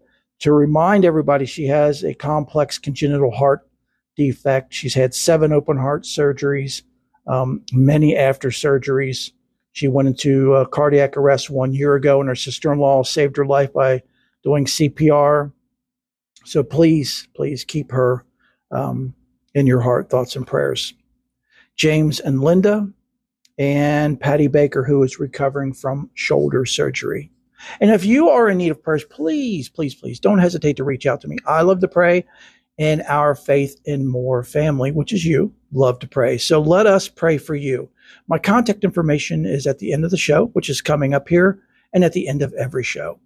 to 0.41 0.51
remind 0.51 1.05
everybody 1.05 1.45
she 1.45 1.65
has 1.67 2.03
a 2.03 2.13
complex 2.13 2.77
congenital 2.77 3.31
heart 3.31 3.67
defect. 4.15 4.73
She's 4.73 4.93
had 4.93 5.13
seven 5.13 5.53
open 5.53 5.77
heart 5.77 6.03
surgeries, 6.03 6.81
um, 7.27 7.63
many 7.71 8.17
after 8.17 8.49
surgeries. 8.49 9.31
She 9.71 9.87
went 9.87 10.07
into 10.07 10.53
uh, 10.53 10.65
cardiac 10.65 11.15
arrest 11.15 11.49
one 11.49 11.73
year 11.73 11.95
ago, 11.95 12.19
and 12.19 12.27
her 12.27 12.35
sister 12.35 12.73
in 12.73 12.79
law 12.79 13.03
saved 13.03 13.37
her 13.37 13.45
life 13.45 13.71
by 13.71 14.01
doing 14.43 14.65
CPR. 14.65 15.51
So 16.43 16.63
please, 16.63 17.27
please 17.35 17.63
keep 17.63 17.91
her 17.91 18.25
um, 18.71 19.13
in 19.53 19.67
your 19.67 19.81
heart, 19.81 20.09
thoughts, 20.09 20.35
and 20.35 20.45
prayers. 20.45 20.93
James 21.77 22.19
and 22.19 22.41
Linda, 22.41 22.87
and 23.57 24.19
Patty 24.19 24.47
Baker, 24.47 24.83
who 24.83 25.03
is 25.03 25.19
recovering 25.19 25.73
from 25.73 26.09
shoulder 26.15 26.65
surgery. 26.65 27.30
And 27.79 27.91
if 27.91 28.05
you 28.05 28.29
are 28.29 28.49
in 28.49 28.57
need 28.57 28.69
of 28.69 28.81
prayers, 28.81 29.03
please, 29.03 29.69
please, 29.69 29.95
please 29.95 30.19
don't 30.19 30.39
hesitate 30.39 30.77
to 30.77 30.83
reach 30.83 31.05
out 31.05 31.21
to 31.21 31.27
me. 31.27 31.37
I 31.47 31.61
love 31.61 31.79
to 31.81 31.87
pray, 31.87 32.25
in 32.77 33.01
our 33.01 33.35
Faith 33.35 33.79
and 33.85 34.09
More 34.09 34.43
family, 34.43 34.91
which 34.91 35.13
is 35.13 35.25
you, 35.25 35.53
love 35.71 35.99
to 35.99 36.07
pray. 36.07 36.37
So 36.37 36.59
let 36.59 36.87
us 36.87 37.07
pray 37.07 37.37
for 37.37 37.53
you. 37.53 37.89
My 38.27 38.39
contact 38.39 38.83
information 38.83 39.45
is 39.45 39.67
at 39.67 39.79
the 39.79 39.93
end 39.93 40.03
of 40.03 40.11
the 40.11 40.17
show, 40.17 40.47
which 40.53 40.69
is 40.69 40.81
coming 40.81 41.13
up 41.13 41.29
here, 41.29 41.59
and 41.93 42.03
at 42.03 42.13
the 42.13 42.27
end 42.27 42.41
of 42.41 42.53
every 42.53 42.83
show. 42.83 43.19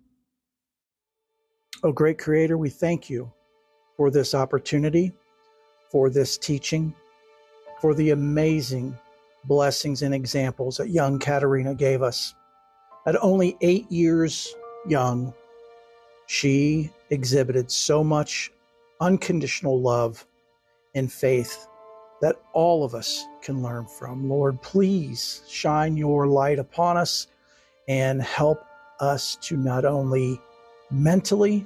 Oh, 1.83 1.91
great 1.91 2.17
Creator, 2.17 2.57
we 2.57 2.69
thank 2.69 3.09
you 3.09 3.31
for 3.95 4.11
this 4.11 4.36
opportunity 4.36 5.13
for 5.89 6.09
this 6.09 6.38
teaching, 6.38 6.93
for 7.79 7.93
the 7.93 8.09
amazing 8.09 8.97
blessings 9.45 10.01
and 10.01 10.13
examples 10.13 10.75
that 10.77 10.89
young 10.89 11.19
Caterina 11.19 11.73
gave 11.73 12.01
us. 12.01 12.36
At 13.08 13.22
only 13.24 13.56
eight 13.62 13.91
years 13.91 14.56
young, 14.88 15.34
she 16.28 16.91
exhibited 17.12 17.70
so 17.70 18.03
much 18.03 18.51
unconditional 18.99 19.80
love 19.80 20.26
and 20.95 21.12
faith 21.12 21.68
that 22.22 22.38
all 22.53 22.84
of 22.84 22.95
us 22.95 23.26
can 23.41 23.62
learn 23.62 23.86
from. 23.86 24.28
Lord, 24.28 24.60
please 24.62 25.43
shine 25.47 25.95
your 25.97 26.26
light 26.26 26.58
upon 26.58 26.97
us 26.97 27.28
and 27.88 28.22
help 28.22 28.66
us 28.99 29.36
to 29.41 29.58
not 29.58 29.86
only 29.86 30.41
mentally, 30.89 31.66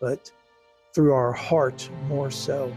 but 0.00 0.30
through 0.94 1.12
our 1.12 1.32
heart 1.32 1.90
more 2.08 2.30
so 2.30 2.72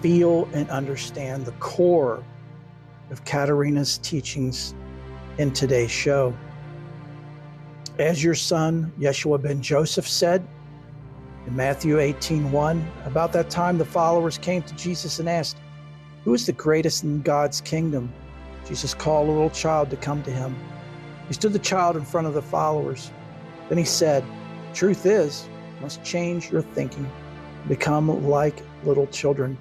feel 0.00 0.48
and 0.54 0.68
understand 0.70 1.44
the 1.44 1.52
core 1.52 2.24
of 3.10 3.24
Caterina's 3.24 3.98
teachings 3.98 4.74
in 5.38 5.52
today's 5.52 5.90
show. 5.90 6.34
As 8.00 8.24
your 8.24 8.34
son, 8.34 8.90
Yeshua 8.98 9.42
ben 9.42 9.60
Joseph, 9.60 10.08
said 10.08 10.42
in 11.46 11.54
Matthew 11.54 11.98
18 11.98 12.50
1, 12.50 12.92
about 13.04 13.30
that 13.34 13.50
time 13.50 13.76
the 13.76 13.84
followers 13.84 14.38
came 14.38 14.62
to 14.62 14.74
Jesus 14.74 15.18
and 15.18 15.28
asked, 15.28 15.58
Who 16.24 16.32
is 16.32 16.46
the 16.46 16.52
greatest 16.52 17.04
in 17.04 17.20
God's 17.20 17.60
kingdom? 17.60 18.10
Jesus 18.66 18.94
called 18.94 19.28
a 19.28 19.32
little 19.32 19.50
child 19.50 19.90
to 19.90 19.98
come 19.98 20.22
to 20.22 20.30
him. 20.30 20.56
He 21.28 21.34
stood 21.34 21.52
the 21.52 21.58
child 21.58 21.94
in 21.94 22.06
front 22.06 22.26
of 22.26 22.32
the 22.32 22.40
followers. 22.40 23.10
Then 23.68 23.76
he 23.76 23.84
said, 23.84 24.24
Truth 24.72 25.04
is, 25.04 25.46
you 25.76 25.82
must 25.82 26.02
change 26.02 26.50
your 26.50 26.62
thinking, 26.62 27.06
become 27.68 28.26
like 28.26 28.62
little 28.82 29.08
children. 29.08 29.58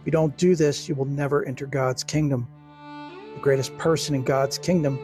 If 0.00 0.06
you 0.06 0.12
don't 0.12 0.34
do 0.38 0.56
this, 0.56 0.88
you 0.88 0.94
will 0.94 1.04
never 1.04 1.44
enter 1.44 1.66
God's 1.66 2.02
kingdom. 2.02 2.48
The 3.34 3.40
greatest 3.42 3.76
person 3.76 4.14
in 4.14 4.22
God's 4.22 4.56
kingdom 4.56 4.98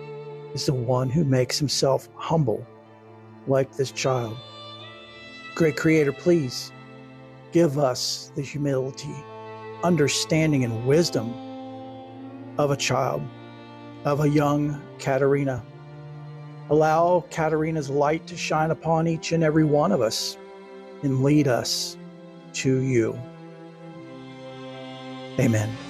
is 0.54 0.66
the 0.66 0.74
one 0.74 1.08
who 1.08 1.24
makes 1.24 1.58
himself 1.58 2.08
humble, 2.14 2.66
like 3.46 3.72
this 3.76 3.92
child. 3.92 4.36
Great 5.54 5.76
Creator, 5.76 6.12
please 6.12 6.72
give 7.52 7.78
us 7.78 8.32
the 8.34 8.42
humility, 8.42 9.14
understanding, 9.82 10.64
and 10.64 10.86
wisdom 10.86 11.32
of 12.58 12.70
a 12.70 12.76
child, 12.76 13.22
of 14.04 14.20
a 14.20 14.28
young 14.28 14.80
Caterina. 14.98 15.62
Allow 16.70 17.24
Caterina's 17.30 17.90
light 17.90 18.26
to 18.28 18.36
shine 18.36 18.70
upon 18.70 19.08
each 19.08 19.32
and 19.32 19.42
every 19.42 19.64
one 19.64 19.92
of 19.92 20.00
us 20.00 20.36
and 21.02 21.22
lead 21.22 21.48
us 21.48 21.96
to 22.52 22.80
you. 22.80 23.18
Amen. 25.38 25.89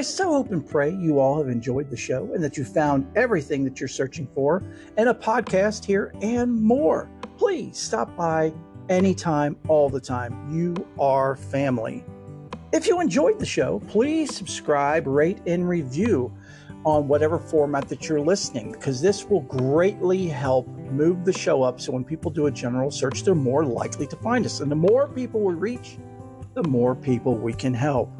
I 0.00 0.02
so 0.02 0.30
hope 0.32 0.50
and 0.50 0.66
pray 0.66 0.94
you 0.94 1.20
all 1.20 1.36
have 1.36 1.50
enjoyed 1.50 1.90
the 1.90 1.96
show 1.98 2.32
and 2.32 2.42
that 2.42 2.56
you 2.56 2.64
found 2.64 3.06
everything 3.16 3.64
that 3.64 3.80
you're 3.80 3.86
searching 3.86 4.26
for 4.34 4.62
and 4.96 5.10
a 5.10 5.12
podcast 5.12 5.84
here 5.84 6.14
and 6.22 6.58
more. 6.58 7.10
Please 7.36 7.76
stop 7.76 8.16
by 8.16 8.50
anytime, 8.88 9.58
all 9.68 9.90
the 9.90 10.00
time. 10.00 10.50
You 10.50 10.74
are 10.98 11.36
family. 11.36 12.02
If 12.72 12.86
you 12.86 13.02
enjoyed 13.02 13.38
the 13.38 13.44
show, 13.44 13.82
please 13.88 14.34
subscribe, 14.34 15.06
rate, 15.06 15.40
and 15.46 15.68
review 15.68 16.32
on 16.86 17.06
whatever 17.06 17.38
format 17.38 17.86
that 17.90 18.08
you're 18.08 18.22
listening, 18.22 18.72
because 18.72 19.02
this 19.02 19.26
will 19.26 19.42
greatly 19.42 20.28
help 20.28 20.66
move 20.90 21.26
the 21.26 21.32
show 21.34 21.62
up. 21.62 21.78
So 21.78 21.92
when 21.92 22.04
people 22.04 22.30
do 22.30 22.46
a 22.46 22.50
general 22.50 22.90
search, 22.90 23.22
they're 23.22 23.34
more 23.34 23.66
likely 23.66 24.06
to 24.06 24.16
find 24.16 24.46
us. 24.46 24.60
And 24.60 24.70
the 24.70 24.76
more 24.76 25.08
people 25.08 25.42
we 25.42 25.52
reach, 25.52 25.98
the 26.54 26.62
more 26.62 26.94
people 26.94 27.34
we 27.34 27.52
can 27.52 27.74
help. 27.74 28.10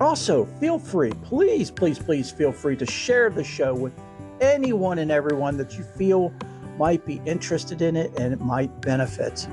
Also, 0.00 0.44
feel 0.58 0.78
free, 0.78 1.12
please, 1.22 1.70
please, 1.70 1.98
please 1.98 2.30
feel 2.30 2.52
free 2.52 2.76
to 2.76 2.86
share 2.86 3.30
the 3.30 3.44
show 3.44 3.74
with 3.74 3.92
anyone 4.40 4.98
and 4.98 5.10
everyone 5.10 5.56
that 5.56 5.78
you 5.78 5.84
feel 5.84 6.32
might 6.78 7.04
be 7.06 7.20
interested 7.24 7.80
in 7.82 7.96
it 7.96 8.12
and 8.18 8.32
it 8.32 8.40
might 8.40 8.80
benefit. 8.80 9.46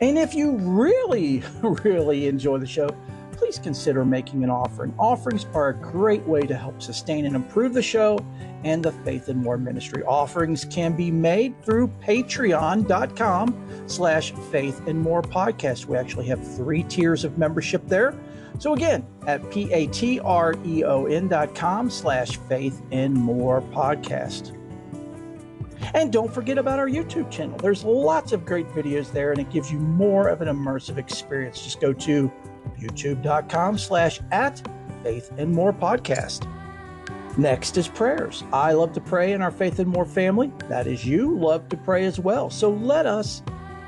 And 0.00 0.18
if 0.18 0.34
you 0.34 0.56
really, 0.56 1.42
really 1.62 2.26
enjoy 2.26 2.58
the 2.58 2.66
show, 2.66 2.88
please 3.32 3.58
consider 3.58 4.04
making 4.04 4.44
an 4.44 4.50
offering. 4.50 4.94
Offerings 4.98 5.46
are 5.54 5.68
a 5.68 5.74
great 5.74 6.22
way 6.22 6.40
to 6.42 6.56
help 6.56 6.80
sustain 6.80 7.26
and 7.26 7.36
improve 7.36 7.74
the 7.74 7.82
show 7.82 8.18
and 8.64 8.82
the 8.82 8.92
Faith 8.92 9.28
and 9.28 9.42
More 9.42 9.58
ministry. 9.58 10.02
Offerings 10.04 10.64
can 10.64 10.96
be 10.96 11.10
made 11.10 11.62
through 11.62 11.88
patreon.com 12.02 13.84
slash 13.86 14.32
faith 14.50 14.86
and 14.86 14.98
more 14.98 15.22
podcast. 15.22 15.86
We 15.86 15.96
actually 15.96 16.26
have 16.26 16.56
three 16.56 16.82
tiers 16.84 17.24
of 17.24 17.38
membership 17.38 17.86
there. 17.86 18.14
So 18.58 18.74
again, 18.74 19.06
at 19.26 19.48
p-a-t-r-e-o-n 19.50 21.28
dot 21.28 21.54
com 21.54 21.90
slash 21.90 22.36
faith 22.48 22.82
and 22.90 23.14
more 23.14 23.60
podcast. 23.60 24.56
And 25.94 26.12
don't 26.12 26.32
forget 26.32 26.58
about 26.58 26.78
our 26.78 26.88
YouTube 26.88 27.30
channel. 27.30 27.58
There's 27.58 27.84
lots 27.84 28.32
of 28.32 28.44
great 28.46 28.66
videos 28.68 29.12
there, 29.12 29.30
and 29.30 29.40
it 29.40 29.50
gives 29.50 29.70
you 29.70 29.78
more 29.78 30.28
of 30.28 30.40
an 30.40 30.48
immersive 30.48 30.96
experience. 30.96 31.62
Just 31.62 31.80
go 31.80 31.92
to 31.92 32.32
youtube.com 32.78 33.78
slash 33.78 34.20
at 34.32 34.66
faith 35.02 35.30
and 35.38 35.52
more 35.52 35.72
podcast. 35.72 36.50
Next 37.38 37.76
is 37.76 37.86
prayers. 37.86 38.42
I 38.52 38.72
love 38.72 38.92
to 38.94 39.00
pray 39.00 39.32
in 39.32 39.42
our 39.42 39.50
Faith 39.50 39.78
and 39.78 39.88
More 39.88 40.06
family. 40.06 40.50
That 40.68 40.86
is 40.86 41.04
you 41.04 41.38
love 41.38 41.68
to 41.68 41.76
pray 41.76 42.06
as 42.06 42.18
well. 42.18 42.48
So 42.48 42.70
let 42.70 43.04
us 43.04 43.42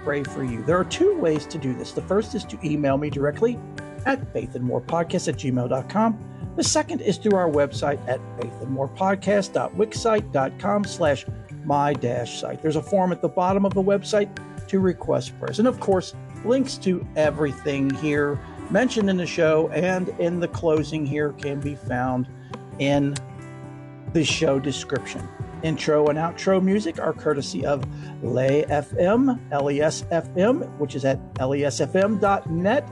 pray 0.05 0.23
for 0.23 0.45
you. 0.45 0.63
There 0.63 0.79
are 0.79 0.85
two 0.85 1.19
ways 1.19 1.47
to 1.47 1.59
do 1.59 1.75
this. 1.75 1.93
The 1.93 2.03
first 2.03 2.35
is 2.35 2.45
to 2.45 2.59
email 2.63 2.99
me 2.99 3.09
directly 3.09 3.59
at 4.07 4.33
faithandmorepodcast 4.33 5.29
at 5.29 5.37
gmail.com. 5.37 6.25
The 6.57 6.65
second 6.65 7.03
is 7.03 7.19
through 7.19 7.37
our 7.37 7.49
website 7.49 8.01
at 8.09 8.19
faithandmorepodcast.wixsite.com 8.39 10.85
slash 10.85 11.27
my 11.65 11.93
dash 11.93 12.41
site. 12.41 12.63
There's 12.63 12.77
a 12.77 12.83
form 12.83 13.13
at 13.13 13.23
the 13.23 13.29
bottom 13.29 13.65
of 13.65 13.75
the 13.75 13.83
website 13.83 14.29
to 14.69 14.81
request 14.81 15.39
prayers. 15.39 15.59
And 15.59 15.69
of 15.69 15.81
course, 15.81 16.15
links 16.45 16.77
to 16.79 17.07
everything 17.17 17.91
here 17.97 18.41
mentioned 18.71 19.09
in 19.09 19.17
the 19.17 19.27
show 19.27 19.69
and 19.71 20.09
in 20.21 20.41
the 20.41 20.49
closing 20.49 21.07
here 21.07 21.33
can 21.33 21.61
be 21.61 21.75
found 21.75 22.29
in 22.79 23.15
the 24.13 24.25
show 24.25 24.59
description. 24.59 25.27
Intro 25.63 26.07
and 26.07 26.19
outro 26.19 26.63
music 26.63 27.01
are 27.01 27.13
courtesy 27.13 27.67
of 27.67 27.85
Lay 28.23 28.65
FM, 28.65 29.41
LESFM, 29.51 30.79
which 30.79 30.95
is 30.95 31.05
at 31.05 31.19
lesfm.net. 31.35 32.89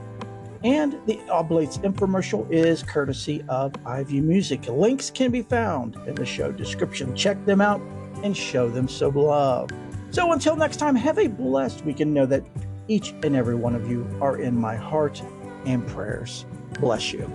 And 0.63 0.99
the 1.05 1.19
Oblates 1.29 1.77
infomercial 1.79 2.49
is 2.51 2.83
courtesy 2.83 3.43
of 3.47 3.73
Ivy 3.85 4.21
Music. 4.21 4.67
Links 4.67 5.09
can 5.09 5.31
be 5.31 5.41
found 5.41 5.95
in 6.07 6.15
the 6.15 6.25
show 6.25 6.51
description. 6.51 7.15
Check 7.15 7.45
them 7.45 7.61
out 7.61 7.81
and 8.23 8.35
show 8.35 8.69
them 8.69 8.87
some 8.87 9.15
love. 9.15 9.69
So 10.11 10.31
until 10.31 10.55
next 10.55 10.77
time, 10.77 10.95
have 10.95 11.19
a 11.19 11.27
blessed 11.27 11.85
week 11.85 11.99
and 11.99 12.13
know 12.13 12.25
that 12.25 12.43
each 12.87 13.13
and 13.23 13.35
every 13.35 13.55
one 13.55 13.75
of 13.75 13.89
you 13.89 14.07
are 14.21 14.37
in 14.37 14.55
my 14.55 14.75
heart 14.75 15.21
and 15.65 15.85
prayers. 15.87 16.45
Bless 16.79 17.11
you. 17.13 17.29